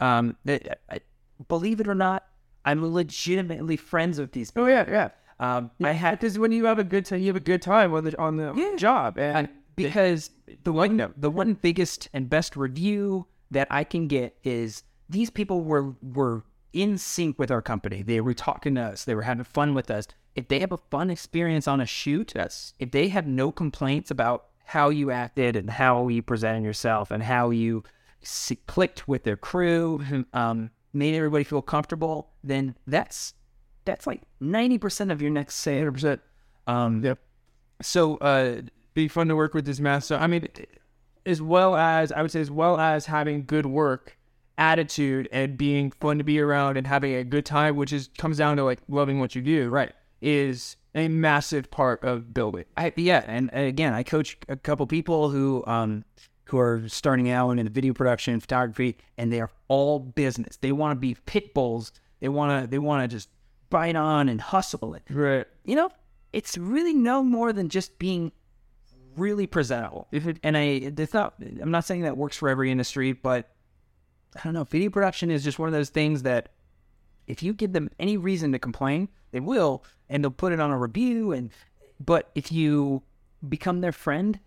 [0.00, 1.00] Um, that I,
[1.48, 2.26] believe it or not,
[2.64, 4.50] I'm legitimately friends with these.
[4.50, 4.64] people.
[4.64, 5.08] Oh yeah, yeah.
[5.38, 7.94] Um, I had because when you have a good time, you have a good time
[7.94, 8.76] on the on the Yeah.
[8.76, 10.30] job, and and because
[10.64, 15.62] the one the one biggest and best review that I can get is these people
[15.62, 16.42] were were
[16.72, 18.02] in sync with our company.
[18.02, 19.04] They were talking to us.
[19.04, 20.06] They were having fun with us.
[20.34, 22.74] If they have a fun experience on a shoot, Yes.
[22.78, 27.22] if they have no complaints about how you acted and how you presented yourself and
[27.22, 27.82] how you
[28.66, 33.34] clicked with their crew, um, made everybody feel comfortable, then that's
[33.84, 35.78] that's like ninety percent of your next sale.
[35.78, 36.20] hundred percent.
[36.66, 37.18] Um, Yep.
[37.82, 38.62] So uh,
[38.94, 40.14] be fun to work with this master.
[40.14, 40.48] I mean,
[41.26, 44.16] as well as I would say, as well as having good work
[44.62, 48.38] attitude and being fun to be around and having a good time, which is comes
[48.38, 49.92] down to like loving what you do, Right.
[50.20, 52.64] is a massive part of building.
[52.76, 56.04] I, yeah, and, and again, I coach a couple people who um
[56.44, 60.58] who are starting out in the video production, photography, and they are all business.
[60.58, 61.92] They want to be pit bulls.
[62.20, 63.30] They want to they want to just
[63.70, 65.02] bite on and hustle it.
[65.10, 65.46] Right.
[65.64, 65.90] You know,
[66.32, 68.32] it's really no more than just being
[69.16, 70.08] really presentable.
[70.12, 70.62] If it, and I,
[70.98, 71.34] it's not.
[71.60, 73.50] I'm not saying that works for every industry, but
[74.36, 74.64] I don't know.
[74.64, 76.50] Video production is just one of those things that
[77.26, 80.70] if you give them any reason to complain, they will, and they'll put it on
[80.70, 81.32] a review.
[81.32, 81.50] And
[82.00, 83.02] but if you
[83.48, 84.38] become their friend,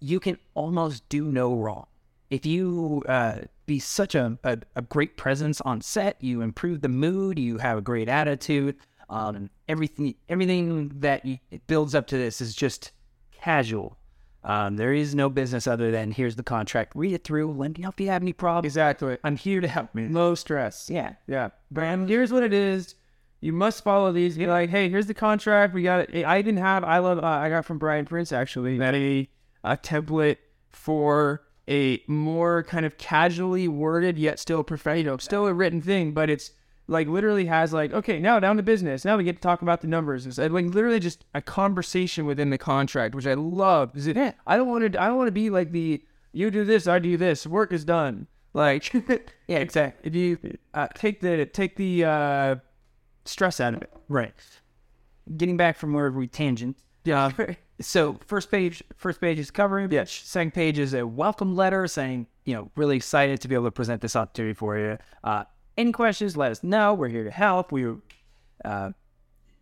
[0.00, 1.86] you can almost do no wrong.
[2.30, 6.88] If you uh, be such a, a, a great presence on set, you improve the
[6.88, 8.76] mood, you have a great attitude.
[9.10, 12.92] Um, everything everything that you, builds up to this is just
[13.32, 13.98] casual.
[14.44, 16.92] Um, there is no business other than here's the contract.
[16.94, 17.52] Read it through.
[17.52, 18.66] Let me know if you have any problems.
[18.66, 19.16] Exactly.
[19.24, 20.08] I'm here to help me.
[20.08, 20.90] Low stress.
[20.90, 21.14] Yeah.
[21.26, 21.50] Yeah.
[21.70, 22.94] But here's what it is.
[23.40, 24.38] You must follow these.
[24.38, 25.74] You're like, hey, here's the contract.
[25.74, 26.24] We got it.
[26.24, 26.84] I didn't have.
[26.84, 27.18] I love.
[27.18, 28.78] Uh, I got from Brian Prince actually.
[28.78, 29.28] That a
[29.62, 30.38] a template
[30.70, 35.80] for a more kind of casually worded yet still professional, you know, still a written
[35.80, 36.50] thing, but it's
[36.86, 39.04] like literally has like, okay, now down to business.
[39.04, 40.26] Now we get to talk about the numbers.
[40.26, 43.96] It's uh, like literally just a conversation within the contract, which I love.
[43.96, 44.16] Is it?
[44.46, 45.02] I don't want to.
[45.02, 46.02] I don't want to be like the
[46.34, 47.46] you do this, I do this.
[47.46, 48.26] Work is done.
[48.52, 48.92] Like,
[49.48, 50.08] Yeah, exactly.
[50.08, 52.56] if you uh, take the take the uh,
[53.24, 53.92] stress out of it.
[54.08, 54.34] Right.
[55.36, 56.76] Getting back from where we tangent.
[57.04, 57.30] Yeah.
[57.80, 59.90] So first page, first page is covering.
[59.90, 60.04] Yeah.
[60.04, 63.72] Second page is a welcome letter saying, you know, really excited to be able to
[63.72, 64.96] present this opportunity for you.
[65.24, 65.42] Uh,
[65.76, 66.36] any questions?
[66.36, 66.94] Let us know.
[66.94, 67.72] We're here to help.
[67.72, 67.96] We're
[68.64, 68.90] uh,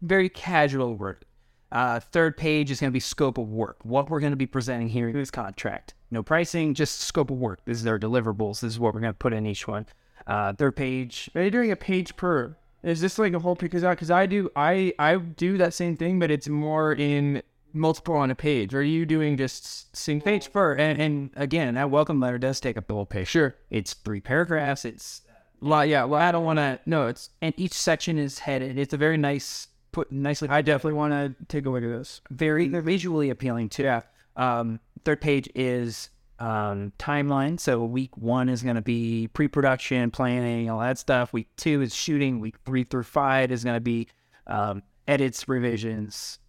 [0.00, 1.24] very casual work.
[1.70, 3.78] Uh, third page is going to be scope of work.
[3.82, 5.94] What we're going to be presenting here in this contract.
[6.10, 7.60] No pricing, just scope of work.
[7.64, 8.60] This is our deliverables.
[8.60, 9.86] This is what we're going to put in each one.
[10.26, 12.56] Uh, third page, Are you doing a page per?
[12.82, 16.18] Is this like a whole because because I do I I do that same thing,
[16.18, 18.74] but it's more in multiple on a page.
[18.74, 22.76] Are you doing just single page per, and, and again, that welcome letter does take
[22.76, 23.28] up the whole page.
[23.28, 23.54] Sure.
[23.70, 24.84] It's three paragraphs.
[24.84, 25.22] It's
[25.62, 26.04] Well, yeah.
[26.04, 26.80] Well, I don't want to.
[26.86, 27.30] No, it's.
[27.40, 28.78] and each section is headed.
[28.78, 32.20] It's a very nice, put nicely, I definitely want to take a look at this.
[32.30, 33.84] very they're visually appealing too.
[33.84, 34.02] Yeah.
[34.36, 36.10] Um, third page is
[36.40, 37.60] um, timeline.
[37.60, 41.32] So week one is going to be pre-production, planning, all that stuff.
[41.32, 42.40] Week two is shooting.
[42.40, 44.08] Week three through five is going to be
[44.48, 46.40] um, edits, revisions,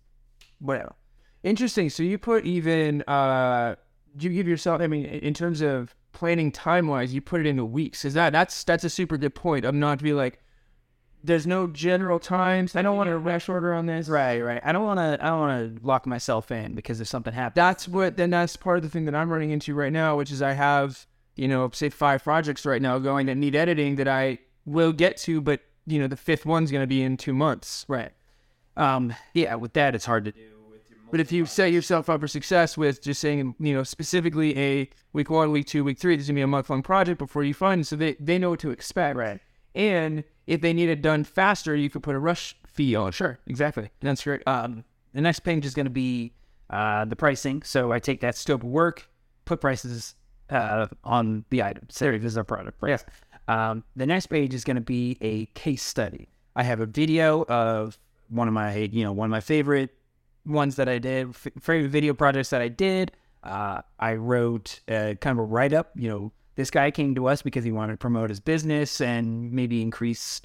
[0.60, 0.96] whatever.
[1.44, 1.90] Interesting.
[1.92, 3.76] So you put even uh
[4.16, 7.48] do you give yourself I mean in terms of planning time wise, you put it
[7.48, 8.06] into weeks.
[8.06, 9.66] Is that that's that's a super good point.
[9.66, 10.40] I'm not to be like
[11.24, 12.76] there's no general times.
[12.76, 14.10] I don't want to rush order on this.
[14.10, 14.62] Right, right.
[14.64, 15.18] I don't want to.
[15.26, 18.56] I don't want to lock myself in because if something happens, That's what then that's
[18.56, 21.48] part of the thing that I'm running into right now, which is I have, you
[21.48, 25.42] know, say five projects right now going that need editing that I will get to,
[25.42, 27.86] but you know, the fifth one's gonna be in two months.
[27.88, 28.12] right.
[28.76, 30.53] Um, yeah, with that, it's hard to do.
[31.14, 34.90] But if you set yourself up for success with just saying, you know, specifically a
[35.14, 37.44] week one, week two, week three, this is gonna be a month long project before
[37.44, 39.16] you fund, so they, they know what to expect.
[39.16, 39.40] Right.
[39.76, 43.12] And if they need it done faster, you could put a rush fee on.
[43.12, 43.92] Sure, exactly.
[44.00, 44.42] That's great.
[44.48, 46.34] Um, the next page is going to be
[46.72, 47.62] uh, the pricing.
[47.62, 49.08] So I take that scope of work,
[49.46, 50.16] put prices
[50.50, 52.00] uh, on the items.
[52.00, 53.06] There it is, our product price.
[53.48, 56.30] Um, the next page is going to be a case study.
[56.56, 58.00] I have a video of
[58.30, 59.92] one of my, you know, one of my favorite
[60.46, 63.12] ones that I did, favorite video projects that I did.
[63.44, 65.92] Uh, I wrote uh, kind of a write up.
[65.96, 69.52] You know, this guy came to us because he wanted to promote his business and
[69.52, 70.42] maybe increase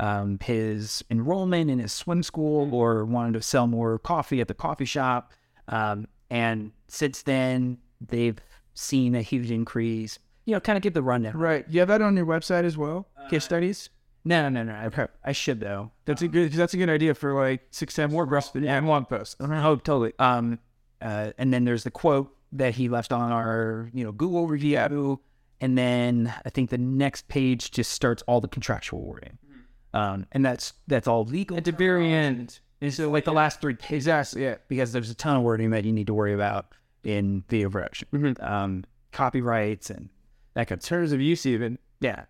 [0.00, 4.54] um, his enrollment in his swim school or wanted to sell more coffee at the
[4.54, 5.32] coffee shop.
[5.68, 8.38] Um, and since then, they've
[8.74, 10.18] seen a huge increase.
[10.44, 11.36] You know, kind of give the rundown.
[11.36, 11.64] right.
[11.68, 13.08] You have that on your website as well?
[13.30, 13.88] Case studies?
[14.24, 14.72] No, no, no.
[14.72, 15.90] I, I should though.
[16.06, 18.86] That's a good, cause that's a good idea for like six, seven more graphs and
[18.88, 19.36] one post.
[19.40, 20.12] Oh, totally.
[20.18, 20.58] Um,
[21.02, 25.20] uh, and then there's the quote that he left on our, you know, Google review,
[25.60, 29.36] and then I think the next page just starts all the contractual wording,
[29.92, 32.60] um, and that's that's all legal At the very end.
[32.80, 34.42] Is so like the last three pages Exactly.
[34.44, 34.56] Yeah.
[34.68, 36.66] because there's a ton of wording that you need to worry about
[37.02, 38.42] in video production, Mhm.
[38.42, 40.08] um, copyrights and
[40.54, 41.78] that kind of Terms of use, even.
[42.00, 42.24] yeah.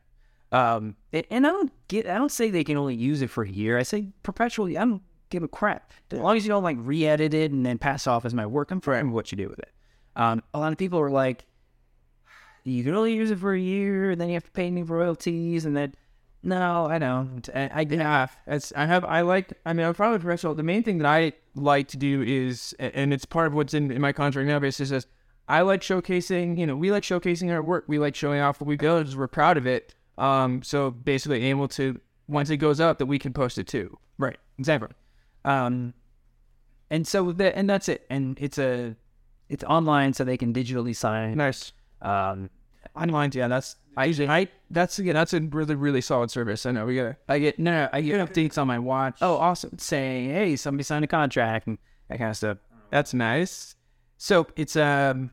[0.54, 3.48] Um, and, I don't get, I don't say they can only use it for a
[3.48, 3.76] year.
[3.76, 4.78] I say perpetually.
[4.78, 7.76] I don't give a crap as long as you don't like re-edit it and then
[7.76, 8.70] pass off as my work.
[8.70, 9.72] I'm fine with what you do with it.
[10.14, 11.44] Um, a lot of people are like,
[12.62, 14.82] you can only use it for a year, and then you have to pay me
[14.82, 15.92] royalties, and then
[16.44, 17.48] no, I don't.
[17.54, 19.04] I, I Yeah, it's, I have.
[19.04, 19.52] I like.
[19.66, 20.54] I mean, I'm probably professional.
[20.54, 23.90] The main thing that I like to do is, and it's part of what's in,
[23.90, 24.58] in my contract now.
[24.60, 25.06] Basically, says
[25.48, 26.58] I like showcasing.
[26.58, 27.84] You know, we like showcasing our work.
[27.86, 29.14] We like showing off what we build.
[29.14, 29.94] We're proud of it.
[30.18, 33.98] Um, so basically able to once it goes up that we can post it too.
[34.18, 34.38] Right.
[34.58, 34.88] Exactly.
[35.44, 35.94] Um,
[36.90, 38.06] and so that and that's it.
[38.10, 38.96] And it's a
[39.48, 41.36] it's online, so they can digitally sign.
[41.36, 41.72] Nice.
[42.00, 42.50] Um,
[42.96, 46.64] Online, yeah, that's I usually I that's again that's a really really solid service.
[46.64, 49.18] I know we gotta I get no, no, I get updates on my watch.
[49.20, 49.78] Oh, awesome.
[49.78, 51.78] saying, "Hey, somebody signed a contract," and
[52.08, 52.58] that kind of stuff.
[52.90, 53.74] That's nice.
[54.16, 55.30] So it's um.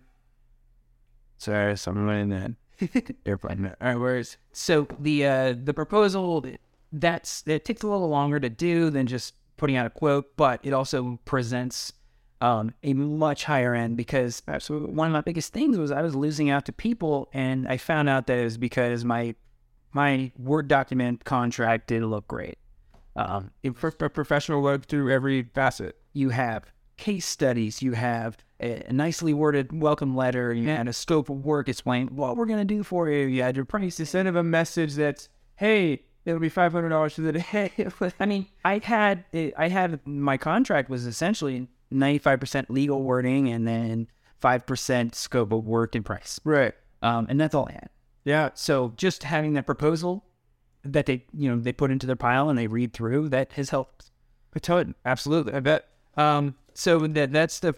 [1.37, 2.51] Sorry, someone in that
[3.25, 3.65] airplane.
[3.65, 6.45] All right, where's So the uh the proposal
[6.91, 10.59] that's it takes a little longer to do than just putting out a quote, but
[10.63, 11.93] it also presents
[12.41, 16.15] um a much higher end because absolutely one of my biggest things was I was
[16.15, 19.35] losing out to people, and I found out that it was because my
[19.93, 22.57] my Word document contract didn't look great.
[23.15, 25.97] Um, pro- a professional look through every facet.
[26.13, 30.93] you have case studies, you have a, a nicely worded welcome letter, you had a
[30.93, 33.27] scope of work explained what we're gonna do for you.
[33.27, 33.99] You had your prices.
[34.01, 37.71] Instead of a message that's hey, it'll be five hundred dollars for the day.
[38.19, 39.25] I mean, I had
[39.57, 44.07] I had my contract was essentially ninety five percent legal wording and then
[44.39, 46.73] five percent scope of work and price, right.
[47.01, 47.89] um, and that's all I had.
[48.23, 48.49] Yeah.
[48.53, 50.25] So just having that proposal
[50.83, 53.69] that they you know they put into their pile and they read through that has
[53.69, 54.11] helped.
[54.55, 54.95] a ton.
[55.05, 55.53] absolutely.
[55.53, 55.87] I bet.
[56.17, 57.75] Um, so that that's the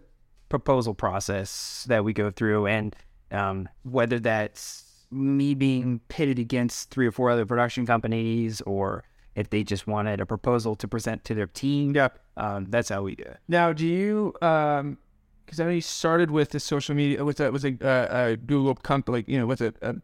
[0.58, 2.96] proposal process that we go through, and
[3.32, 3.68] um,
[3.98, 9.04] whether that's me being pitted against three or four other production companies, or
[9.36, 12.10] if they just wanted a proposal to present to their team, Yeah.
[12.38, 13.38] um, that's how we do it.
[13.48, 14.98] Now, do you um
[15.46, 18.38] because I know you started with the social media with a with a, uh, a
[18.38, 19.96] Google company, like you know, with a, a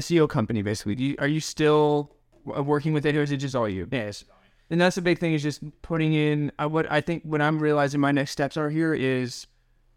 [0.00, 0.94] SEO company, basically.
[0.94, 2.12] Do you, are you still
[2.44, 3.88] working with it, or is it just all you?
[3.90, 4.24] Yes.
[4.70, 7.58] And that's the big thing is just putting in uh, what I think what I'm
[7.60, 9.46] realizing my next steps are here is,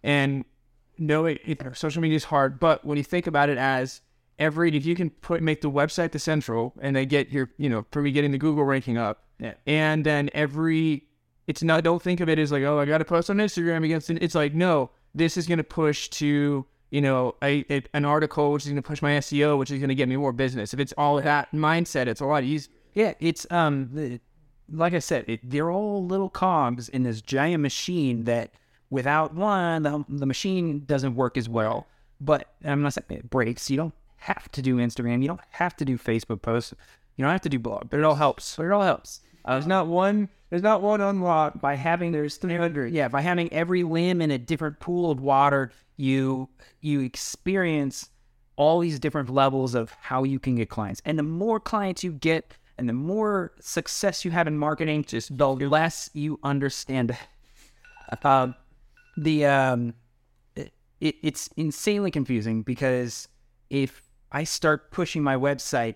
[0.04, 0.46] and
[0.98, 4.02] knowing it, it, social media is hard, but when you think about it as
[4.38, 7.70] every, if you can put make the website the central, and they get your, you
[7.70, 9.54] know, for me getting the Google ranking up, Yeah.
[9.66, 11.08] and then every,
[11.48, 13.84] it's not, don't think of it as like, oh, I got to post on Instagram
[13.84, 14.22] against it.
[14.22, 18.52] It's like, no, this is going to push to, you know, a, a an article
[18.52, 20.74] which is going to push my SEO, which is going to get me more business.
[20.74, 22.72] If it's all that mindset, it's a lot easier.
[22.94, 24.20] Yeah, it's um, the,
[24.72, 28.52] like I said, it, they're all little cogs in this giant machine that
[28.90, 31.88] without one, the, the machine doesn't work as well.
[32.22, 33.70] But I'm not saying it breaks.
[33.70, 35.22] You don't have to do Instagram.
[35.22, 36.74] You don't have to do Facebook posts.
[37.16, 38.56] You don't have to do blog, but it all helps.
[38.56, 39.22] But it all helps.
[39.46, 40.30] Uh, There's not one.
[40.50, 41.62] There's not one unlock.
[41.62, 45.72] by having there's 300 yeah by having every limb in a different pool of water
[45.96, 46.50] you
[46.82, 48.10] you experience
[48.56, 52.12] all these different levels of how you can get clients and the more clients you
[52.12, 57.16] get and the more success you have in marketing just the less you understand
[58.24, 58.56] um,
[59.18, 59.94] the um
[60.56, 63.28] it, it's insanely confusing because
[63.70, 64.02] if
[64.32, 65.96] i start pushing my website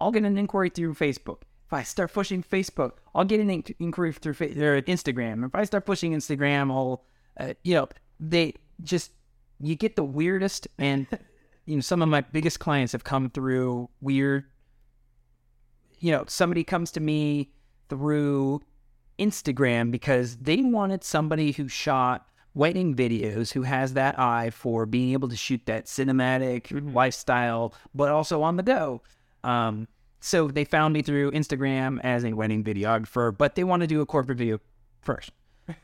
[0.00, 1.42] I'll get an inquiry through Facebook.
[1.66, 5.44] If I start pushing Facebook, I'll get an in- inquiry through fa- Instagram.
[5.44, 7.04] If I start pushing Instagram, I'll,
[7.38, 7.88] uh, you know,
[8.20, 9.12] they just,
[9.60, 10.68] you get the weirdest.
[10.78, 11.06] And,
[11.66, 14.44] you know, some of my biggest clients have come through weird,
[15.98, 17.50] you know, somebody comes to me
[17.88, 18.62] through
[19.18, 25.12] Instagram because they wanted somebody who shot wedding videos who has that eye for being
[25.12, 29.02] able to shoot that cinematic lifestyle, but also on the go.
[29.44, 29.86] Um,
[30.20, 34.00] so they found me through Instagram as a wedding videographer, but they want to do
[34.00, 34.60] a corporate video
[35.02, 35.30] first.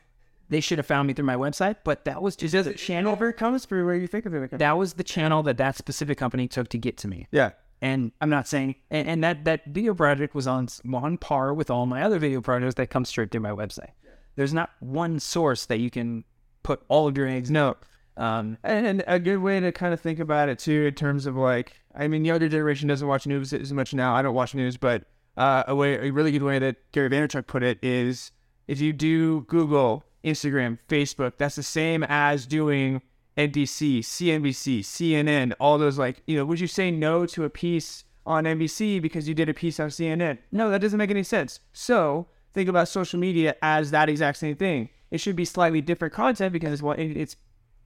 [0.49, 3.13] They should have found me through my website, but that was just the channel.
[3.13, 4.51] Never comes through where you think of it.
[4.51, 7.27] That was the channel that that specific company took to get to me.
[7.31, 7.51] Yeah.
[7.83, 11.69] And I'm not saying, and, and that that video project was on on par with
[11.69, 13.91] all my other video projects that come straight through my website.
[14.37, 16.23] There's not one source that you can
[16.63, 17.51] put all of your eggs.
[17.51, 17.75] No.
[18.15, 21.35] Um, And a good way to kind of think about it too, in terms of
[21.35, 24.15] like, I mean, the younger generation doesn't watch news as much now.
[24.15, 25.03] I don't watch news, but
[25.35, 28.31] uh, a way, a really good way that Gary Vaynerchuk put it is,
[28.67, 33.01] if you do Google, Instagram, Facebook, that's the same as doing
[33.37, 38.03] NBC, CNBC, CNN, all those like, you know, would you say no to a piece
[38.25, 40.37] on NBC because you did a piece on CNN?
[40.51, 41.59] No, that doesn't make any sense.
[41.73, 44.89] So think about social media as that exact same thing.
[45.11, 47.35] It should be slightly different content because it's what it's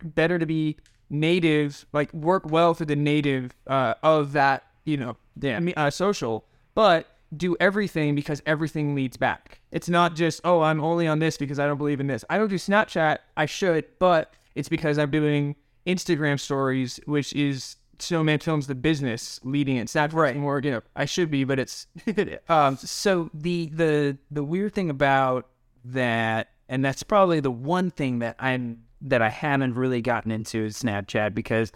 [0.03, 0.77] better to be
[1.09, 5.59] native, like work well for the native uh, of that, you know, Yeah.
[5.75, 6.45] Uh, social,
[6.75, 9.59] but do everything because everything leads back.
[9.71, 12.23] It's not just, oh, I'm only on this because I don't believe in this.
[12.29, 13.17] I don't do Snapchat.
[13.35, 15.55] I should, but it's because I'm doing
[15.85, 19.81] Instagram stories, which is Snowman Films, the business leading it.
[19.81, 20.35] It's not right.
[20.35, 21.87] more, you know, I should be, but it's,
[22.49, 25.47] Um, so the the the weird thing about
[25.85, 30.65] that, and that's probably the one thing that I'm that I haven't really gotten into
[30.65, 31.71] is Snapchat because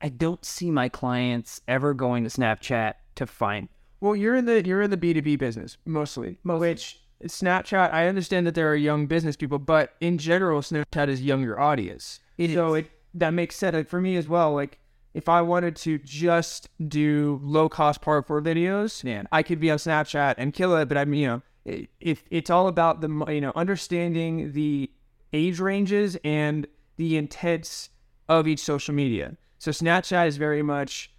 [0.00, 3.68] I don't see my clients ever going to Snapchat to find?
[4.00, 7.92] Well, you're in the you're in the B two B business mostly, which Snapchat.
[7.92, 12.20] I understand that there are young business people, but in general, Snapchat is younger audience.
[12.38, 14.52] so it that makes sense like, for me as well.
[14.54, 14.78] Like
[15.14, 19.22] if I wanted to just do low cost part parkour videos, Yeah.
[19.30, 20.86] I could be on Snapchat and kill it.
[20.88, 24.90] But I mean, you know, it, if it's all about the you know understanding the
[25.32, 27.90] age ranges and the intents
[28.28, 29.36] of each social media.
[29.58, 31.10] So Snapchat is very much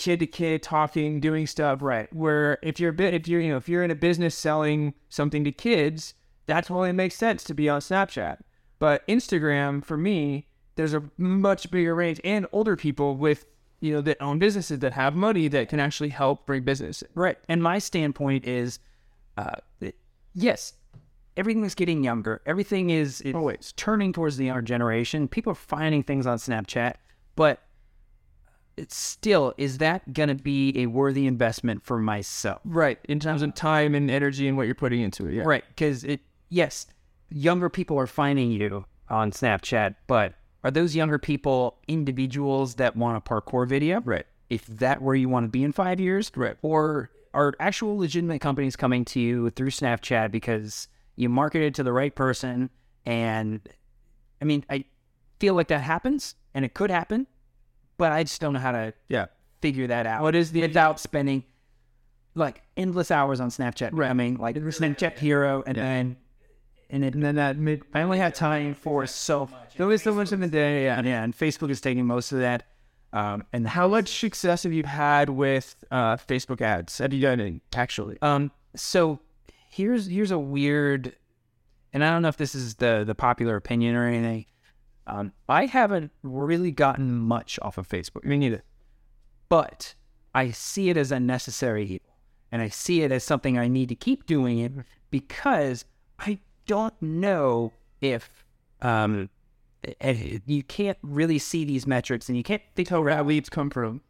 [0.00, 1.82] kid to kid talking, doing stuff.
[1.82, 2.12] Right.
[2.12, 4.94] Where if you're a bit, if you're you know if you're in a business selling
[5.10, 6.14] something to kids,
[6.46, 8.38] that's when it makes sense to be on Snapchat.
[8.78, 13.44] But Instagram, for me, there's a much bigger range and older people with
[13.80, 17.04] you know that own businesses that have money that can actually help bring business.
[17.14, 17.36] Right.
[17.48, 18.78] And my standpoint is,
[19.36, 19.56] uh,
[20.34, 20.72] yes,
[21.36, 22.40] everything is getting younger.
[22.46, 23.74] Everything is it's Always.
[23.76, 25.28] turning towards the younger generation.
[25.28, 26.94] People are finding things on Snapchat,
[27.36, 27.60] but
[28.88, 32.60] still is that going to be a worthy investment for myself?
[32.64, 32.98] Right.
[33.08, 35.34] In terms of time and energy and what you're putting into it.
[35.34, 35.42] Yeah.
[35.44, 35.64] Right.
[35.68, 36.86] Because it, yes,
[37.28, 40.34] younger people are finding you on Snapchat, but
[40.64, 44.00] are those younger people individuals that want a parkour video?
[44.00, 44.26] Right.
[44.48, 46.30] If that where you want to be in five years?
[46.34, 46.56] Right.
[46.62, 51.92] Or are actual legitimate companies coming to you through Snapchat because you marketed to the
[51.92, 52.70] right person?
[53.06, 53.60] And
[54.42, 54.84] I mean, I
[55.38, 57.26] feel like that happens and it could happen,
[58.00, 59.26] but I just don't know how to Yeah.
[59.62, 60.22] figure that out.
[60.22, 61.44] What is the without spending
[62.34, 63.90] like endless hours on Snapchat?
[63.92, 64.10] Right.
[64.10, 66.16] I mean, like Snapchat Hero, and then
[66.92, 67.82] and, it, And then that mid.
[67.94, 69.74] I only have time for so much.
[69.76, 70.84] There was so much in the day.
[70.84, 70.98] Yeah.
[70.98, 72.64] And yeah, and Facebook is taking most of that.
[73.12, 76.98] Um, and How much success have you had with uh, Facebook ads?
[76.98, 78.18] Have you done any actually?
[78.22, 79.20] Um, so
[79.68, 81.14] here's here's a weird,
[81.92, 84.46] and I don't know if this is the the popular opinion or anything.
[85.10, 88.24] Um, I haven't really gotten much off of Facebook.
[88.24, 88.62] Me neither.
[89.48, 89.94] but
[90.34, 92.14] I see it as a necessary evil,
[92.52, 94.72] and I see it as something I need to keep doing it
[95.10, 95.84] because
[96.18, 98.44] I don't know if
[98.82, 99.28] um
[99.84, 103.48] eh, eh, you can't really see these metrics, and you can't think Tell where leads
[103.48, 104.02] come from.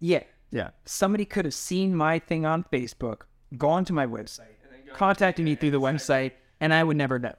[0.00, 0.70] yeah Yeah.
[0.86, 3.22] somebody could have seen my thing on Facebook,
[3.58, 4.56] gone to my website,
[4.94, 7.34] contacted me through the website, and I would never know.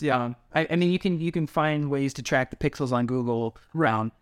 [0.00, 0.22] Yeah.
[0.22, 3.06] Um, I, I mean, you can you can find ways to track the pixels on
[3.06, 3.56] Google.
[3.72, 4.12] Round.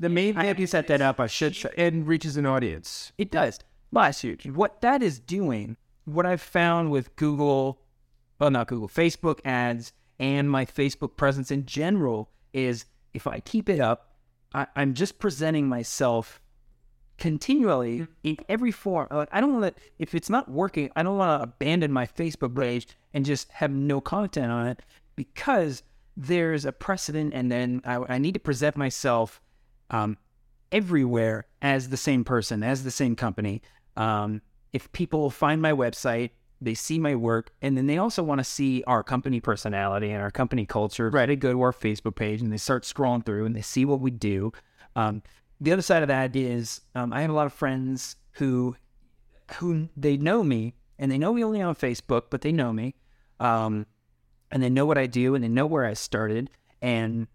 [0.00, 1.20] The main I have to set that up.
[1.20, 1.56] I should.
[1.76, 3.12] and reaches an audience.
[3.16, 3.60] It does.
[3.92, 7.80] But what that is doing, what I've found with Google,
[8.40, 13.68] well, not Google, Facebook ads and my Facebook presence in general is if I keep
[13.68, 14.16] it up,
[14.52, 16.40] I, I'm just presenting myself
[17.18, 19.06] continually in every form.
[19.10, 22.58] I don't want to, if it's not working, I don't want to abandon my Facebook
[22.58, 24.82] page and just have no content on it
[25.16, 25.82] because
[26.16, 29.40] there's a precedent and then I, I need to present myself
[29.90, 30.16] um,
[30.72, 33.62] everywhere as the same person, as the same company.
[33.96, 34.42] Um,
[34.72, 36.30] if people find my website,
[36.60, 40.22] they see my work, and then they also want to see our company personality and
[40.22, 41.10] our company culture.
[41.10, 41.26] Right.
[41.26, 44.00] They go to our Facebook page and they start scrolling through and they see what
[44.00, 44.52] we do.
[44.96, 45.22] Um,
[45.60, 48.76] the other side of that is um, I have a lot of friends who
[49.58, 52.94] who they know me and they know me only on Facebook, but they know me.
[53.40, 53.86] Um,
[54.54, 56.48] and they know what I do and they know where I started.
[56.80, 57.26] And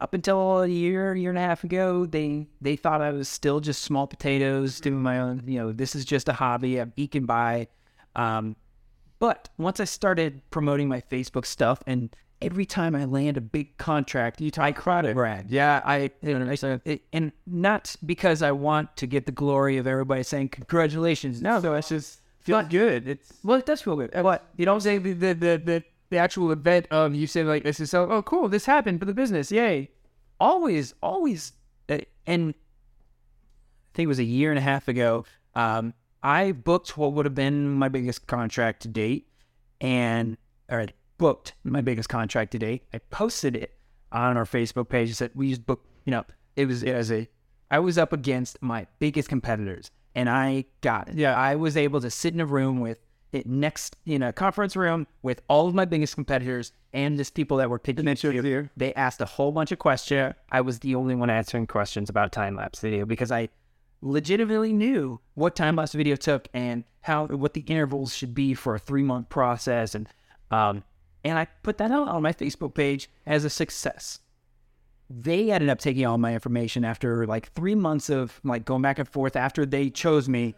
[0.00, 3.58] up until a year, year and a half ago, they they thought I was still
[3.60, 5.42] just small potatoes doing my own.
[5.46, 6.78] You know, this is just a hobby.
[6.80, 7.66] I'm eking by.
[8.14, 8.54] Um,
[9.18, 13.76] but once I started promoting my Facebook stuff, and every time I land a big
[13.78, 15.50] contract, you I cry to brag.
[15.50, 16.12] Yeah, I.
[16.22, 16.54] You know,
[16.86, 21.42] I and not because I want to get the glory of everybody saying congratulations.
[21.42, 23.08] No, though it's just feels But- good.
[23.08, 24.12] It's Well, it does feel good.
[24.12, 27.64] But you don't say the the the the, the actual event of you say like
[27.64, 29.90] this is so oh cool this happened for the business yay
[30.40, 31.52] always, always,
[31.88, 35.24] uh, and I think it was a year and a half ago.
[35.54, 39.28] Um, I booked what would have been my biggest contract to date,
[39.80, 40.36] and
[40.68, 42.84] or I booked my biggest contract to date.
[42.92, 43.74] I posted it
[44.12, 45.10] on our Facebook page.
[45.10, 45.86] I said we just booked.
[46.04, 46.24] You know,
[46.56, 47.28] it was it was a.
[47.70, 51.16] I was up against my biggest competitors, and I got it.
[51.16, 51.36] Yeah.
[51.36, 55.06] I was able to sit in a room with it next in a conference room
[55.22, 58.00] with all of my biggest competitors and just people that were pitching.
[58.00, 58.70] And they you.
[58.76, 60.34] They asked a whole bunch of questions.
[60.50, 63.48] I was the only one answering questions about time lapse video because I
[64.00, 68.74] legitimately knew what time lapse video took and how what the intervals should be for
[68.74, 70.08] a three month process and
[70.52, 70.84] um
[71.24, 74.20] and I put that out on my Facebook page as a success.
[75.10, 78.98] They ended up taking all my information after like three months of like going back
[78.98, 80.54] and forth after they chose me.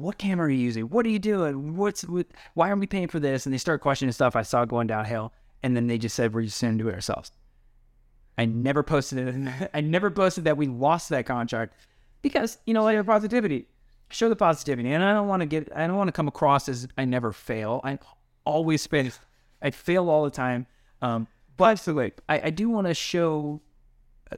[0.00, 0.84] What camera are you using?
[0.84, 1.76] What are you doing?
[1.76, 3.46] What's what, why are we paying for this?
[3.46, 5.32] And they started questioning stuff I saw going downhill.
[5.62, 7.32] And then they just said we're just gonna do it ourselves.
[8.38, 9.70] I never posted it.
[9.74, 11.74] I never posted that we lost that contract
[12.22, 13.66] because you know like positivity.
[14.10, 14.92] show the positivity.
[14.92, 17.32] And I don't want to get, I don't want to come across as I never
[17.32, 17.80] fail.
[17.84, 17.98] I
[18.44, 19.10] always fail.
[19.62, 20.66] I fail all the time.
[21.02, 23.60] Um, but so I, I do want to show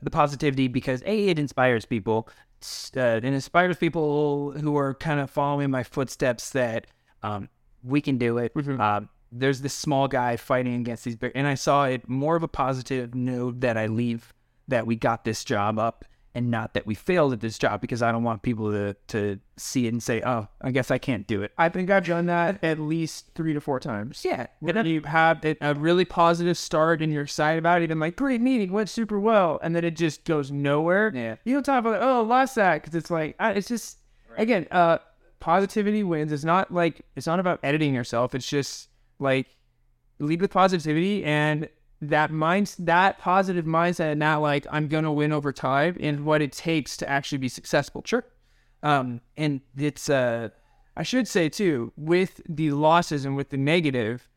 [0.01, 2.29] the positivity because a it inspires people.
[2.97, 6.87] Uh, it inspires people who are kind of following my footsteps that
[7.23, 7.49] um,
[7.83, 8.53] we can do it.
[8.79, 12.43] Um, there's this small guy fighting against these big, and I saw it more of
[12.43, 14.33] a positive note that I leave
[14.69, 18.03] that we got this job up and not that we failed at this job because
[18.03, 21.27] I don't want people to to see it and say, oh, I guess I can't
[21.27, 21.53] do it.
[21.59, 24.25] I think I've done that at least three to four times.
[24.25, 28.01] Yeah, When you have it, a really positive start and you're excited about it, and
[28.01, 31.13] like, great meeting, went super well, and then it just goes nowhere.
[31.15, 31.37] Yeah.
[31.45, 33.99] You don't talk about, oh, lost that, because it's like, I, it's just,
[34.37, 34.99] again, uh,
[35.39, 36.33] positivity wins.
[36.33, 38.35] It's not like, it's not about editing yourself.
[38.35, 38.89] It's just
[39.19, 39.47] like,
[40.19, 41.69] lead with positivity and
[42.03, 46.25] that mind, that positive mindset, and not like, I'm going to win over time and
[46.27, 48.03] what it takes to actually be successful.
[48.05, 48.25] Sure.
[48.83, 50.51] Um, and it's, uh,
[50.97, 54.29] I should say too, with the losses and with the negative,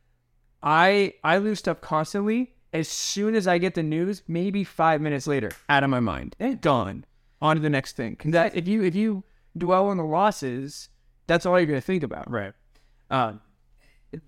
[0.63, 2.53] I I lose stuff constantly.
[2.73, 6.35] As soon as I get the news, maybe five minutes later, out of my mind,
[6.39, 7.05] and done.
[7.41, 8.17] On to the next thing.
[8.25, 9.23] That if you if you
[9.57, 10.89] dwell on the losses,
[11.27, 12.29] that's all you're gonna think about.
[12.29, 12.53] Right.
[13.09, 13.41] Um,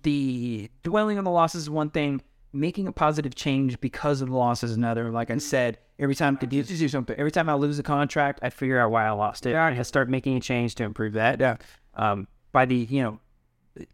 [0.02, 2.22] the dwelling on the losses is one thing.
[2.52, 5.10] Making a positive change because of the loss is another.
[5.10, 8.50] Like I said, every time I do, something, every time I lose a contract, I
[8.50, 9.54] figure out why I lost it.
[9.54, 11.40] I start making a change to improve that.
[11.40, 11.56] Yeah.
[11.94, 13.20] Um, by the you know,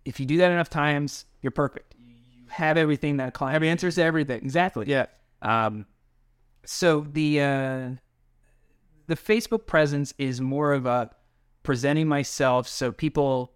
[0.05, 1.95] if you do that enough times, you're perfect.
[1.99, 4.43] You have everything that a client Have answers to everything.
[4.43, 4.87] Exactly.
[4.87, 5.07] Yeah.
[5.43, 5.87] Um,
[6.65, 7.91] so the uh,
[9.07, 11.11] the Facebook presence is more of a
[11.63, 13.53] presenting myself so people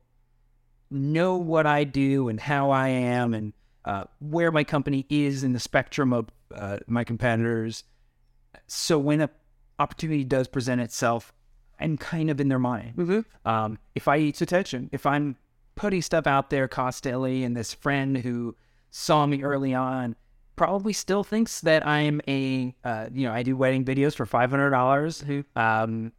[0.90, 3.52] know what I do and how I am and
[3.88, 7.84] uh, where my company is in the spectrum of uh, my competitors.
[8.66, 9.30] So when a
[9.78, 11.32] opportunity does present itself,
[11.80, 12.96] I'm kind of in their mind.
[12.96, 13.48] Mm-hmm.
[13.48, 15.36] Um, if I eat attention, if I'm
[15.74, 18.56] putting stuff out there constantly, and this friend who
[18.90, 20.16] saw me early on
[20.54, 24.50] probably still thinks that I'm a, uh, you know, I do wedding videos for five
[24.50, 25.24] hundred dollars.
[25.56, 26.12] Um,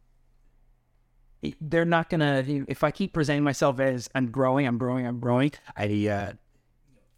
[1.60, 2.42] they're not gonna.
[2.66, 5.52] If I keep presenting myself as I'm growing, I'm growing, I'm growing.
[5.76, 6.32] I uh,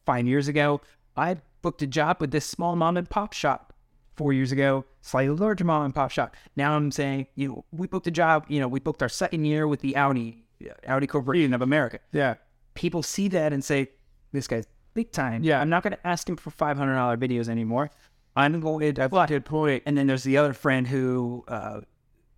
[0.04, 0.80] five years ago,
[1.16, 3.72] I booked a job with this small mom and pop shop
[4.16, 6.36] four years ago, slightly larger mom and pop shop.
[6.56, 9.44] Now I'm saying, you know, we booked a job, you know, we booked our second
[9.44, 10.44] year with the Audi,
[10.86, 11.98] Audi Corporation of America.
[12.12, 12.34] Yeah.
[12.74, 13.88] People see that and say,
[14.32, 15.42] this guy's big time.
[15.44, 15.60] Yeah.
[15.60, 16.76] I'm not going to ask him for $500
[17.18, 17.90] videos anymore.
[18.36, 19.82] I'm going to, well, Good point.
[19.86, 21.80] and then there's the other friend who, uh,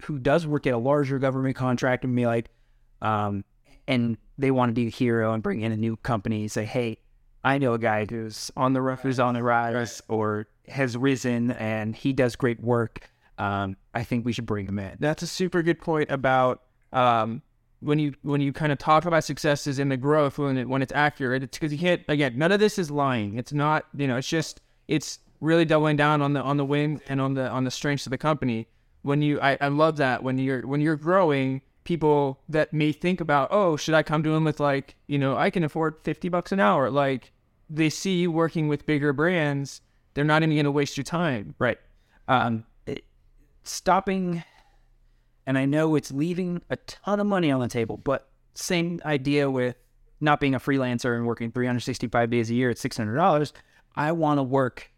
[0.03, 2.51] who does work at a larger government contract and be like,
[3.01, 3.45] um,
[3.87, 6.65] and they want to be a hero and bring in a new company and say,
[6.65, 6.99] hey,
[7.45, 11.51] I know a guy who's on the rough, who's on the rise, or has risen,
[11.51, 13.11] and he does great work.
[13.37, 14.97] Um, I think we should bring him in.
[14.99, 16.63] That's a super good point about
[16.93, 17.43] um,
[17.81, 20.81] when you when you kind of talk about successes and the growth when it, when
[20.81, 21.43] it's accurate.
[21.43, 22.39] It's because you can't again.
[22.39, 23.37] None of this is lying.
[23.37, 24.17] It's not you know.
[24.17, 27.65] It's just it's really doubling down on the on the win and on the on
[27.65, 28.69] the strengths of the company.
[29.03, 31.61] When you I, I love that when you're when you're growing.
[31.85, 35.37] People that may think about, oh, should I come to them with like, you know,
[35.37, 36.89] I can afford fifty bucks an hour.
[36.89, 37.31] Like,
[37.71, 39.81] they see you working with bigger brands,
[40.15, 41.55] they're not even going to waste your time.
[41.59, 41.79] Right.
[42.29, 43.05] Um, it-
[43.63, 44.43] stopping,
[45.47, 49.51] and I know it's leaving a ton of money on the table, but same idea
[49.51, 49.77] with
[50.21, 53.53] not being a freelancer and working 365 days a year at $600.
[53.97, 54.91] I want to work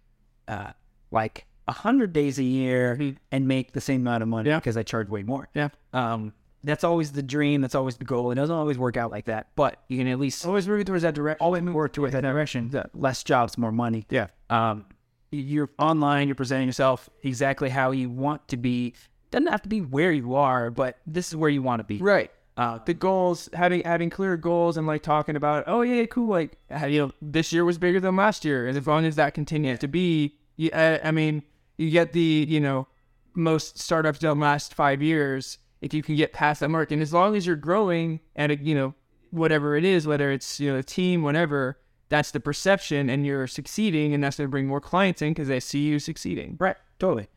[0.49, 0.73] uh,
[1.11, 4.59] like 100 days a year and make the same amount of money Yeah.
[4.59, 5.49] because I charge way more.
[5.55, 5.69] Yeah.
[5.93, 6.33] Um,
[6.67, 7.61] that's always the dream.
[7.61, 8.31] That's always the goal.
[8.31, 11.03] It doesn't always work out like that, but you can at least Always moving towards
[11.03, 11.39] that direction.
[11.41, 12.73] always work towards that direction.
[12.95, 14.05] Less jobs, more money.
[14.11, 14.27] Yeah.
[14.51, 14.85] Um,
[15.31, 16.29] you're online.
[16.29, 18.95] You're presenting yourself exactly how you want to be.
[19.31, 21.99] Doesn't have to be where you are, but this is where you want to be.
[21.99, 22.31] Right.
[22.57, 26.57] Uh, the goals, having having clear goals, and like talking about, oh yeah, cool, like
[26.89, 29.79] you know, this year was bigger than last year, and as long as that continues
[29.81, 31.43] to be, you, I, I mean,
[31.77, 32.87] you get the you know,
[33.35, 35.59] most startups done last five years.
[35.87, 38.57] If you can get past that mark, and as long as you're growing at a
[38.59, 38.95] you know,
[39.31, 43.47] whatever it is, whether it's you know a team, whatever, that's the perception, and you're
[43.47, 46.57] succeeding, and that's going to bring more clients in because they see you succeeding.
[46.61, 46.77] Right.
[46.99, 47.29] Totally.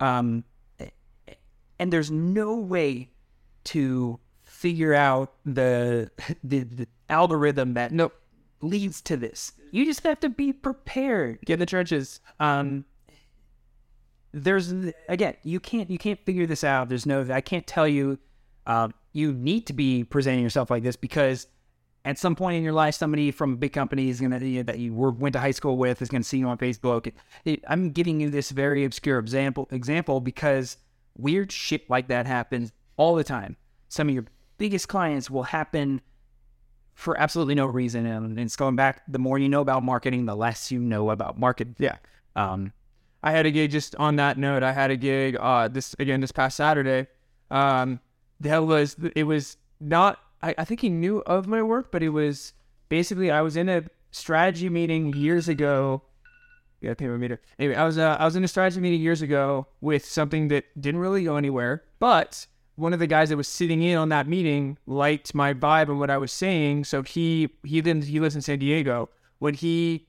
[0.00, 0.44] Um,
[1.78, 3.10] and there's no way
[3.64, 6.10] to figure out the
[6.44, 8.14] the, the algorithm that Nope.
[8.60, 9.52] leads to this.
[9.72, 11.40] You just have to be prepared.
[11.44, 12.20] Get in the trenches.
[12.40, 12.84] um
[14.34, 14.72] there's
[15.08, 18.18] again you can't you can't figure this out there's no i can't tell you
[18.66, 21.46] um you need to be presenting yourself like this because
[22.04, 24.62] at some point in your life somebody from a big company is gonna you know,
[24.64, 27.12] that you were, went to high school with is gonna see you on facebook
[27.44, 30.78] It- i'm giving you this very obscure example example because
[31.16, 33.56] weird shit like that happens all the time
[33.88, 34.24] some of your
[34.58, 36.00] biggest clients will happen
[36.94, 38.06] for absolutely no reason.
[38.06, 41.38] And it's going back, the more you know about marketing, the less you know about
[41.38, 41.74] marketing.
[41.78, 41.96] Yeah.
[42.36, 42.72] Um,
[43.24, 44.62] I had a gig just on that note.
[44.62, 47.08] I had a gig uh this again this past Saturday.
[47.50, 48.00] Um
[48.40, 52.10] that was it was not I, I think he knew of my work, but it
[52.10, 52.52] was
[52.90, 56.02] basically I was in a strategy meeting years ago.
[56.82, 57.40] Yeah, pay my meter.
[57.58, 60.64] Anyway, I was uh, I was in a strategy meeting years ago with something that
[60.78, 62.46] didn't really go anywhere, but
[62.76, 65.98] one of the guys that was sitting in on that meeting liked my vibe and
[65.98, 69.08] what I was saying, so he he lives he lives in San Diego.
[69.38, 70.06] When he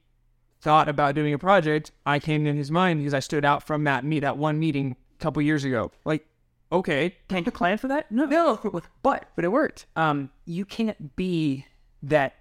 [0.62, 3.84] thought about doing a project, I came in his mind because I stood out from
[3.84, 5.92] that meet that one meeting a couple years ago.
[6.06, 6.26] Like,
[6.72, 8.12] okay, can you plan for that?
[8.12, 8.26] No.
[8.26, 9.86] no, But but it worked.
[9.96, 11.66] um, you can't be
[12.04, 12.36] that.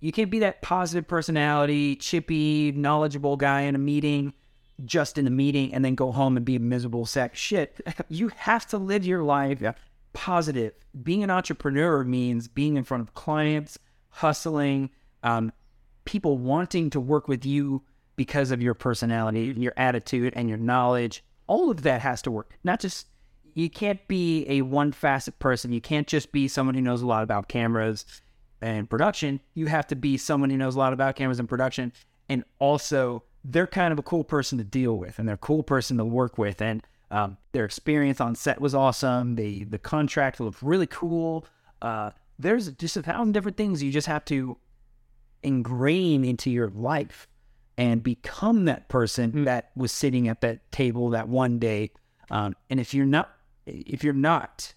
[0.00, 4.32] You can't be that positive personality, chippy, knowledgeable guy in a meeting,
[4.84, 7.80] just in a meeting, and then go home and be a miserable sack of shit.
[8.08, 9.60] you have to live your life
[10.12, 10.72] positive.
[11.02, 13.78] Being an entrepreneur means being in front of clients,
[14.10, 14.90] hustling,
[15.24, 15.52] um,
[16.08, 17.82] people wanting to work with you
[18.16, 21.22] because of your personality, your attitude, and your knowledge.
[21.46, 22.56] All of that has to work.
[22.64, 23.08] Not just
[23.52, 25.70] you can't be a one facet person.
[25.70, 28.06] You can't just be someone who knows a lot about cameras
[28.62, 29.38] and production.
[29.52, 31.92] You have to be someone who knows a lot about cameras and production.
[32.30, 35.62] And also, they're kind of a cool person to deal with and they're a cool
[35.62, 36.62] person to work with.
[36.62, 39.34] And um, their experience on set was awesome.
[39.34, 41.44] The, the contract looked really cool.
[41.82, 44.56] Uh, there's just a thousand different things you just have to
[45.42, 47.28] ingrain into your life
[47.76, 51.90] and become that person that was sitting at that table that one day.
[52.30, 53.30] Um, and if you're not,
[53.66, 54.74] if you're not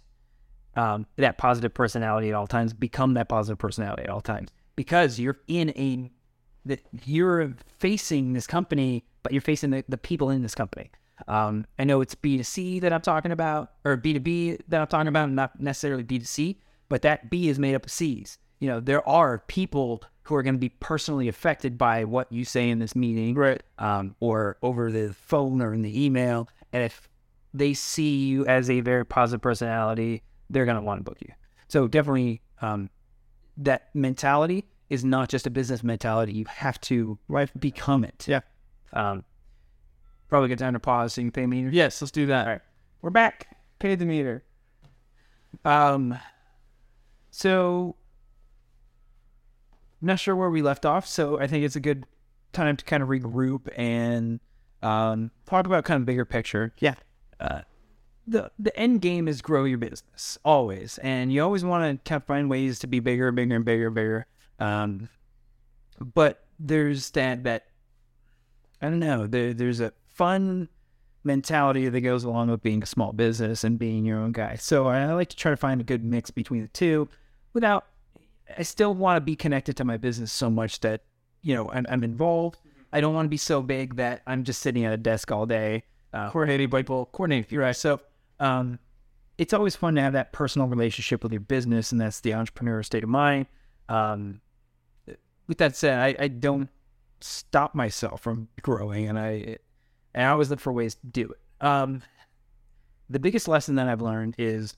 [0.76, 5.20] um, that positive personality at all times, become that positive personality at all times because
[5.20, 6.12] you're in a
[6.66, 10.92] that you're facing this company, but you're facing the, the people in this company.
[11.28, 15.32] Um, I know it's B2C that I'm talking about, or B2B that I'm talking about,
[15.32, 16.58] not necessarily B2C,
[16.90, 18.38] but that B is made up of C's.
[18.60, 22.46] You know, there are people who are going to be personally affected by what you
[22.46, 23.62] say in this meeting, Right.
[23.80, 26.48] um, or over the phone or in the email.
[26.72, 27.10] And if
[27.54, 31.34] they see you as a very positive personality, they're going to want to book you.
[31.68, 32.90] So definitely, um,
[33.58, 36.34] that mentality is not just a business mentality.
[36.34, 38.26] You have to right, become it.
[38.28, 38.42] Yeah.
[38.94, 39.24] Um,
[40.28, 41.68] probably good time to pause so you can pay me.
[41.72, 42.46] Yes, let's do that.
[42.46, 42.62] All right.
[43.02, 43.58] We're back.
[43.80, 44.44] Pay the meter.
[45.66, 46.18] Um,
[47.32, 47.96] so
[50.02, 51.08] I'm not sure where we left off.
[51.08, 52.06] So I think it's a good
[52.54, 54.40] time to kind of regroup and
[54.82, 56.74] um, talk about kind of bigger picture.
[56.80, 56.96] Yeah.
[57.40, 57.62] Uh,
[58.28, 62.22] the the end game is grow your business always, and you always want to kind
[62.22, 64.28] of find ways to be bigger, and bigger, and bigger, and bigger.
[64.60, 65.10] Um,
[66.00, 67.66] but there's that that
[68.82, 69.28] I don't know.
[69.28, 70.70] There, there's a fun
[71.24, 74.56] mentality that goes along with being a small business and being your own guy.
[74.56, 77.10] So I like to try to find a good mix between the two,
[77.54, 77.86] without.
[78.58, 81.04] I still want to be connected to my business so much that
[81.42, 82.60] you know I'm, I'm involved.
[82.94, 85.46] I don't want to be so big that I'm just sitting at a desk all
[85.46, 85.84] day.
[86.14, 87.10] Uh, Coordinating people.
[87.14, 87.48] Coordinating.
[87.50, 87.76] You're right.
[87.76, 88.02] so
[88.40, 88.80] um,
[89.38, 92.84] it's always fun to have that personal relationship with your business, and that's the entrepreneur
[92.84, 93.48] state of mind.
[93.88, 94.42] Um,
[95.48, 96.70] with that said, I, I don't
[97.22, 99.58] stop myself from growing, and I
[100.14, 101.66] and I always look for ways to do it.
[101.66, 102.02] Um,
[103.10, 104.76] the biggest lesson that I've learned is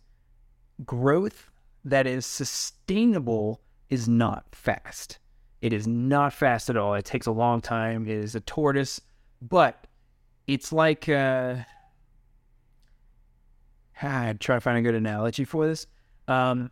[0.86, 1.50] growth
[1.86, 5.20] that is sustainable is not fast.
[5.62, 6.94] It is not fast at all.
[6.94, 8.08] It takes a long time.
[8.08, 9.00] It is a tortoise,
[9.42, 9.88] but
[10.48, 11.56] it's like uh,
[14.02, 15.88] I'd try to find a good analogy for this.
[16.28, 16.72] Um,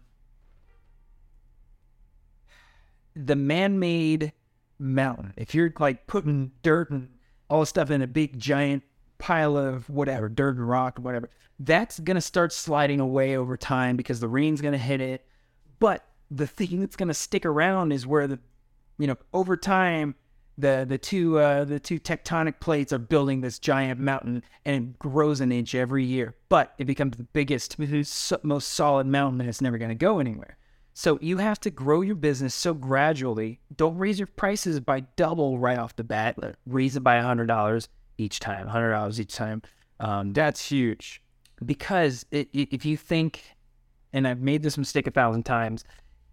[3.16, 4.34] the man-made
[4.80, 5.34] mountain.
[5.38, 7.10] If you're like putting dirt and
[7.50, 8.84] all this stuff in a big giant
[9.22, 11.30] pile of whatever, dirt and rock, whatever,
[11.60, 15.26] that's gonna start sliding away over time because the rain's gonna hit it.
[15.80, 18.40] But the thing that's gonna stick around is where the,
[18.98, 20.16] you know, over time,
[20.58, 25.00] the the two uh, the two tectonic plates are building this giant mountain, and it
[25.00, 26.36] grows an inch every year.
[26.50, 27.78] But it becomes the biggest,
[28.44, 30.58] most solid mountain, and it's never gonna go anywhere.
[30.94, 33.62] So you have to grow your business so gradually.
[33.74, 36.38] Don't raise your prices by double right off the bat.
[36.66, 37.88] Raise it by a hundred dollars
[38.22, 39.62] each time, hundred dollars each time.
[40.00, 41.22] Um, That's huge.
[41.66, 43.44] because it, it, if you think,
[44.14, 45.84] and I've made this mistake a thousand times,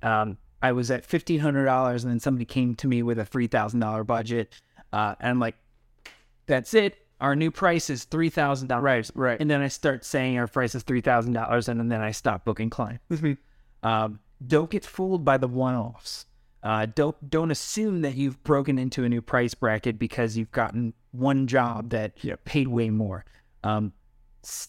[0.02, 3.24] um, I was at fifteen hundred dollars, and then somebody came to me with a
[3.24, 4.54] three thousand dollar budget,
[4.92, 5.56] uh, and I'm like,
[6.46, 6.96] "That's it.
[7.20, 8.82] Our new price is three thousand dollars."
[9.14, 9.40] Right, right.
[9.40, 12.44] And then I start saying our price is three thousand dollars, and then I stop
[12.44, 13.04] booking clients.
[13.82, 16.26] Um, don't get fooled by the one-offs.
[16.62, 20.92] Uh, don't don't assume that you've broken into a new price bracket because you've gotten
[21.12, 22.12] one job that
[22.44, 23.24] paid way more.
[23.64, 23.92] Um,
[24.44, 24.68] s-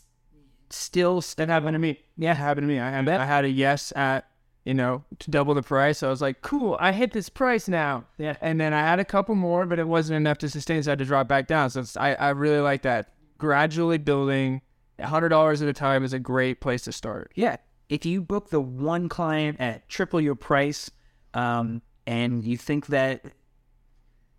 [0.70, 2.00] still That happened to me.
[2.18, 2.34] Yeah.
[2.34, 2.80] happened to me.
[2.80, 3.20] I had bet.
[3.22, 4.26] I had a yes at
[4.66, 6.04] you know to double the price.
[6.04, 8.06] I was like, cool, I hit this price now.
[8.18, 8.36] Yeah.
[8.42, 10.94] And then I had a couple more, but it wasn't enough to sustain, so I
[10.94, 11.70] had to drop back down.
[11.70, 13.14] So it's, I I really like that.
[13.38, 14.62] Gradually building,
[15.02, 17.32] hundred dollars at a time is a great place to start.
[17.36, 17.58] Yeah.
[17.88, 20.92] If you book the one client at triple your price,
[21.34, 23.24] um, and you think that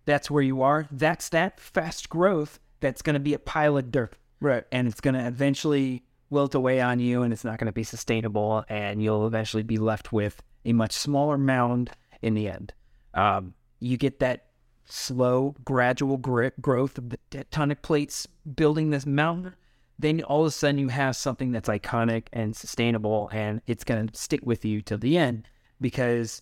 [0.05, 3.91] that's where you are, that's that fast growth that's going to be a pile of
[3.91, 4.15] dirt.
[4.39, 4.63] Right.
[4.71, 7.83] And it's going to eventually wilt away on you and it's not going to be
[7.83, 8.65] sustainable.
[8.69, 11.91] And you'll eventually be left with a much smaller mound
[12.21, 12.73] in the end.
[13.13, 14.45] Um, you get that
[14.85, 19.53] slow, gradual growth of the tectonic plates building this mountain
[20.01, 24.07] then all of a sudden you have something that's iconic and sustainable and it's going
[24.07, 25.47] to stick with you till the end
[25.79, 26.41] because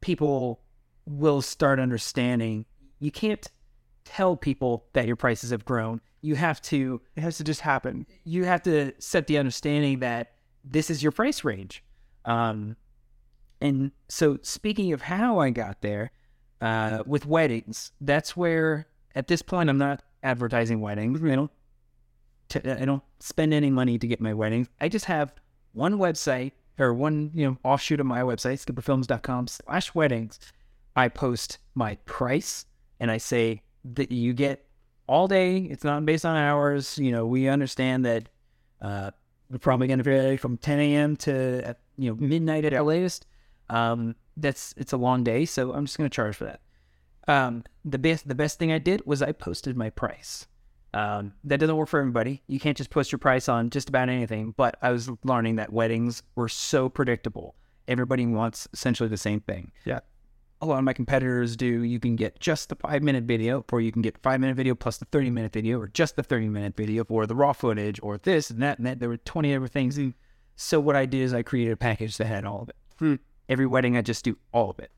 [0.00, 0.60] people
[1.06, 2.66] will start understanding
[3.00, 3.46] you can't
[4.04, 8.06] tell people that your prices have grown you have to It has to just happen.
[8.24, 10.32] you have to set the understanding that
[10.64, 11.84] this is your price range
[12.24, 12.76] um,
[13.60, 16.10] and so speaking of how i got there
[16.60, 21.50] uh, with weddings that's where at this point i'm not advertising weddings i don't
[22.48, 24.68] t- I don't spend any money to get my weddings.
[24.80, 25.34] I just have
[25.72, 30.38] one website or one, you know, offshoot of my website, skipperfilms.com slash weddings.
[30.96, 32.64] I post my price
[33.00, 33.62] and I say
[33.94, 34.66] that you get
[35.06, 35.58] all day.
[35.58, 36.98] It's not based on hours.
[36.98, 38.28] You know, we understand that
[38.80, 39.10] uh,
[39.50, 41.16] we're probably going to vary from 10 a.m.
[41.16, 43.26] to, you know, midnight at the latest.
[43.70, 45.44] Um, that's, it's a long day.
[45.44, 46.60] So I'm just going to charge for that.
[47.26, 50.46] Um, the best, the best thing I did was I posted my price.
[50.94, 52.42] Um, that doesn't work for everybody.
[52.46, 54.54] You can't just post your price on just about anything.
[54.56, 57.54] But I was learning that weddings were so predictable.
[57.86, 59.72] Everybody wants essentially the same thing.
[59.84, 60.00] Yeah.
[60.60, 61.82] A lot of my competitors do.
[61.84, 64.74] You can get just the five minute video, or you can get five minute video
[64.74, 68.00] plus the 30 minute video, or just the 30 minute video, or the raw footage,
[68.02, 68.98] or this and that and that.
[68.98, 69.98] There were 20 other things.
[70.56, 72.76] So what I did is I created a package that had all of it.
[72.98, 73.14] Hmm.
[73.48, 74.90] Every wedding, I just do all of it.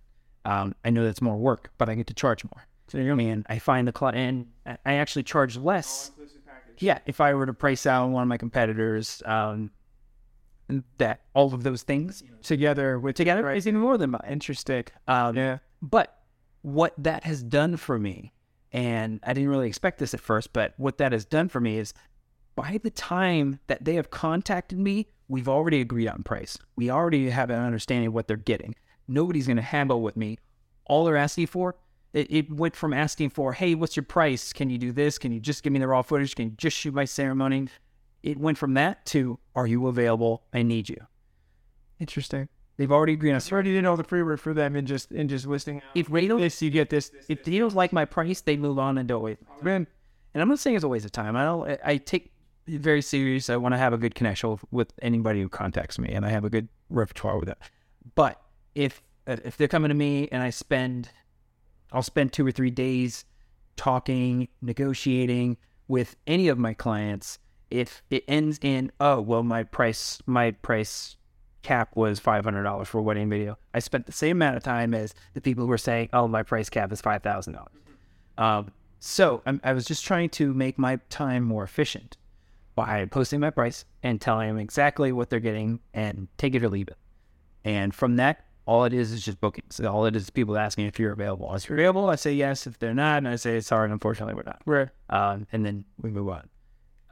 [0.47, 2.67] Um, I know that's more work, but I get to charge more.
[2.89, 4.17] So you know, man, I find the client,
[4.65, 6.11] and I- I actually charge less.
[6.79, 9.71] Yeah, if I were to price out one of my competitors, um,
[10.99, 14.23] that all of those things Together with together is even more than mine.
[14.29, 14.85] interesting.
[15.07, 15.59] Um, Yeah.
[15.83, 16.19] But
[16.63, 18.33] what that has done for me,
[18.73, 21.79] and I didn't really expect this at first, but what that has done for me
[21.79, 21.93] is
[22.57, 26.59] by the time that they have contacted me, we've already agreed on price.
[26.77, 28.75] We already have an understanding of what they're getting.
[29.09, 30.39] Nobody's going to handle with me.
[30.87, 31.77] All they're asking for,
[32.13, 34.53] it, it went from asking for, hey, what's your price?
[34.53, 35.17] Can you do this?
[35.19, 36.35] Can you just give me the raw footage?
[36.35, 37.69] Can you just shoot my ceremony?
[38.23, 40.43] It went from that to, are you available?
[40.53, 40.99] I need you.
[41.99, 42.49] Interesting.
[42.77, 45.11] They've already agreed on I already did all the pre work for them and just
[45.11, 47.11] and just listing If they don't, this, you get this.
[47.11, 49.39] this, if they don't like my price, they move on and don't wait.
[49.63, 49.87] Man,
[50.33, 51.37] And I'm not saying it's a waste of time.
[51.37, 51.79] I don't.
[51.85, 52.33] I- take
[52.67, 53.51] it very serious.
[53.51, 56.31] I want to have a good connection with, with anybody who contacts me, and I
[56.31, 57.59] have a good repertoire with that.
[58.15, 58.41] But
[58.75, 61.11] if if they're coming to me and I spend,
[61.93, 63.27] I'll spend two or three days
[63.77, 67.39] talking, negotiating with any of my clients.
[67.71, 71.17] If it ends in oh well, my price my price
[71.63, 73.59] cap was five hundred dollars for a wedding video.
[73.75, 76.43] I spent the same amount of time as the people who were saying oh my
[76.43, 77.73] price cap is five thousand dollars.
[78.39, 82.17] Um, so I'm, I was just trying to make my time more efficient
[82.75, 86.69] by posting my price and telling them exactly what they're getting and take it or
[86.69, 86.99] leave it.
[87.65, 89.81] And from that, all it is is just bookings.
[89.81, 91.53] All it is people asking if you're available.
[91.55, 92.67] If you're available, I say yes.
[92.67, 94.61] If they're not, and I say sorry, unfortunately, we're not.
[94.67, 94.89] right.
[95.09, 96.49] Um, and then we move on.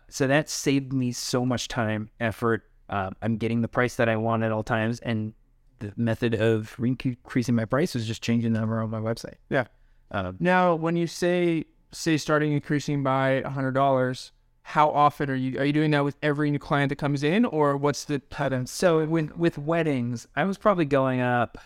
[0.09, 2.65] So that saved me so much time, effort.
[2.89, 5.35] Um, I'm getting the price that I want at all times, and
[5.81, 9.37] the method of increasing my price was just changing the number on my website.
[9.51, 9.67] Yeah.
[10.11, 14.33] Um, Now, when you say say starting increasing by a hundred dollars,
[14.63, 17.45] how often are you are you doing that with every new client that comes in,
[17.45, 18.67] or what's the pattern?
[18.67, 21.59] So with with weddings, I was probably going up.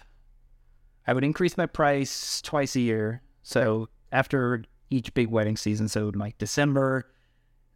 [1.06, 3.22] I would increase my price twice a year.
[3.42, 7.10] So after each big wedding season, so like December,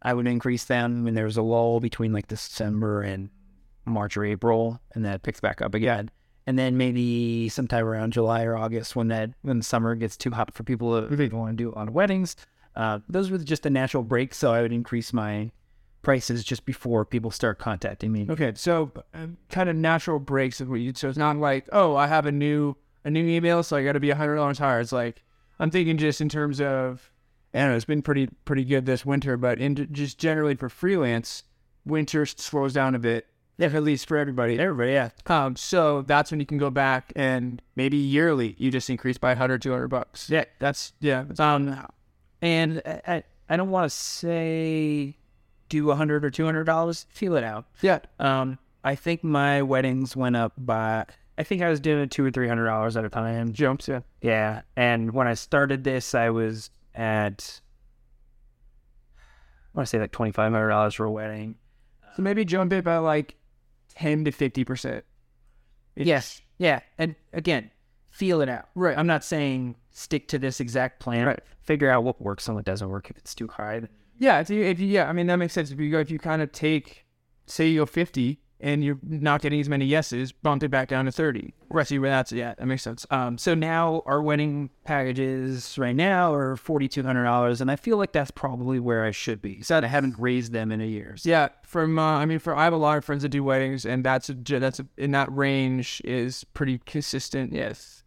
[0.01, 3.29] I would increase them when there was a lull between like December and
[3.85, 6.11] March or April, and that picks back up again.
[6.45, 10.53] And then maybe sometime around July or August, when that when summer gets too hot
[10.53, 12.35] for people to want to do a lot of weddings,
[12.75, 14.33] uh, those were just a natural break.
[14.33, 15.51] So I would increase my
[16.03, 18.27] prices just before people start contacting me.
[18.29, 20.93] Okay, so um, kind of natural breaks of what you.
[20.95, 23.93] So it's not like oh, I have a new a new email, so I got
[23.93, 24.79] to be a hundred dollars higher.
[24.79, 25.23] It's like
[25.59, 27.11] I'm thinking just in terms of
[27.57, 27.75] I don't know.
[27.75, 31.43] It's been pretty pretty good this winter, but in just generally for freelance,
[31.85, 33.25] winter slows down a bit.
[33.59, 34.59] Yeah, At least for everybody.
[34.59, 35.09] Everybody, yeah.
[35.25, 39.29] Um, so that's when you can go back and maybe yearly you just increase by
[39.29, 40.29] 100, 200 bucks.
[40.29, 40.43] Yeah.
[40.59, 41.23] That's yeah.
[41.27, 41.75] That's, Um,
[42.41, 45.17] and I, I- don't want to say
[45.69, 47.65] do a hundred or two hundred dollars, feel it out.
[47.81, 47.99] Yeah.
[48.19, 51.05] Um, I think my weddings went up by.
[51.39, 53.53] I think I was doing two or three hundred dollars at a time.
[53.53, 53.87] Jumps.
[53.87, 54.01] Yeah.
[54.21, 57.61] Yeah, and when I started this, I was at.
[59.73, 61.55] I want to say like twenty five hundred dollars for a wedding.
[62.15, 63.35] So maybe jump it by like
[63.93, 65.05] ten to fifty percent.
[65.95, 66.41] Yes.
[66.57, 66.79] Yeah.
[66.97, 67.71] And again,
[68.09, 68.69] feel it out.
[68.75, 68.97] Right.
[68.97, 71.27] I'm not saying stick to this exact plan.
[71.27, 71.39] Right.
[71.61, 73.09] Figure out what works and what doesn't work.
[73.09, 75.53] If it's too high, then Yeah, if you, if you, yeah, I mean that makes
[75.53, 75.69] sense.
[75.69, 77.05] If you go, if you kind of take,
[77.45, 81.05] say you go fifty and you're not getting as many yeses, bumped it back down
[81.05, 81.53] to thirty.
[81.69, 81.85] Right.
[81.85, 83.05] See where that's yeah, that makes sense.
[83.11, 87.75] Um, so now our wedding packages right now are forty two hundred dollars, and I
[87.75, 89.61] feel like that's probably where I should be.
[89.61, 91.15] So I haven't raised them in a year.
[91.17, 93.43] So Yeah, from uh, I mean, for I have a lot of friends that do
[93.43, 97.53] weddings, and that's a, that's a, in that range is pretty consistent.
[97.53, 98.03] Yes,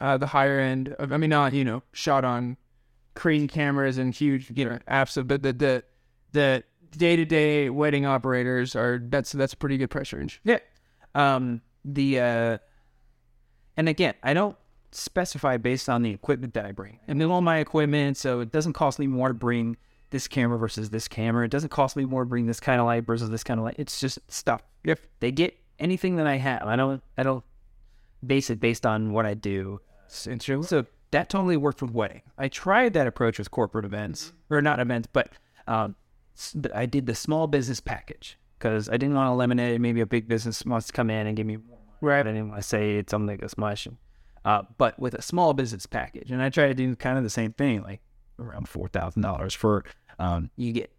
[0.00, 0.94] uh, the higher end.
[0.98, 2.56] Of, I mean, not you know shot on
[3.14, 5.84] crazy cameras and huge you know apps, but the the
[6.32, 10.40] the day to day wedding operators are that's that's a pretty good price range.
[10.44, 10.58] yeah.
[11.14, 12.58] Um, the uh,
[13.76, 14.56] and again, I don't
[14.92, 16.98] specify based on the equipment that I bring.
[17.08, 19.76] I mean, all my equipment, so it doesn't cost me more to bring
[20.10, 21.44] this camera versus this camera.
[21.44, 23.64] It doesn't cost me more to bring this kind of light versus this kind of
[23.64, 23.76] light.
[23.78, 24.62] It's just stuff.
[24.84, 25.00] Yep.
[25.20, 26.62] They get anything that I have.
[26.62, 27.02] I don't.
[27.16, 27.44] I don't
[28.24, 29.80] base it based on what I do.
[30.62, 32.22] So that totally worked with wedding.
[32.36, 35.30] I tried that approach with corporate events, or not events, but
[35.66, 35.94] um,
[36.74, 40.28] I did the small business package because I didn't want to eliminate maybe a big
[40.28, 41.98] business wants to come in and give me more money.
[42.00, 42.26] Right.
[42.26, 43.88] I didn't want to say it's something this much.
[44.44, 47.30] Uh, but with a small business package, and I try to do kind of the
[47.30, 48.00] same thing, like
[48.38, 49.84] around four thousand dollars for
[50.18, 50.90] um, you get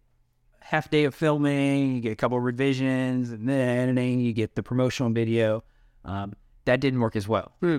[0.60, 4.54] half day of filming, you get a couple of revisions, and then editing, you get
[4.54, 5.64] the promotional video.
[6.04, 6.34] Um,
[6.66, 7.78] that didn't work as well Hmm.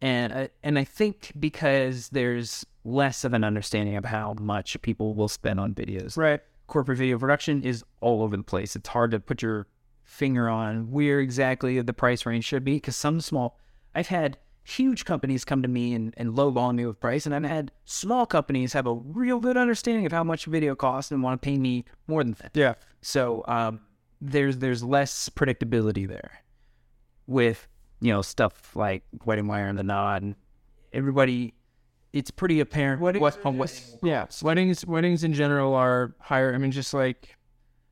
[0.00, 5.14] and I, and I think because there's less of an understanding of how much people
[5.14, 6.16] will spend on videos.
[6.16, 6.40] Right.
[6.66, 8.76] Corporate video production is all over the place.
[8.76, 9.66] It's hard to put your
[10.02, 13.58] finger on where exactly the price range should be because some small.
[13.94, 17.44] I've had huge companies come to me and, and lowball me with price, and I've
[17.44, 21.40] had small companies have a real good understanding of how much video costs and want
[21.40, 22.52] to pay me more than that.
[22.54, 22.74] Yeah.
[23.00, 23.80] So um,
[24.20, 26.42] there's there's less predictability there
[27.26, 27.66] with
[28.00, 30.22] you know stuff like WeddingWire and the Knot.
[30.22, 30.36] And
[30.92, 31.54] everybody,
[32.12, 36.54] it's pretty apparent what what, what Yeah, weddings weddings in general are higher.
[36.54, 37.36] I mean, just like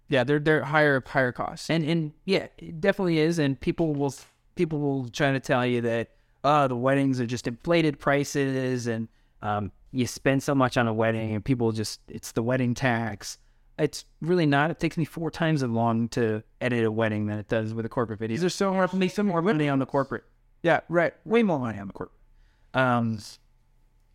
[0.09, 1.71] yeah, they're they're higher higher costs.
[1.71, 3.39] and and yeah, it definitely is.
[3.39, 4.15] And people will
[4.57, 6.11] people will try to tell you that
[6.45, 9.09] oh the weddings are just inflated prices and
[9.43, 13.39] um, you spend so much on a wedding and people just it's the wedding tax.
[13.79, 14.71] It's really not.
[14.71, 17.87] It takes me four times as long to edit a wedding than it does with
[17.87, 18.37] a corporate video.
[18.37, 18.93] There's are so hard.
[18.93, 20.25] make some more money on the corporate.
[20.63, 21.15] Yeah, right.
[21.25, 22.19] Way more money on the corporate.
[22.75, 23.19] Um,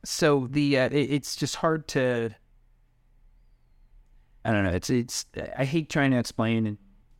[0.06, 2.32] so the uh, it, it's just hard to.
[4.44, 4.72] I don't know.
[4.72, 5.26] It's it's.
[5.57, 6.77] I hate trying to explain and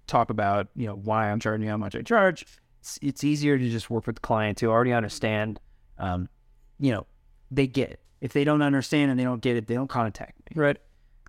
[0.08, 2.46] talk about you know why I'm charging how much I charge.
[2.80, 5.60] It's it's easier to just work with clients who already understand.
[5.98, 6.30] Um,
[6.80, 7.08] you know,
[7.52, 8.00] they get it.
[8.22, 10.62] If they don't understand and they don't get it, they don't contact me.
[10.62, 10.78] Right.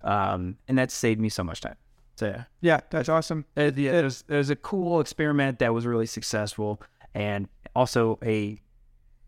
[0.03, 1.77] Um, and that saved me so much time.
[2.17, 2.45] So yeah.
[2.61, 3.45] Yeah, that's awesome.
[3.57, 6.81] Uh, the, it, was, it was a cool experiment that was really successful
[7.15, 8.59] and also a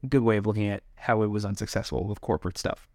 [0.06, 2.88] good way of looking at how it was unsuccessful with corporate stuff.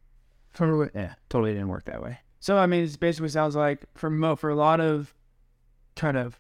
[0.53, 0.89] Totally.
[0.93, 2.19] Yeah, totally didn't work that way.
[2.39, 5.13] So I mean, it basically sounds like for mo for a lot of
[5.95, 6.39] kind of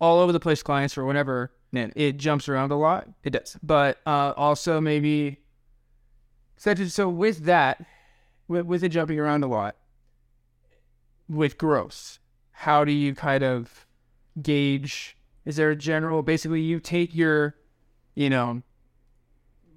[0.00, 3.08] all over the place clients or whatever, man, it jumps around a lot.
[3.22, 3.56] It does.
[3.62, 5.38] But uh, also maybe
[6.56, 7.84] such as, so with that,
[8.48, 9.76] with, with it jumping around a lot,
[11.28, 12.18] with gross,
[12.50, 13.86] how do you kind of
[14.40, 15.16] gauge?
[15.44, 16.22] Is there a general?
[16.22, 17.56] Basically, you take your,
[18.14, 18.62] you know,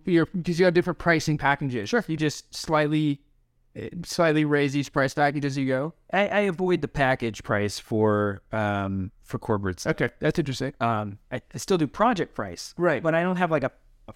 [0.06, 1.90] your because you have different pricing packages.
[1.90, 2.04] Sure.
[2.08, 3.22] You just slightly,
[3.76, 5.94] eh, slightly raise each price package as you go.
[6.14, 9.92] I, I avoid the package price for um for corporate stuff.
[10.02, 10.74] Okay, that's interesting.
[10.80, 13.02] Um, I, I still do project price, Right.
[13.02, 13.72] but I don't have like a,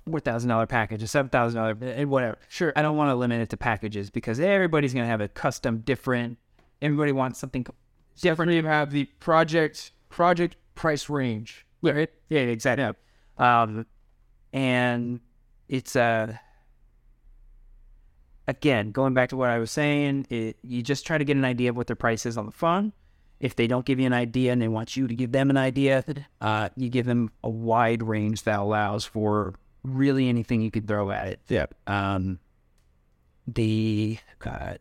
[0.09, 2.37] four thousand dollar package, a seven thousand dollar, and whatever.
[2.47, 2.71] Sure.
[2.75, 6.37] I don't want to limit it to packages because everybody's gonna have a custom, different.
[6.81, 7.65] Everybody wants something
[8.21, 8.51] Different.
[8.51, 11.65] You have the project project price range.
[11.81, 12.09] Right.
[12.27, 12.93] Yeah, exactly.
[13.37, 13.85] Um,
[14.51, 15.21] and
[15.69, 16.35] it's uh,
[18.47, 20.27] again going back to what I was saying.
[20.29, 22.51] It, you just try to get an idea of what their price is on the
[22.51, 22.91] phone.
[23.39, 25.55] If they don't give you an idea and they want you to give them an
[25.55, 26.03] idea,
[26.41, 31.09] uh, you give them a wide range that allows for really anything you could throw
[31.11, 31.39] at it.
[31.47, 31.67] Yeah.
[31.87, 32.39] Um,
[33.47, 34.73] the uh,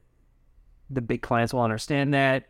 [0.90, 2.48] the big clients will understand that.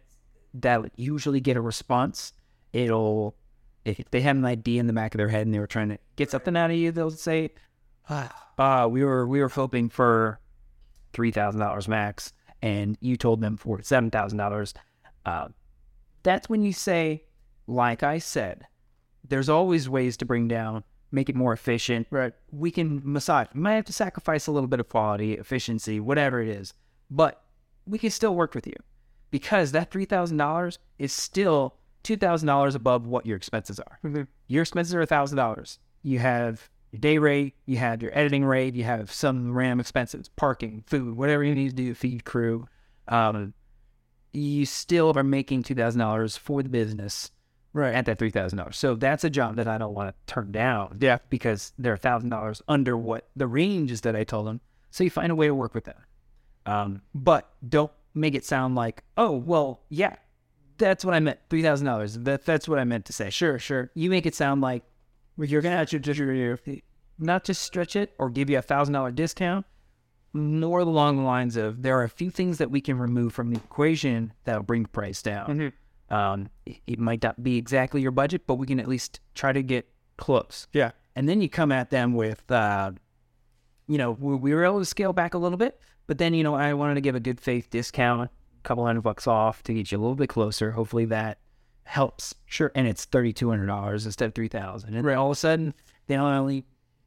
[0.54, 2.32] That usually get a response.
[2.72, 3.34] It'll
[3.84, 5.88] if they have an idea in the back of their head and they were trying
[5.90, 7.60] to get something out of you, they'll say, "Ah,
[8.08, 10.40] uh, we were we were hoping for
[11.12, 12.32] three thousand dollars max,
[12.62, 14.74] and you told them for seven thousand dollars."
[15.24, 15.48] Uh,
[16.22, 17.24] that's when you say,
[17.66, 18.66] like I said,
[19.26, 22.06] there's always ways to bring down, make it more efficient.
[22.10, 22.32] Right.
[22.50, 23.48] We can massage.
[23.54, 26.74] We might have to sacrifice a little bit of quality, efficiency, whatever it is,
[27.10, 27.42] but
[27.86, 28.74] we can still work with you
[29.30, 34.26] because that three thousand dollars is still two thousand dollars above what your expenses are.
[34.46, 35.78] Your expenses are thousand dollars.
[36.02, 40.28] You have your day rate, you have your editing rate, you have some random expenses,
[40.28, 42.66] parking, food, whatever you need to do, feed crew.
[43.08, 43.54] Um,
[44.32, 47.30] you still are making two thousand dollars for the business
[47.74, 47.94] Right.
[47.94, 48.76] at that three thousand dollars.
[48.76, 50.98] So that's a job that I don't want to turn down.
[51.00, 51.18] Yeah.
[51.28, 54.60] Because they're thousand dollars under what the range is that I told them.
[54.90, 55.98] So you find a way to work with that.
[56.66, 60.16] Um, but don't make it sound like, oh, well, yeah,
[60.78, 61.38] that's what I meant.
[61.50, 62.18] Three thousand dollars.
[62.18, 63.30] That that's what I meant to say.
[63.30, 63.90] Sure, sure.
[63.94, 64.82] You make it sound like
[65.46, 66.20] you're gonna have to just
[67.18, 69.66] not just stretch it or give you a thousand dollar discount,
[70.34, 73.50] nor along the lines of there are a few things that we can remove from
[73.50, 75.72] the equation that'll bring the price down.
[76.10, 79.52] Um, it, it might not be exactly your budget, but we can at least try
[79.52, 80.66] to get close.
[80.72, 80.92] Yeah.
[81.16, 82.92] And then you come at them with, uh,
[83.86, 86.44] you know, we, we were able to scale back a little bit, but then, you
[86.44, 89.74] know, I wanted to give a good faith discount, a couple hundred bucks off to
[89.74, 90.70] get you a little bit closer.
[90.72, 91.38] Hopefully that
[91.88, 92.34] helps.
[92.46, 92.70] Sure.
[92.74, 95.16] And it's $3,200 instead of 3000 And Right.
[95.16, 95.74] all of a sudden,
[96.06, 96.64] they not only,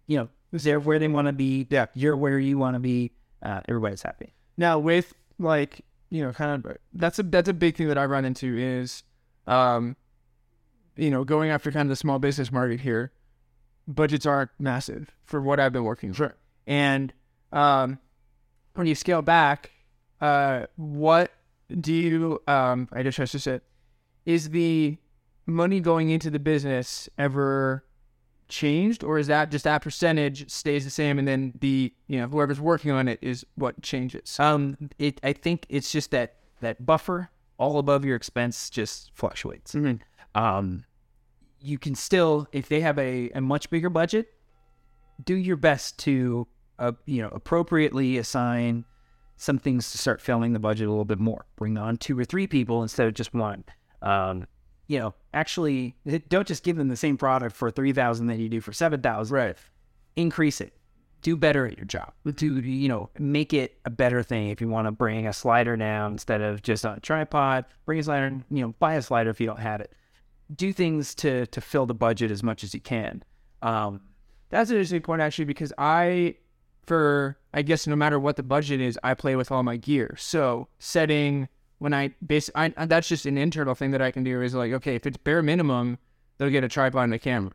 [0.08, 1.68] you know, they're where they want to be.
[1.70, 1.86] Yeah.
[1.94, 3.12] You're where you want to be.
[3.42, 4.34] Uh, everybody's happy.
[4.58, 5.82] Now with like
[6.12, 9.02] you know kind of that's a that's a big thing that I run into is
[9.48, 9.96] um
[10.96, 13.12] you know going after kind of the small business market here
[13.88, 16.36] budgets aren't massive for what I've been working for
[16.68, 17.12] and
[17.52, 17.98] um
[18.76, 19.72] when you scale back
[20.20, 21.32] uh what
[21.80, 23.64] do you um I just trust it
[24.26, 24.98] is the
[25.46, 27.84] money going into the business ever
[28.48, 32.28] changed or is that just that percentage stays the same and then the you know
[32.28, 36.86] whoever's working on it is what changes Um, it I think it's just that that
[36.86, 39.74] buffer all above your expense just fluctuates.
[40.36, 40.84] Um,
[41.62, 44.28] you can still if they have a, a much bigger budget,
[45.24, 46.48] do your best to
[46.80, 48.84] uh, you know appropriately assign
[49.38, 51.46] some things to start filling the budget a little bit more.
[51.56, 53.64] Bring on two or three people instead of just one.
[54.02, 54.48] Um,
[54.88, 55.96] you know, actually,
[56.30, 59.02] don't just give them the same product for three thousand that you do for seven
[59.02, 59.58] thousand right
[60.16, 60.74] increase it.
[61.22, 62.14] Do better at your job.
[62.36, 63.10] Do you know?
[63.20, 64.50] Make it a better thing.
[64.50, 68.00] If you want to bring a slider down instead of just on a tripod, bring
[68.00, 68.36] a slider.
[68.50, 69.94] You know, buy a slider if you don't have it.
[70.56, 73.24] Do things to to fill the budget as much as you can.
[73.62, 74.02] Um,
[74.50, 76.36] That's an interesting point, actually, because I,
[76.86, 80.16] for I guess no matter what the budget is, I play with all my gear.
[80.18, 81.48] So setting
[81.82, 84.72] when I base, I that's just an internal thing that I can do is like,
[84.72, 85.98] okay, if it's bare minimum,
[86.38, 87.54] they'll get a tripod and a camera.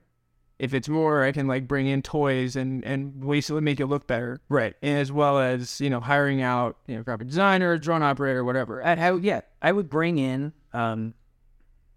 [0.58, 3.86] If it's more, I can like bring in toys and and ways to make it
[3.86, 4.74] look better, right.
[4.82, 8.84] as well as you know hiring out you know graphic designer, drone operator, whatever.
[8.84, 11.14] I, I, yeah, I would bring in um,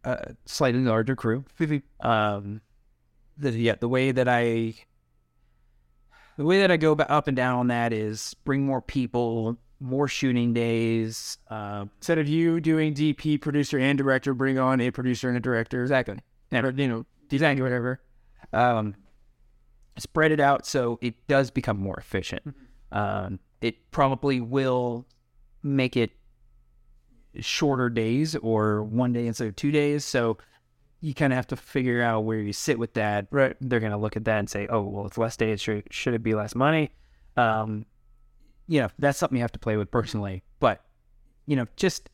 [0.03, 1.45] a slightly larger crew.
[2.01, 2.61] Um,
[3.39, 4.75] the yeah, the way that I
[6.37, 10.07] the way that I go up and down on that is bring more people, more
[10.07, 11.37] shooting days.
[11.49, 15.39] Uh, Instead of you doing DP, producer, and director, bring on a producer and a
[15.39, 15.81] director.
[15.81, 16.19] exactly.
[16.51, 18.01] Or, you know, design or whatever.
[18.53, 18.95] um,
[19.97, 22.41] spread it out so it does become more efficient.
[22.91, 25.05] Um, it probably will
[25.61, 26.11] make it
[27.39, 30.05] shorter days or one day instead of two days.
[30.05, 30.37] So
[31.01, 33.27] you kind of have to figure out where you sit with that.
[33.31, 33.55] Right.
[33.61, 35.61] They're going to look at that and say, oh, well, it's less days.
[35.61, 36.91] Should, should it be less money?
[37.37, 37.85] Um,
[38.69, 40.43] you know, that's something you have to play with personally.
[40.59, 40.81] But,
[41.47, 42.09] you know, just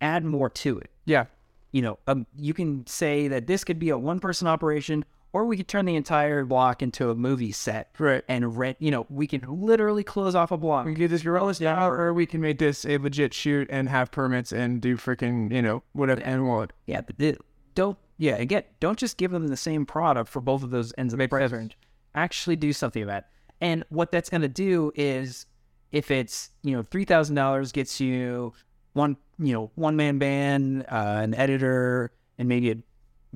[0.00, 1.26] add more to it Yeah.
[1.72, 5.44] you know, um, you can say that this could be a one person operation, or
[5.46, 8.22] we could turn the entire block into a movie set Right.
[8.28, 10.84] and rent, you know, we can literally close off a block.
[10.86, 13.88] We can get this gorillas down, or we can make this a legit shoot and
[13.88, 16.72] have permits and do freaking, you know, whatever and what.
[16.86, 17.38] Yeah, but it,
[17.74, 21.12] don't, yeah, again, don't just give them the same product for both of those ends
[21.14, 21.76] of the price range.
[22.14, 23.24] Actually do something about it.
[23.62, 25.46] And what that's going to do is
[25.92, 28.52] if it's, you know, $3,000 gets you
[28.94, 32.76] one, you know, one man band, uh, an editor, and maybe a,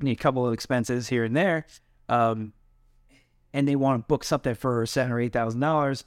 [0.05, 1.65] a couple of expenses here and there,
[2.09, 2.53] um,
[3.53, 6.05] and they want to book something for seven or eight thousand dollars,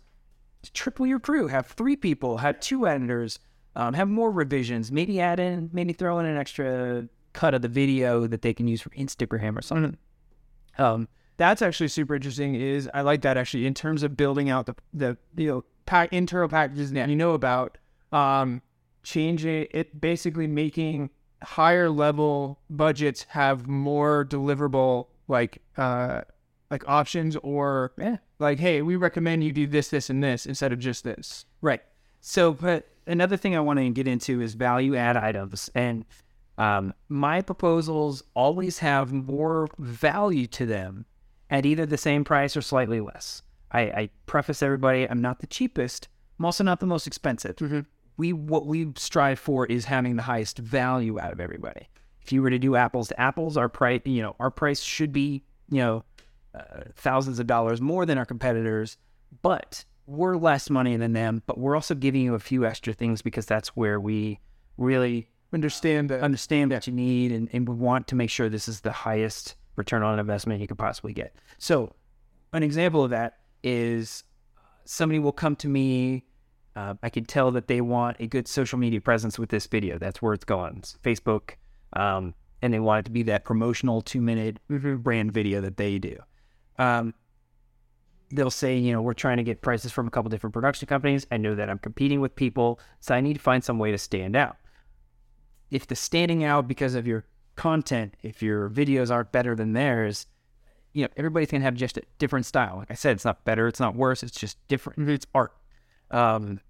[0.72, 1.48] triple your crew.
[1.48, 2.38] Have three people.
[2.38, 3.38] Have two editors.
[3.76, 4.92] Um, have more revisions.
[4.92, 8.68] Maybe add in, maybe throw in an extra cut of the video that they can
[8.68, 9.96] use for Instagram or something.
[10.78, 12.54] Um, That's actually super interesting.
[12.54, 16.12] Is I like that actually in terms of building out the the you know pack
[16.12, 17.78] internal packages that you know about.
[18.12, 18.62] Um,
[19.02, 21.10] changing it, basically making
[21.42, 26.20] higher level budgets have more deliverable like uh
[26.70, 28.18] like options or yeah.
[28.38, 31.46] like hey we recommend you do this this and this instead of just this.
[31.62, 31.82] Right.
[32.20, 35.70] So, but another thing I want to get into is value add items.
[35.74, 36.04] And
[36.58, 41.06] Um, my proposals always have more value to them
[41.48, 43.42] at either the same price or slightly less.
[43.72, 46.08] I, I preface everybody: I'm not the cheapest.
[46.38, 47.56] I'm also not the most expensive.
[48.16, 51.88] We what we strive for is having the highest value out of everybody.
[52.22, 55.12] If you were to do apples to apples, our price, you know, our price should
[55.12, 56.04] be, you know,
[56.54, 58.98] uh, thousands of dollars more than our competitors,
[59.42, 61.42] but we're less money than them.
[61.46, 64.40] But we're also giving you a few extra things because that's where we
[64.76, 66.22] really Understand that.
[66.22, 69.56] understand what you need and, and we want to make sure this is the highest
[69.76, 71.34] return on investment you could possibly get.
[71.58, 71.92] So,
[72.52, 74.24] an example of that is
[74.56, 76.24] uh, somebody will come to me.
[76.76, 79.98] Uh, I can tell that they want a good social media presence with this video.
[79.98, 80.78] That's where it's going.
[80.78, 81.52] It's Facebook.
[81.94, 85.98] Um, and they want it to be that promotional two minute brand video that they
[85.98, 86.16] do.
[86.78, 87.14] Um,
[88.30, 91.26] they'll say, you know, we're trying to get prices from a couple different production companies.
[91.32, 93.98] I know that I'm competing with people, so I need to find some way to
[93.98, 94.56] stand out
[95.70, 97.24] if the standing out because of your
[97.56, 100.26] content, if your videos aren't better than theirs,
[100.92, 102.76] you know, everybody's gonna have just a different style.
[102.78, 105.08] Like I said, it's not better, it's not worse, it's just different.
[105.08, 105.52] It's art.
[106.10, 106.60] Um,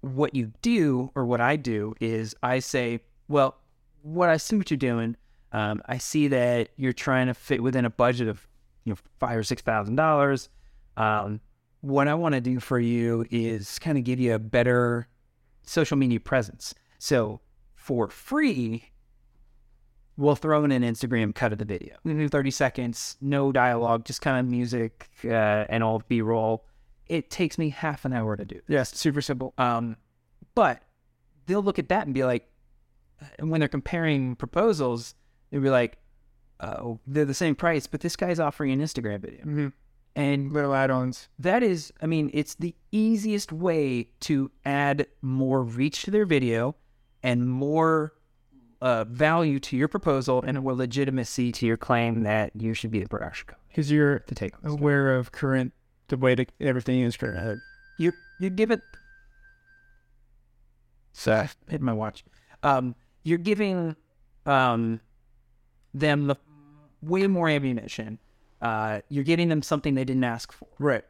[0.00, 3.56] what you do, or what I do, is I say, well,
[4.02, 5.16] what I see what you're doing.
[5.52, 8.46] Um, I see that you're trying to fit within a budget of,
[8.84, 10.48] you know, five or six thousand dollars.
[10.96, 11.40] Um,
[11.80, 15.08] what I want to do for you is kind of give you a better
[15.62, 16.74] social media presence.
[16.98, 17.40] So
[17.74, 18.90] for free,
[20.16, 21.96] we'll throw in an Instagram cut of the video.
[22.04, 25.28] We do 30 seconds, no dialogue, just kind of music uh,
[25.68, 26.64] and all B roll.
[27.06, 28.60] It takes me half an hour to do.
[28.68, 29.54] yes, super simple.
[29.58, 29.96] Um,
[30.54, 30.82] but
[31.46, 32.48] they'll look at that and be like,
[33.38, 35.14] and when they're comparing proposals,
[35.50, 35.98] they'll be like,
[36.60, 39.44] oh, they're the same price, but this guy's offering an Instagram video.
[39.44, 39.72] Mhm.
[40.16, 41.28] And Little add-ons.
[41.38, 46.74] that is, I mean, it's the easiest way to add more reach to their video
[47.22, 48.14] and more
[48.80, 53.00] uh, value to your proposal and more legitimacy to your claim that you should be
[53.00, 55.72] the production company Because you're to take aware of current,
[56.08, 57.60] the way to, everything is current.
[57.98, 58.80] You you give it
[61.12, 62.24] So, hit my watch.
[62.62, 63.96] Um, you're giving
[64.44, 65.00] um,
[65.94, 66.36] them the
[67.02, 68.18] way more ammunition.
[68.60, 70.68] Uh, you're getting them something they didn't ask for.
[70.78, 71.04] right.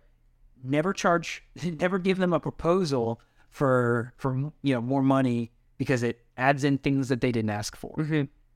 [0.62, 1.42] never charge
[1.80, 3.20] never give them a proposal
[3.50, 7.76] for for you know more money because it adds in things that they didn't ask
[7.76, 7.94] for.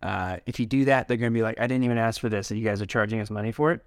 [0.02, 2.30] Uh, if you do that they're going to be like i didn't even ask for
[2.30, 3.84] this and you guys are charging us money for it.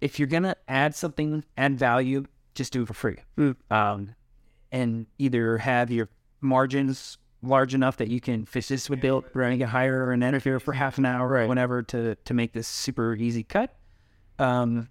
[0.00, 2.24] If you're going to add something add value
[2.54, 3.16] just do it for free.
[3.70, 4.14] Um,
[4.70, 6.08] and either have your
[6.40, 10.60] margins large enough that you can fish this with bill and get hire an editor
[10.60, 13.74] for half an hour or whatever to to make this super easy cut.
[14.38, 14.88] Um,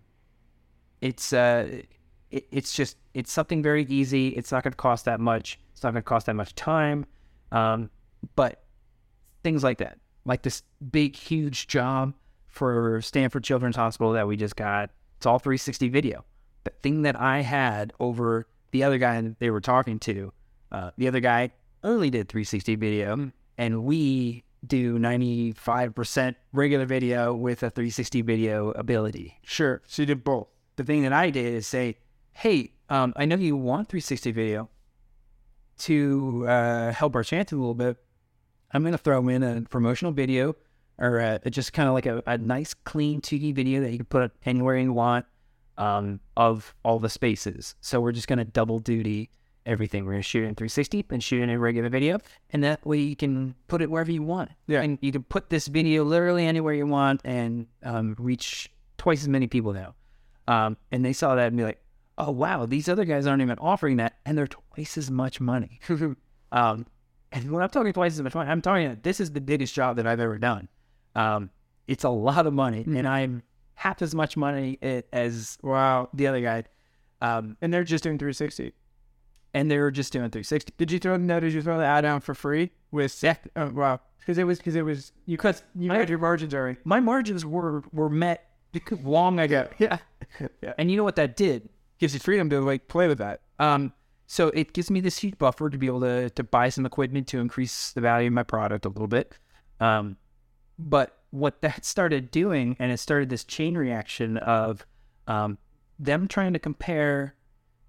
[0.99, 1.82] it's uh
[2.30, 4.30] it, it's just it's something very easy.
[4.30, 5.60] It's not going to cost that much.
[5.72, 7.06] It's not going to cost that much time
[7.52, 7.90] um
[8.36, 8.64] but
[9.44, 12.14] things like that like this big huge job
[12.48, 16.23] for stanford children's hospital that we just got it's all 360 video
[16.64, 20.32] the thing that i had over the other guy that they were talking to
[20.72, 21.52] uh, the other guy
[21.84, 29.40] only did 360 video and we do 95% regular video with a 360 video ability
[29.44, 29.82] Sure.
[29.88, 30.48] So you did both.
[30.76, 31.98] the thing that I did is say,
[32.34, 34.69] hey, um, I know you want 360 video
[35.82, 37.98] to uh, help our chances a little bit.
[38.72, 40.56] I'm going to throw in a promotional video
[40.98, 44.06] or uh just kind of like a, a nice, clean 2D video that you can
[44.06, 45.26] put anywhere you want
[45.78, 47.76] um, of all the spaces.
[47.82, 49.30] So we're just going to double duty
[49.66, 50.06] everything.
[50.06, 52.20] We're going to shoot in 360 and shoot in a regular video.
[52.52, 54.52] And that way you can put it wherever you want.
[54.68, 54.82] Yeah.
[54.82, 59.28] And you can put this video literally anywhere you want and um, reach twice as
[59.28, 59.95] many people now.
[60.48, 61.82] Um, and they saw that and be like,
[62.18, 64.18] oh, wow, these other guys aren't even offering that.
[64.26, 65.80] And they're twice as much money.
[66.52, 66.86] um,
[67.32, 69.96] and when I'm talking twice as much money, I'm talking, this is the biggest job
[69.98, 70.68] that I've ever done.
[71.16, 71.50] Um,
[71.88, 72.84] it's a lot of money.
[72.86, 73.44] And I'm
[73.76, 74.78] half as much money
[75.12, 76.10] as Wow.
[76.14, 76.64] the other guy.
[77.22, 78.74] Um, And they're just doing 360.
[79.54, 80.74] and they were just doing 360.
[80.78, 81.40] Did you throw no?
[81.40, 83.22] Did you throw the add on for free with?
[83.24, 83.36] Yeah.
[83.56, 84.00] Oh, wow.
[84.20, 86.78] Because it was because it was you cut you had your margins already.
[86.86, 88.46] My margins were, were met
[89.04, 89.68] long ago.
[89.80, 89.98] Yeah.
[90.62, 90.74] Yeah.
[90.78, 91.68] And you know what that did?
[92.02, 93.41] Gives you freedom to like play with that.
[93.60, 93.94] Um,
[94.26, 97.28] so it gives me this huge buffer to be able to to buy some equipment
[97.28, 99.38] to increase the value of my product a little bit.
[99.80, 100.18] Um,
[100.80, 104.84] but what that started doing, and it started this chain reaction of
[105.28, 105.60] um,
[105.99, 107.36] them trying to compare.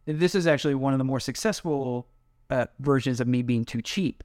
[0.04, 2.06] This is actually one of the more successful
[2.50, 4.22] uh, versions of me being too cheap.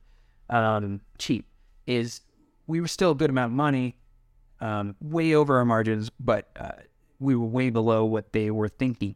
[0.50, 1.46] Um, cheap
[1.86, 2.20] is
[2.66, 3.96] we were still a good amount of money,
[4.60, 6.72] um, way over our margins, but uh,
[7.20, 9.16] we were way below what they were thinking.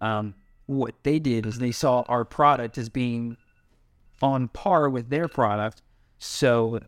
[0.00, 0.34] Um,
[0.66, 3.36] what they did is they saw our product as being
[4.22, 5.82] on par with their product.
[6.18, 6.80] So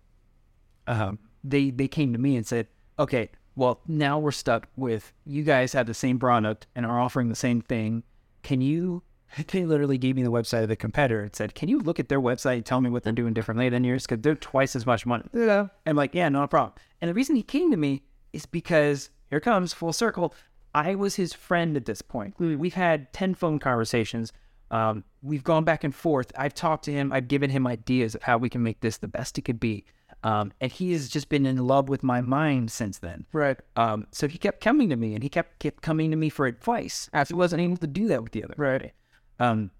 [0.86, 2.66] um, they they came to me and said,
[2.98, 7.28] okay, well now we're stuck with you guys have the same product and are offering
[7.28, 8.02] the same thing.
[8.42, 9.02] Can you?
[9.48, 12.08] They literally gave me the website of the competitor and said, "Can you look at
[12.08, 14.06] their website and tell me what they're doing differently than yours?
[14.06, 15.68] Because they're twice as much money." Yeah.
[15.84, 16.72] I'm like, yeah, no problem.
[17.02, 20.34] And the reason he came to me is because here comes full circle.
[20.74, 22.34] I was his friend at this point.
[22.38, 24.32] We've had 10 phone conversations.
[24.70, 26.30] Um, we've gone back and forth.
[26.36, 27.12] I've talked to him.
[27.12, 29.84] I've given him ideas of how we can make this the best it could be.
[30.24, 33.24] Um, and he has just been in love with my mind since then.
[33.32, 33.56] Right.
[33.76, 36.46] Um, so he kept coming to me and he kept, kept coming to me for
[36.46, 37.08] advice.
[37.28, 38.54] He wasn't able to do that with the other.
[38.56, 38.92] Right.
[39.38, 39.70] Um,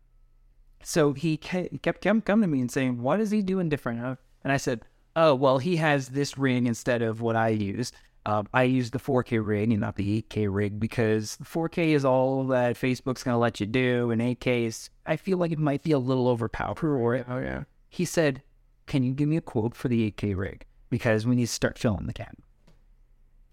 [0.83, 4.01] so he ke- he kept coming to me and saying, "What is he doing different?"
[4.45, 4.83] And I said,
[5.17, 7.93] "Oh, well, he has this ring instead of what I use.
[8.29, 12.05] Um, I use the 4K rig and not the 8K rig because the 4K is
[12.05, 15.59] all that Facebook's going to let you do, and 8K is I feel like it
[15.59, 17.65] might be a little overpowered for it." Oh yeah.
[17.89, 18.43] He said,
[18.87, 21.79] "Can you give me a quote for the 8K rig because we need to start
[21.79, 22.43] filling the cabin?"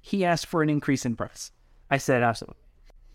[0.02, 1.54] He asked for an increase in price.
[1.90, 2.60] I said, "Absolutely."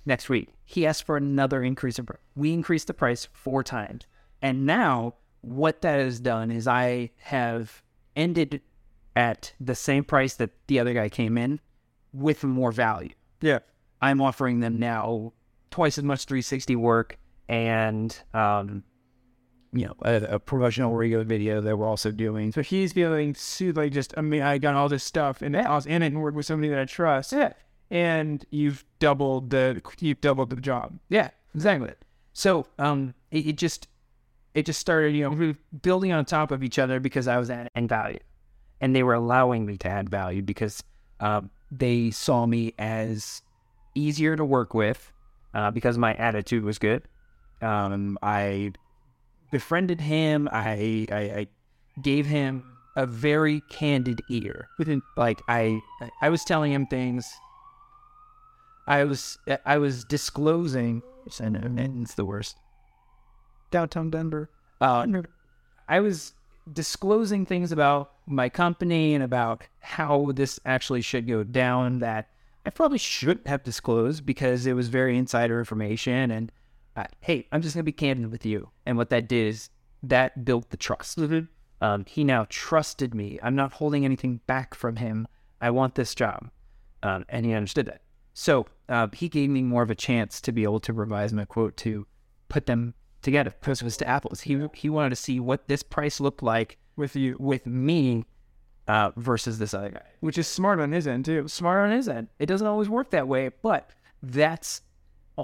[0.07, 0.49] next week.
[0.65, 2.23] He asked for another increase in price.
[2.35, 4.07] We increased the price four times.
[4.41, 7.83] And now what that has done is I have
[8.17, 8.63] ended
[9.17, 11.61] at the same price that the other guy came in
[12.13, 13.13] with more value.
[13.41, 13.61] Yeah.
[14.03, 15.33] I'm offering them now
[15.71, 17.17] twice as much 360 work
[17.49, 18.83] and um
[19.73, 22.53] you know a, a professional radio video that we're also doing.
[22.53, 25.75] So he's feeling su- like just I mean I got all this stuff and I
[25.75, 27.33] was in it and worked with somebody that I trust.
[27.33, 27.53] Yeah.
[27.91, 30.99] And you've doubled the you've doubled the job.
[31.09, 31.93] Yeah, exactly.
[32.33, 33.89] So um, it, it just
[34.55, 37.89] it just started, you know, building on top of each other because I was adding
[37.89, 38.19] value,
[38.81, 40.83] and they were allowing me to add value because
[41.21, 43.43] um, they saw me as
[43.95, 45.13] easier to work with
[45.55, 47.03] uh, because my attitude was good.
[47.61, 48.73] Um, I
[49.51, 50.49] befriended him.
[50.51, 51.47] I, I I
[52.01, 52.65] gave him
[52.97, 54.69] a very candid ear.
[55.17, 55.81] Like I
[56.23, 57.31] I was telling him things
[58.91, 61.03] I was I was disclosing,
[61.39, 62.57] and it's the worst.
[63.71, 64.51] Downtown Denver.
[64.81, 65.07] Uh,
[65.89, 66.35] I was
[66.73, 72.31] disclosing things about my company and about how this actually should go down that
[72.65, 76.31] I probably shouldn't have disclosed because it was very insider information.
[76.31, 76.53] And
[76.97, 78.71] uh, hey, I'm just gonna be candid with you.
[78.87, 79.71] And what that did is
[80.03, 81.19] that built the trust.
[81.81, 83.39] Um, he now trusted me.
[83.43, 85.27] I'm not holding anything back from him.
[85.61, 86.51] I want this job,
[87.03, 88.03] um, and he understood that.
[88.35, 91.45] So uh, he gave me more of a chance to be able to revise my
[91.45, 92.07] quote to
[92.49, 94.43] put them together because it was to apples.
[94.43, 98.25] He he wanted to see what this price looked like with you, with me
[98.89, 100.03] uh, versus this other guy.
[100.21, 101.47] which is smart on his end too.
[101.49, 102.29] Smart on his end.
[102.39, 103.91] It doesn't always work that way, but
[104.23, 104.83] that's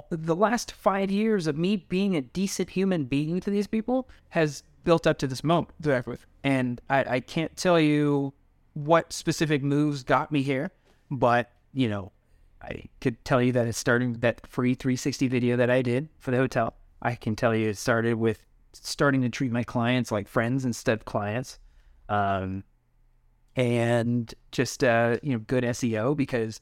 [0.09, 4.63] the last five years of me being a decent human being to these people has
[4.83, 5.73] built up to this moment.
[5.79, 6.17] Exactly.
[6.43, 8.33] And I, I can't tell you
[8.73, 10.71] what specific moves got me here,
[11.09, 12.11] but you know,
[12.61, 16.31] I could tell you that it started that free 360 video that I did for
[16.31, 16.75] the hotel.
[17.01, 18.43] I can tell you it started with
[18.73, 21.59] starting to treat my clients like friends instead of clients.
[22.09, 22.63] Um,
[23.55, 26.61] and just uh, you know, good SEO because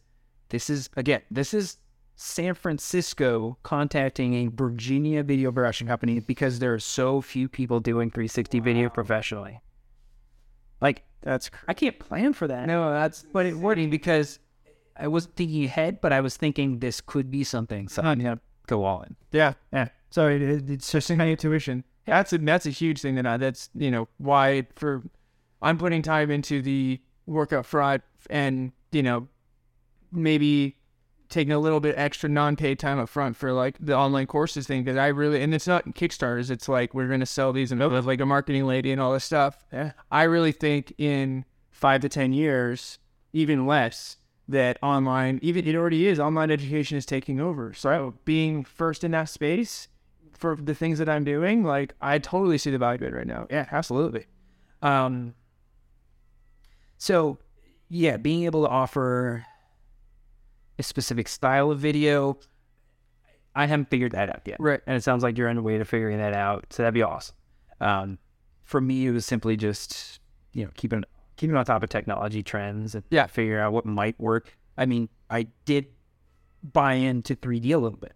[0.49, 1.77] this is again, this is
[2.15, 8.09] San Francisco contacting a Virginia video production company because there are so few people doing
[8.09, 9.59] 360 video professionally.
[10.81, 12.67] Like That's cr- I can't plan for that.
[12.67, 14.39] no, that's But it working because
[14.97, 17.89] I wasn't thinking ahead, but I was thinking this could be something.
[17.89, 19.15] So I'm gonna go all in.
[19.31, 19.53] yeah.
[19.73, 19.89] Yeah.
[20.15, 21.83] So it, it, it's just my intuition.
[22.05, 25.03] That's a that's a huge thing that I that's you know why for
[25.61, 29.27] I'm putting time into the workout fraud and you know
[30.13, 30.77] maybe
[31.27, 34.85] taking a little bit extra non-paid time up front for like the online courses thing
[34.85, 36.49] because I really and it's not Kickstarters.
[36.49, 39.25] It's like we're gonna sell these and with like a marketing lady and all this
[39.25, 39.65] stuff.
[39.73, 39.91] Yeah.
[40.09, 42.99] I really think in five to ten years,
[43.33, 44.15] even less,
[44.47, 47.73] that online, even it already is, online education is taking over.
[47.73, 49.89] So being first in that space
[50.37, 53.27] for the things that I'm doing, like I totally see the value of it right
[53.27, 53.47] now.
[53.49, 54.25] Yeah, absolutely.
[54.81, 55.33] Um,
[56.97, 57.37] so,
[57.89, 59.45] yeah, being able to offer
[60.77, 62.39] a specific style of video,
[63.55, 64.57] I haven't figured that out yet.
[64.59, 64.81] Right.
[64.85, 66.65] And it sounds like you're on the way to figuring that out.
[66.71, 67.35] So that'd be awesome.
[67.79, 68.17] Um,
[68.63, 70.19] for me, it was simply just,
[70.53, 71.03] you know, keeping
[71.37, 73.27] keeping on top of technology trends and Yeah.
[73.27, 74.57] figure out what might work.
[74.77, 75.87] I mean, I did
[76.63, 78.13] buy into 3D a little bit,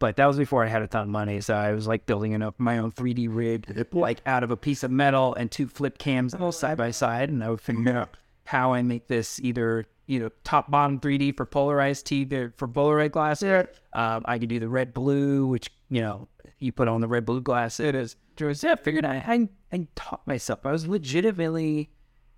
[0.00, 1.40] but that was before I had a ton of money.
[1.42, 4.82] So I was like building an, my own 3D rig, like out of a piece
[4.82, 7.28] of metal and two flip cams all side by side.
[7.28, 11.36] And I would figure out how I make this either, you know, top bottom 3D
[11.36, 13.66] for polarized TV for Polaroid glasses.
[13.92, 16.28] Um, I could do the red blue, which, you know,
[16.58, 17.78] you put on the red blue glass.
[17.78, 18.16] It is.
[18.38, 20.64] Yeah, figured I, I, I taught myself.
[20.64, 21.90] I was legitimately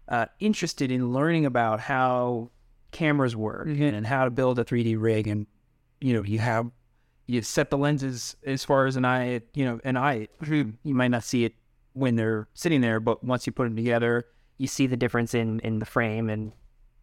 [0.09, 2.51] uh, interested in learning about how
[2.91, 5.47] cameras work and how to build a 3D rig, and
[6.01, 6.73] you know, you have
[7.27, 10.29] you set the lenses as far as an eye, you know, an eye.
[10.47, 11.55] You might not see it
[11.93, 14.27] when they're sitting there, but once you put them together,
[14.59, 16.53] you see the difference in in the frame and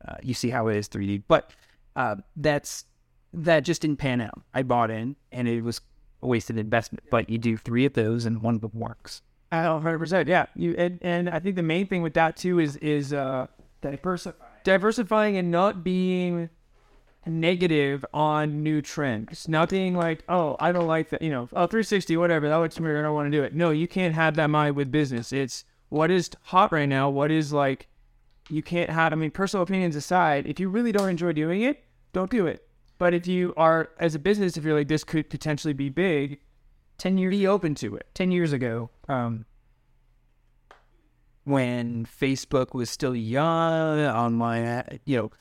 [0.08, 1.24] uh, you see how it is 3D.
[1.28, 1.52] But
[1.96, 2.86] uh, that's
[3.34, 4.42] that just didn't pan out.
[4.54, 5.82] I bought in, and it was
[6.22, 7.04] a wasted investment.
[7.12, 9.22] But you do three of those, and one of them works.
[9.52, 10.28] hundred percent.
[10.28, 10.48] Yeah.
[10.56, 13.48] You and, and I think the main thing with that too is is uh
[13.82, 16.50] diversifying, diversifying, and not being
[17.30, 19.48] negative on new trends.
[19.48, 21.22] Not being like, oh, I don't like that.
[21.22, 22.50] You know, oh, 360, whatever.
[22.50, 23.00] That looks weird.
[23.00, 23.54] I don't want to do it.
[23.54, 25.32] No, you can't have that mind with business.
[25.32, 27.10] It's what is hot right now.
[27.10, 27.88] What is like.
[28.50, 29.14] You can't have.
[29.14, 31.84] I mean, personal opinions aside, if you really don't enjoy doing it,
[32.14, 32.68] don't do it.
[32.98, 36.40] But if you are, as a business, if you're like, this could potentially be big,
[36.98, 38.08] 10 years be open to it.
[38.14, 39.46] 10 years ago, um,
[41.46, 45.32] when Facebook was still young, online, uh, you know,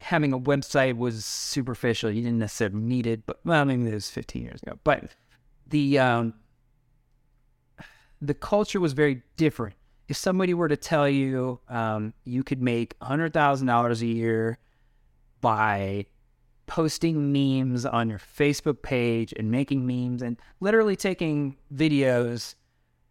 [0.00, 2.10] having a website was superficial.
[2.10, 4.78] You didn't necessarily need it, but well, I mean, it was 15 years ago.
[4.84, 5.10] But
[5.66, 6.34] the um,
[8.20, 9.74] the culture was very different.
[10.08, 14.58] If somebody were to tell you um, you could make $100,000 a year
[15.40, 16.06] by
[16.66, 22.54] posting memes on your Facebook page and making memes and literally taking videos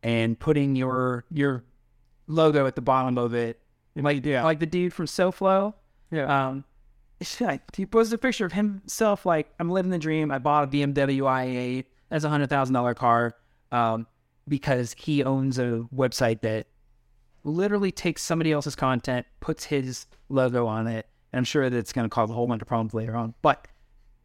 [0.04, 1.64] and putting your your
[2.28, 3.60] logo at the bottom of it.
[3.96, 4.44] Like Yeah.
[4.44, 5.74] like the dude from SoFlo.
[6.12, 6.48] Yeah.
[6.48, 6.64] Um
[7.76, 10.32] he posted a picture of himself like I'm living the dream.
[10.32, 13.36] I bought a BMW i8 that's a hundred thousand dollar car.
[13.72, 14.08] Um
[14.48, 16.68] because he owns a website that
[17.44, 21.94] literally takes somebody else's content, puts his logo on it, and I'm sure that it's
[21.94, 23.36] going to cause a whole bunch of problems later on.
[23.42, 23.68] But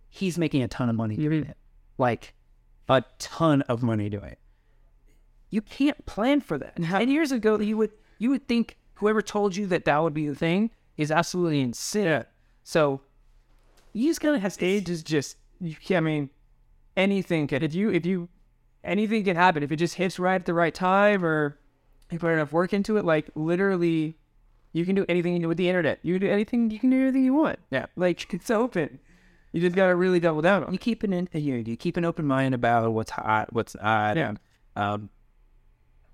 [0.08, 1.56] he's making a ton of money doing it,
[1.98, 2.34] like
[2.88, 4.38] a ton of money doing it.
[5.50, 6.76] You can't plan for that.
[6.76, 10.26] Ten years ago, you would you would think whoever told you that that would be
[10.26, 12.24] the thing is absolutely insane.
[12.64, 13.00] So
[13.92, 16.30] you just gotta have age is just you can't, I mean
[16.96, 18.28] anything can if you if you
[18.82, 21.58] anything can happen if it just hits right at the right time or
[22.10, 24.16] you put enough work into it like literally
[24.72, 26.90] you can do anything you do with the internet you can do anything you can
[26.90, 28.98] do anything you want yeah like it's open
[29.54, 32.04] you just gotta really double down on you keep an in, you, you keep an
[32.04, 34.16] open mind about what's hot, what's not.
[34.16, 34.34] Yeah.
[34.74, 35.10] Um,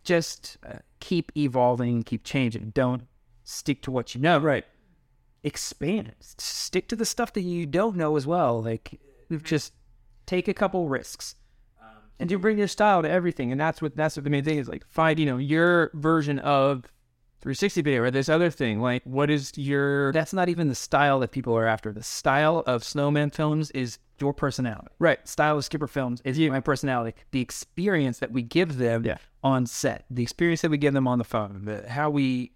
[0.04, 2.72] just uh, keep evolving, keep changing.
[2.74, 3.06] Don't
[3.42, 4.38] stick to what you know.
[4.38, 4.66] right
[5.42, 6.14] Expand.
[6.20, 8.62] Stick to the stuff that you don't know as well.
[8.62, 9.00] Like
[9.30, 9.44] mm-hmm.
[9.44, 9.72] just
[10.26, 11.34] take a couple risks.
[11.80, 11.88] Um,
[12.18, 14.58] and you bring your style to everything and that's what that's what the main thing
[14.58, 16.84] is like find you know your version of
[17.40, 21.20] 360 video or this other thing like what is your That's not even the style
[21.20, 21.92] that people are after.
[21.92, 24.88] The style of Snowman Films is your personality.
[24.98, 27.16] right Style of Skipper Films is my personality.
[27.30, 29.16] The experience that we give them Yeah.
[29.42, 32.52] on set, the experience that we give them on the phone, the, how we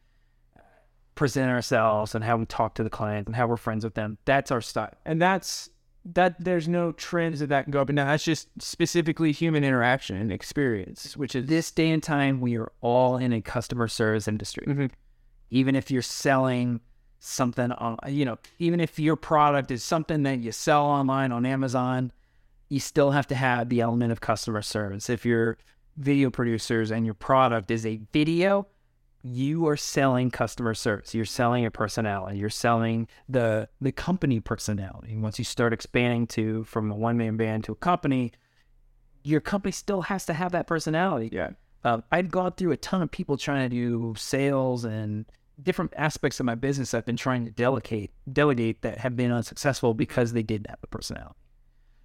[1.14, 4.18] present ourselves and how we talk to the client and how we're friends with them.
[4.24, 4.94] That's our style.
[5.04, 5.70] and that's
[6.06, 9.64] that there's no trends that that can go up and down that's just specifically human
[9.64, 13.88] interaction and experience which is This day and time, we are all in a customer
[13.88, 14.66] service industry.
[14.66, 14.90] Mhm.
[15.50, 16.80] Even if you're selling
[17.20, 21.46] something on, you know, even if your product is something that you sell online on
[21.46, 22.12] Amazon,
[22.68, 25.08] you still have to have the element of customer service.
[25.08, 25.56] If you're
[25.96, 28.66] video producers and your product is a video,
[29.24, 31.14] you are selling customer service.
[31.14, 32.36] You're selling a personality.
[32.36, 35.16] You're selling the the company personality.
[35.16, 38.32] Once you start expanding to from a one man band to a company,
[39.22, 41.30] your company still has to have that personality.
[41.32, 41.50] yeah
[41.84, 45.24] Um, I'd gone through a ton of people trying to do sales and
[45.62, 46.92] different aspects of my business.
[46.92, 50.86] I've been trying to delegate, delegate that have been unsuccessful because they didn't have the
[50.88, 51.36] personality.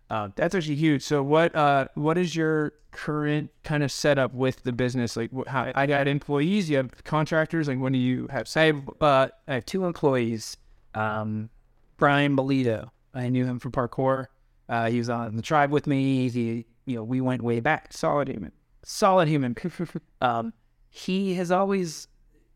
[0.10, 4.64] Uh, that's actually huge so what uh what is your current kind of setup with
[4.64, 8.27] the business like wh- how i got employees you have contractors like when do you
[8.31, 10.57] have So I have, uh, I have two employees.
[10.95, 11.49] Um,
[11.98, 14.27] Brian Bolito, I knew him from parkour.
[14.68, 16.30] Uh, he was on the tribe with me.
[16.30, 17.94] He, you know, we went way back.
[17.94, 18.52] solid human
[18.84, 19.56] Solid human.
[20.22, 20.53] um,
[20.90, 22.07] he has always,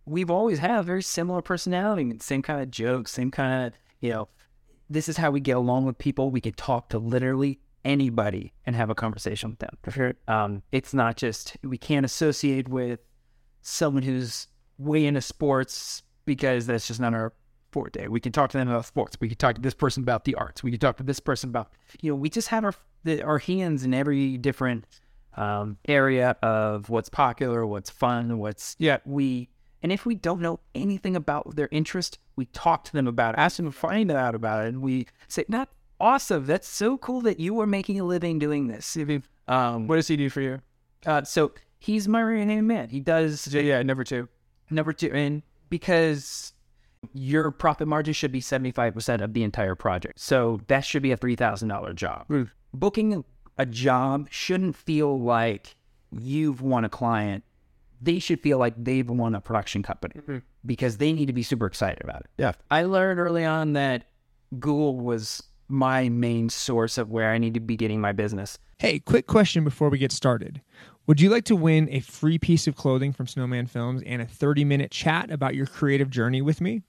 [0.05, 2.11] we've always had a very similar personality.
[2.19, 3.11] Same kind of jokes.
[3.11, 4.29] Same kind of, you know,
[4.93, 6.29] this is how we get along with people.
[6.29, 9.77] We can talk to literally anybody and have a conversation with them.
[10.27, 12.99] Um, it's not just we can't associate with
[13.61, 14.47] someone who's
[14.77, 17.33] way into sports because that's just not our
[17.71, 18.07] forte.
[18.07, 19.17] We can talk to them about sports.
[19.19, 20.63] We can talk to this person about the arts.
[20.63, 21.71] We can talk to this person about
[22.01, 22.15] you know.
[22.15, 24.85] We just have our the, our hands in every different
[25.35, 28.99] um, area of what's popular, what's fun, what's Yeah.
[29.05, 29.49] we.
[29.83, 33.39] And if we don't know anything about their interest, we talk to them about it,
[33.39, 35.69] ask them to find out about it, and we say, "Not
[35.99, 36.45] awesome.
[36.45, 38.97] That's so cool that you are making a living doing this."
[39.47, 40.61] Um, what does he do for you
[41.05, 42.89] uh, so he's my right hand man.
[42.89, 44.29] He does yeah number two
[44.69, 46.53] number two, and because
[47.13, 50.21] your profit margin should be 75% of the entire project.
[50.21, 52.25] So that should be a $3,000 job.
[52.29, 52.49] Mm.
[52.73, 53.25] Booking
[53.57, 55.75] a job shouldn't feel like
[56.17, 57.43] you've won a client.
[58.03, 60.41] They should feel like they've won a production company Mhm.
[60.65, 62.27] because they need to be super excited about it.
[62.37, 62.51] Yeah.
[62.69, 64.05] I learned early on that
[64.59, 68.59] Google was my main source of where I need to be getting my business.
[68.79, 70.61] Hey, quick question before we get started.
[71.07, 74.25] Would you like to win a free piece of clothing from Snowman Films and a
[74.25, 76.81] 30 minute chat about your creative journey with me?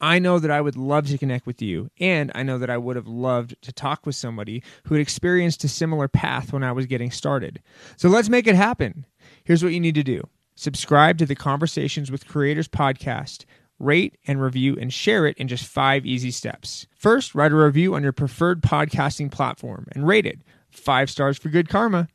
[0.00, 2.76] I know that I would love to connect with you, and I know that I
[2.76, 6.72] would have loved to talk with somebody who had experienced a similar path when I
[6.72, 7.62] was getting started.
[7.96, 9.06] So let's make it happen.
[9.44, 10.22] Here's what you need to do
[10.56, 13.44] subscribe to the Conversations with Creators podcast,
[13.78, 16.86] rate and review, and share it in just five easy steps.
[16.96, 21.48] First, write a review on your preferred podcasting platform and rate it five stars for
[21.48, 22.08] good karma.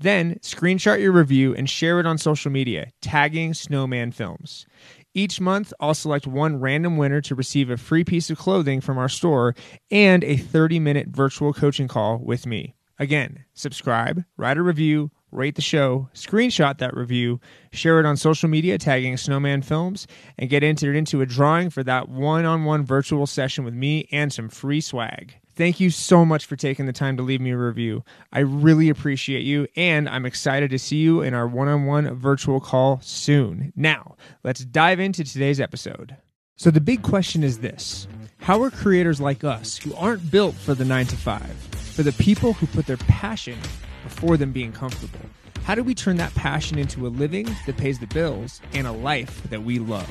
[0.00, 4.66] Then, screenshot your review and share it on social media, tagging Snowman Films.
[5.14, 8.98] Each month, I'll select one random winner to receive a free piece of clothing from
[8.98, 9.56] our store
[9.90, 12.76] and a 30 minute virtual coaching call with me.
[13.00, 17.40] Again, subscribe, write a review, rate the show, screenshot that review,
[17.72, 20.06] share it on social media tagging Snowman Films,
[20.38, 24.08] and get entered into a drawing for that one on one virtual session with me
[24.12, 25.34] and some free swag.
[25.54, 28.04] Thank you so much for taking the time to leave me a review.
[28.32, 32.14] I really appreciate you, and I'm excited to see you in our one on one
[32.14, 33.72] virtual call soon.
[33.74, 34.14] Now,
[34.44, 36.16] let's dive into today's episode.
[36.54, 38.06] So, the big question is this
[38.38, 42.12] How are creators like us, who aren't built for the nine to five, for the
[42.12, 43.58] people who put their passion
[44.02, 45.20] before them being comfortable,
[45.64, 48.92] how do we turn that passion into a living that pays the bills and a
[48.92, 50.08] life that we love?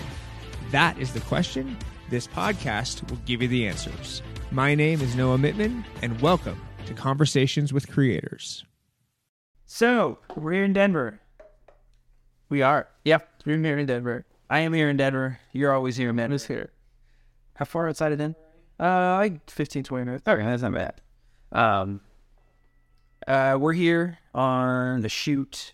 [0.72, 1.77] That is the question.
[2.09, 4.22] This podcast will give you the answers.
[4.51, 8.65] My name is Noah Mittman, and welcome to Conversations with Creators.
[9.65, 11.19] So we're here in Denver.
[12.49, 12.88] We are.
[13.03, 13.30] Yep.
[13.45, 14.26] We're here in Denver.
[14.49, 15.39] I am here in Denver.
[15.51, 16.31] You're always here, man.
[16.31, 16.72] It's here.
[17.55, 18.38] How far outside of Denver?
[18.80, 20.23] Uh, like 15, 20 minutes.
[20.27, 21.01] Okay, that's not bad.
[21.51, 22.01] Um,
[23.28, 25.74] uh, we're here on the shoot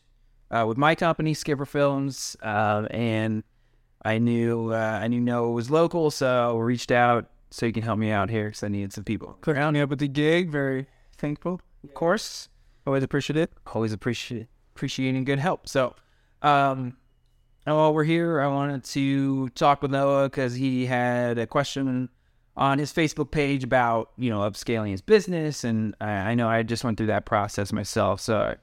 [0.51, 3.43] uh, with my company, Skipper Films, uh, and
[4.03, 7.83] I knew uh, I knew Noah was local, so we reached out so you can
[7.83, 9.37] help me out here because I needed some people.
[9.41, 10.49] Clear out up with the gig.
[10.49, 11.61] Very thankful.
[11.83, 12.49] Of course,
[12.85, 13.51] Always appreciate it.
[13.73, 15.69] always appreciate appreciating good help.
[15.69, 15.95] So,
[16.41, 16.97] um,
[17.65, 22.09] and while we're here, I wanted to talk with Noah because he had a question
[22.55, 26.63] on his Facebook page about you know upscaling his business, and I, I know I
[26.63, 28.21] just went through that process myself.
[28.21, 28.55] So,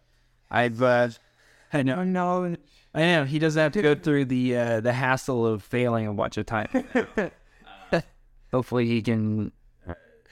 [0.51, 1.09] I've uh,
[1.73, 2.57] I know no.
[2.93, 6.13] I know he doesn't have to go through the uh, the hassle of failing a
[6.13, 6.71] bunch of times.
[7.93, 8.01] Uh,
[8.51, 9.53] hopefully, he can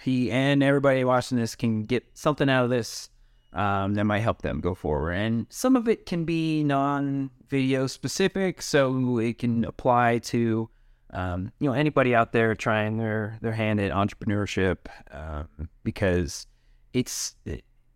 [0.02, 3.10] he and everybody watching this can get something out of this
[3.52, 5.12] um, that might help them go forward.
[5.12, 10.70] And some of it can be non-video specific, so it can apply to
[11.12, 14.76] um, you know anybody out there trying their their hand at entrepreneurship
[15.10, 16.46] um, because
[16.92, 17.34] it's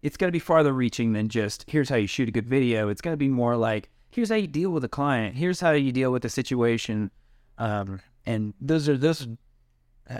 [0.03, 2.89] it's going to be farther reaching than just here's how you shoot a good video.
[2.89, 5.37] It's going to be more like here's how you deal with a client.
[5.37, 7.11] Here's how you deal with a situation.
[7.59, 9.29] Um, and those are those.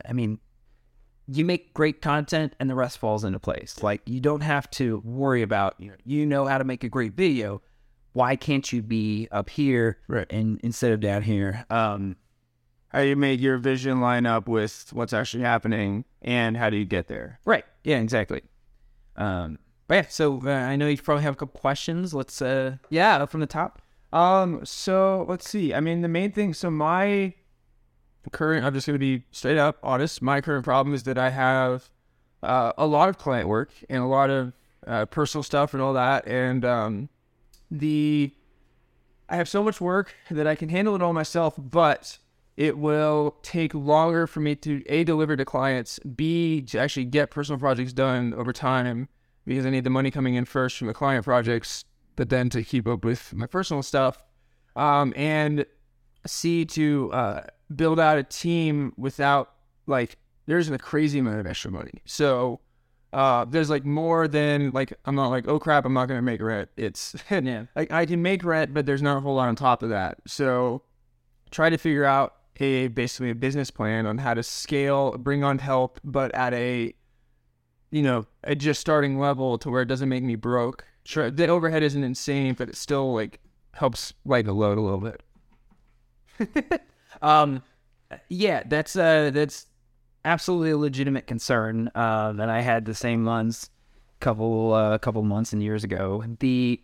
[0.07, 0.39] I mean,
[1.29, 3.83] you make great content, and the rest falls into place.
[3.83, 6.89] Like you don't have to worry about you know you know how to make a
[6.89, 7.63] great video.
[8.13, 10.27] Why can't you be up here Right.
[10.31, 11.65] and instead of down here?
[11.71, 12.17] Um,
[12.93, 16.85] How you make your vision line up with what's actually happening, and how do you
[16.85, 17.41] get there?
[17.45, 17.65] right?
[17.85, 18.43] Yeah, exactly.
[19.17, 19.59] Um,
[19.89, 22.13] but yeah, so uh, I know you probably have a couple questions.
[22.15, 23.81] Let's uh, yeah, from the top.
[24.13, 25.73] Um, so let's see.
[25.73, 26.53] I mean, the main thing.
[26.55, 27.35] So my
[28.31, 30.23] current, I'm just going to be straight up honest.
[30.23, 31.91] My current problem is that I have
[32.43, 34.53] uh, a lot of client work and a lot of
[34.87, 37.09] uh, personal stuff and all that, and um,
[37.71, 38.33] the
[39.29, 42.19] I have so much work that I can handle it all myself, but
[42.57, 47.31] it will take longer for me to a deliver to clients, b to actually get
[47.31, 49.09] personal projects done over time
[49.47, 51.85] because I need the money coming in first from the client projects,
[52.17, 54.23] but then to keep up with my personal stuff,
[54.77, 55.65] um, and
[56.27, 57.43] c to uh,
[57.75, 59.53] build out a team without
[59.87, 60.17] like
[60.47, 62.03] there's a crazy amount of extra money.
[62.05, 62.61] So
[63.13, 66.41] uh, there's like more than like I'm not like oh crap I'm not gonna make
[66.43, 66.69] rent.
[66.77, 67.65] It's Yeah.
[67.75, 70.19] like I can make rent, but there's not a whole lot on top of that.
[70.27, 70.83] So
[71.51, 75.59] try to figure out a basically a business plan on how to scale, bring on
[75.59, 76.95] help, but at a
[77.91, 80.85] you know a just starting level to where it doesn't make me broke.
[81.05, 83.41] Sure, the overhead isn't insane, but it still like
[83.73, 85.23] helps lighten the load a little bit.
[87.21, 87.63] Um,
[88.29, 89.67] yeah, that's uh, that's
[90.25, 91.89] absolutely a legitimate concern.
[91.95, 93.71] Uh, and I had the same ones
[94.21, 96.25] couple uh, couple months and years ago.
[96.41, 96.81] The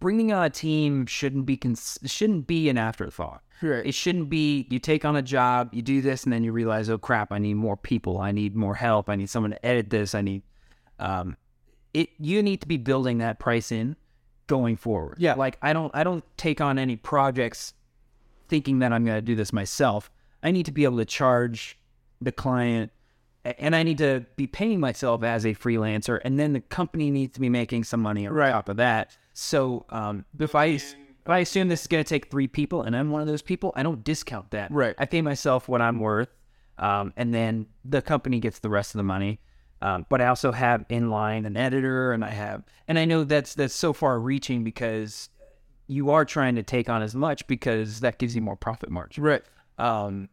[0.00, 3.42] bringing on a team shouldn't be cons- shouldn't be an afterthought.
[3.62, 3.86] Right.
[3.86, 6.90] It shouldn't be you take on a job, you do this, and then you realize,
[6.90, 9.90] oh crap, I need more people, I need more help, I need someone to edit
[9.90, 10.42] this, I need.
[10.98, 11.36] Um,
[11.94, 13.96] it you need to be building that price in
[14.46, 15.16] going forward.
[15.18, 15.34] Yeah.
[15.34, 17.72] like I don't I don't take on any projects
[18.48, 20.10] thinking that I'm going to do this myself.
[20.42, 21.78] I need to be able to charge
[22.20, 22.92] the client
[23.44, 27.34] and I need to be paying myself as a freelancer and then the company needs
[27.34, 28.50] to be making some money on Right.
[28.50, 29.16] top of that.
[29.32, 30.78] So um, if I
[31.26, 33.42] if I assume this is going to take three people and I'm one of those
[33.42, 34.70] people, I don't discount that.
[34.70, 34.94] Right.
[34.98, 36.28] I pay myself what I'm worth,
[36.78, 39.40] um, and then the company gets the rest of the money.
[39.82, 43.24] Um, but I also have in line an editor, and I have, and I know
[43.24, 45.28] that's that's so far reaching because
[45.86, 49.22] you are trying to take on as much because that gives you more profit margin.
[49.22, 49.42] Right.
[49.78, 50.28] Um,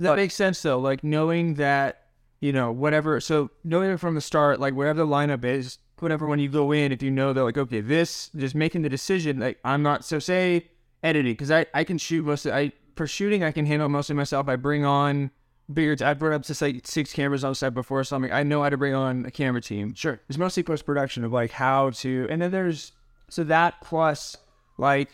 [0.00, 0.78] That But- makes sense though.
[0.78, 2.08] Like knowing that,
[2.40, 3.20] you know, whatever.
[3.20, 6.92] So knowing from the start, like whatever the lineup is, whatever when you go in,
[6.92, 9.40] if you know that, like, okay, this, just making the decision.
[9.40, 10.04] Like I'm not.
[10.04, 10.66] So say
[11.02, 12.46] editing, because I I can shoot most.
[12.46, 14.48] Of, I for shooting I can handle most of myself.
[14.48, 15.30] I bring on
[15.72, 18.32] beards i've brought up to like six cameras on set before i something.
[18.32, 19.94] I know how to bring on a camera team.
[19.94, 20.20] Sure.
[20.28, 22.92] It's mostly post production of like how to, and then there's
[23.28, 24.36] so that plus
[24.78, 25.10] like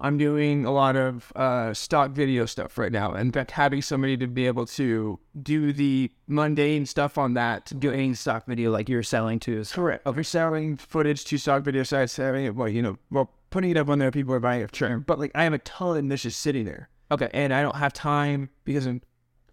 [0.00, 4.16] I'm doing a lot of uh, stock video stuff right now, and that having somebody
[4.18, 7.72] to be able to do the mundane stuff on that.
[7.78, 10.06] doing stock video like you're selling to is Correct.
[10.06, 13.70] Of you selling footage to stock video sites, having it, well, you know, well, putting
[13.70, 14.98] it up on there, people are buying it, sure.
[14.98, 16.88] But like, I have a ton that's just sitting there.
[17.10, 17.30] okay.
[17.32, 19.00] and I don't have time because of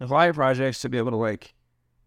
[0.02, 1.54] of live projects to be able to like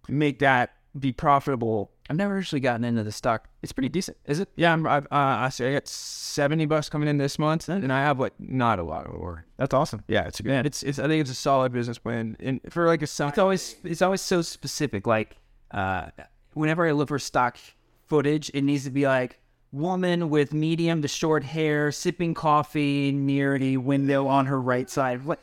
[0.08, 1.92] make that be profitable.
[2.08, 3.48] I've never actually gotten into the stock.
[3.62, 4.50] It's pretty decent, is it?
[4.56, 5.08] Yeah, I'm, I've, uh,
[5.46, 8.78] I say I got seventy bucks coming in this month, and I have like not
[8.78, 9.44] a lot of work.
[9.56, 10.04] That's awesome.
[10.06, 10.66] Yeah, it's a good.
[10.66, 13.30] It's, it's I think it's a solid business plan, and for like a side.
[13.30, 15.06] it's always it's always so specific.
[15.06, 15.36] Like
[15.70, 16.08] uh,
[16.52, 17.56] whenever I look for stock
[18.06, 19.40] footage, it needs to be like
[19.72, 25.24] woman with medium to short hair sipping coffee near a window on her right side.
[25.24, 25.40] What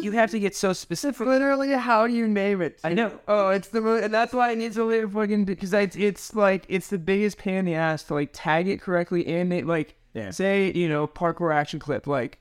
[0.00, 1.26] you have to get so specific.
[1.26, 2.80] Literally, how do you name it?
[2.82, 3.18] I know.
[3.28, 6.34] Oh, it's the mo- and that's why I need to live fucking because it's it's
[6.34, 9.66] like it's the biggest pain in the ass to like tag it correctly and it
[9.66, 10.30] like Yeah.
[10.30, 12.38] say you know parkour action clip like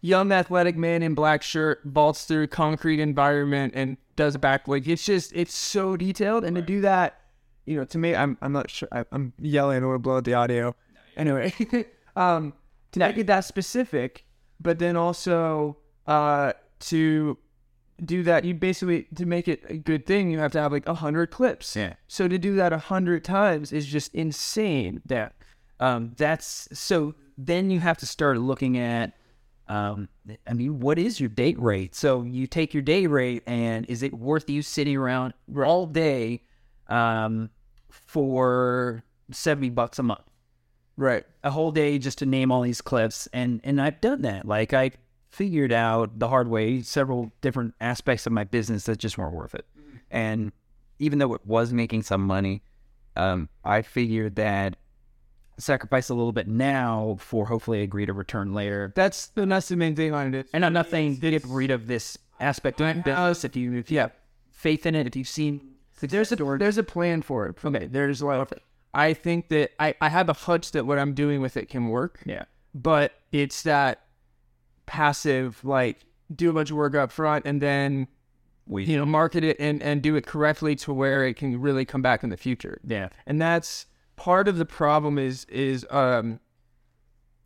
[0.00, 4.86] young athletic man in black shirt vaults through concrete environment and does a back like
[4.86, 7.20] it's just it's so detailed and to do that
[7.64, 10.02] you know to me I'm I'm not sure I, I'm yelling I don't want to
[10.02, 10.76] blow out the audio
[11.16, 11.52] anyway
[12.16, 12.52] um
[12.92, 14.24] to make it that specific
[14.60, 17.38] but then also uh to
[18.04, 20.86] do that you basically to make it a good thing you have to have like
[20.88, 21.94] a hundred clips Yeah.
[22.08, 25.28] so to do that a hundred times is just insane Yeah.
[25.80, 29.14] Um, that's so then you have to start looking at
[29.66, 30.08] um,
[30.46, 31.94] I mean, what is your day rate?
[31.94, 36.42] So you take your day rate and is it worth you sitting around all day
[36.88, 37.48] um,
[37.88, 40.20] for 70 bucks a month?
[40.96, 44.46] right A whole day just to name all these clips and and I've done that.
[44.46, 44.92] Like I
[45.34, 49.54] figured out the hard way several different aspects of my business that just weren't worth
[49.54, 49.66] it.
[50.10, 50.52] And
[51.00, 52.62] even though it was making some money,
[53.16, 54.76] um, I figured that
[55.58, 58.92] sacrifice a little bit now for hopefully a greater return later.
[58.96, 61.86] that's the that's the main thing on it And I'm not saying get rid of
[61.86, 64.12] this aspect of business if you if you have
[64.50, 68.20] faith in it, if you've seen there's a there's a plan for it okay there's
[68.20, 68.52] a lot of.
[68.92, 71.88] I think that I I have a hunch that what I'm doing with it can
[71.88, 72.44] work yeah.
[72.74, 74.03] but it's that
[74.86, 76.04] passive like
[76.34, 78.06] do a bunch of work up front and then
[78.66, 81.84] We you know market it and and do it correctly to where it can really
[81.84, 83.08] come back in the future yeah.
[83.26, 86.40] and that's part of the problem is is um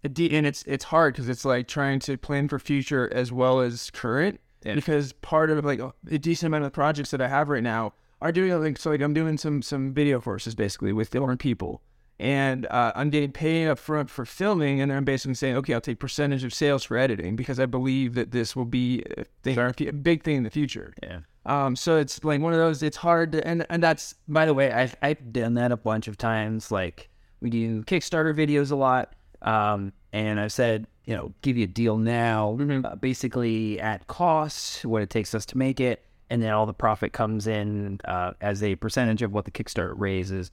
[0.05, 3.91] and it's it's hard because it's like trying to plan for future as well as
[3.91, 4.75] current Yeah.
[4.75, 7.95] because part of like a decent amount of the projects that I have right now
[8.21, 11.83] are doing like so like I'm doing some some video courses basically with different people
[12.21, 15.75] and uh, I'm getting paid up front for filming and then I'm basically saying okay
[15.75, 19.25] I'll take percentage of sales for editing because I believe that this will be a,
[19.43, 21.21] thing, a big thing in the future Yeah.
[21.47, 24.55] um so it's like one of those it's hard to and and that's By the
[24.55, 26.71] way, I've I've done that a bunch of times.
[26.73, 27.09] Like
[27.41, 31.69] we do Kickstarter videos a lot, um, and I've said, you know, give you a
[31.69, 36.51] deal now, uh, basically at cost, what it takes us to make it, and then
[36.51, 40.51] all the profit comes in uh, as a percentage of what the Kickstarter raises.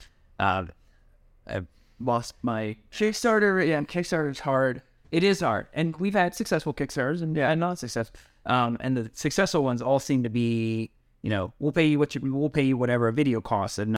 [1.46, 1.66] I've
[2.00, 2.76] lost my.
[2.92, 7.60] Kickstarter yeah Kickstarter is hard It is hard, and we've had successful Kickstarters and, and
[7.60, 8.18] not successful.
[8.44, 10.90] Um, and the successful ones all seem to be,
[11.22, 13.94] you know, we'll pay you what you, we'll pay you whatever a video costs, and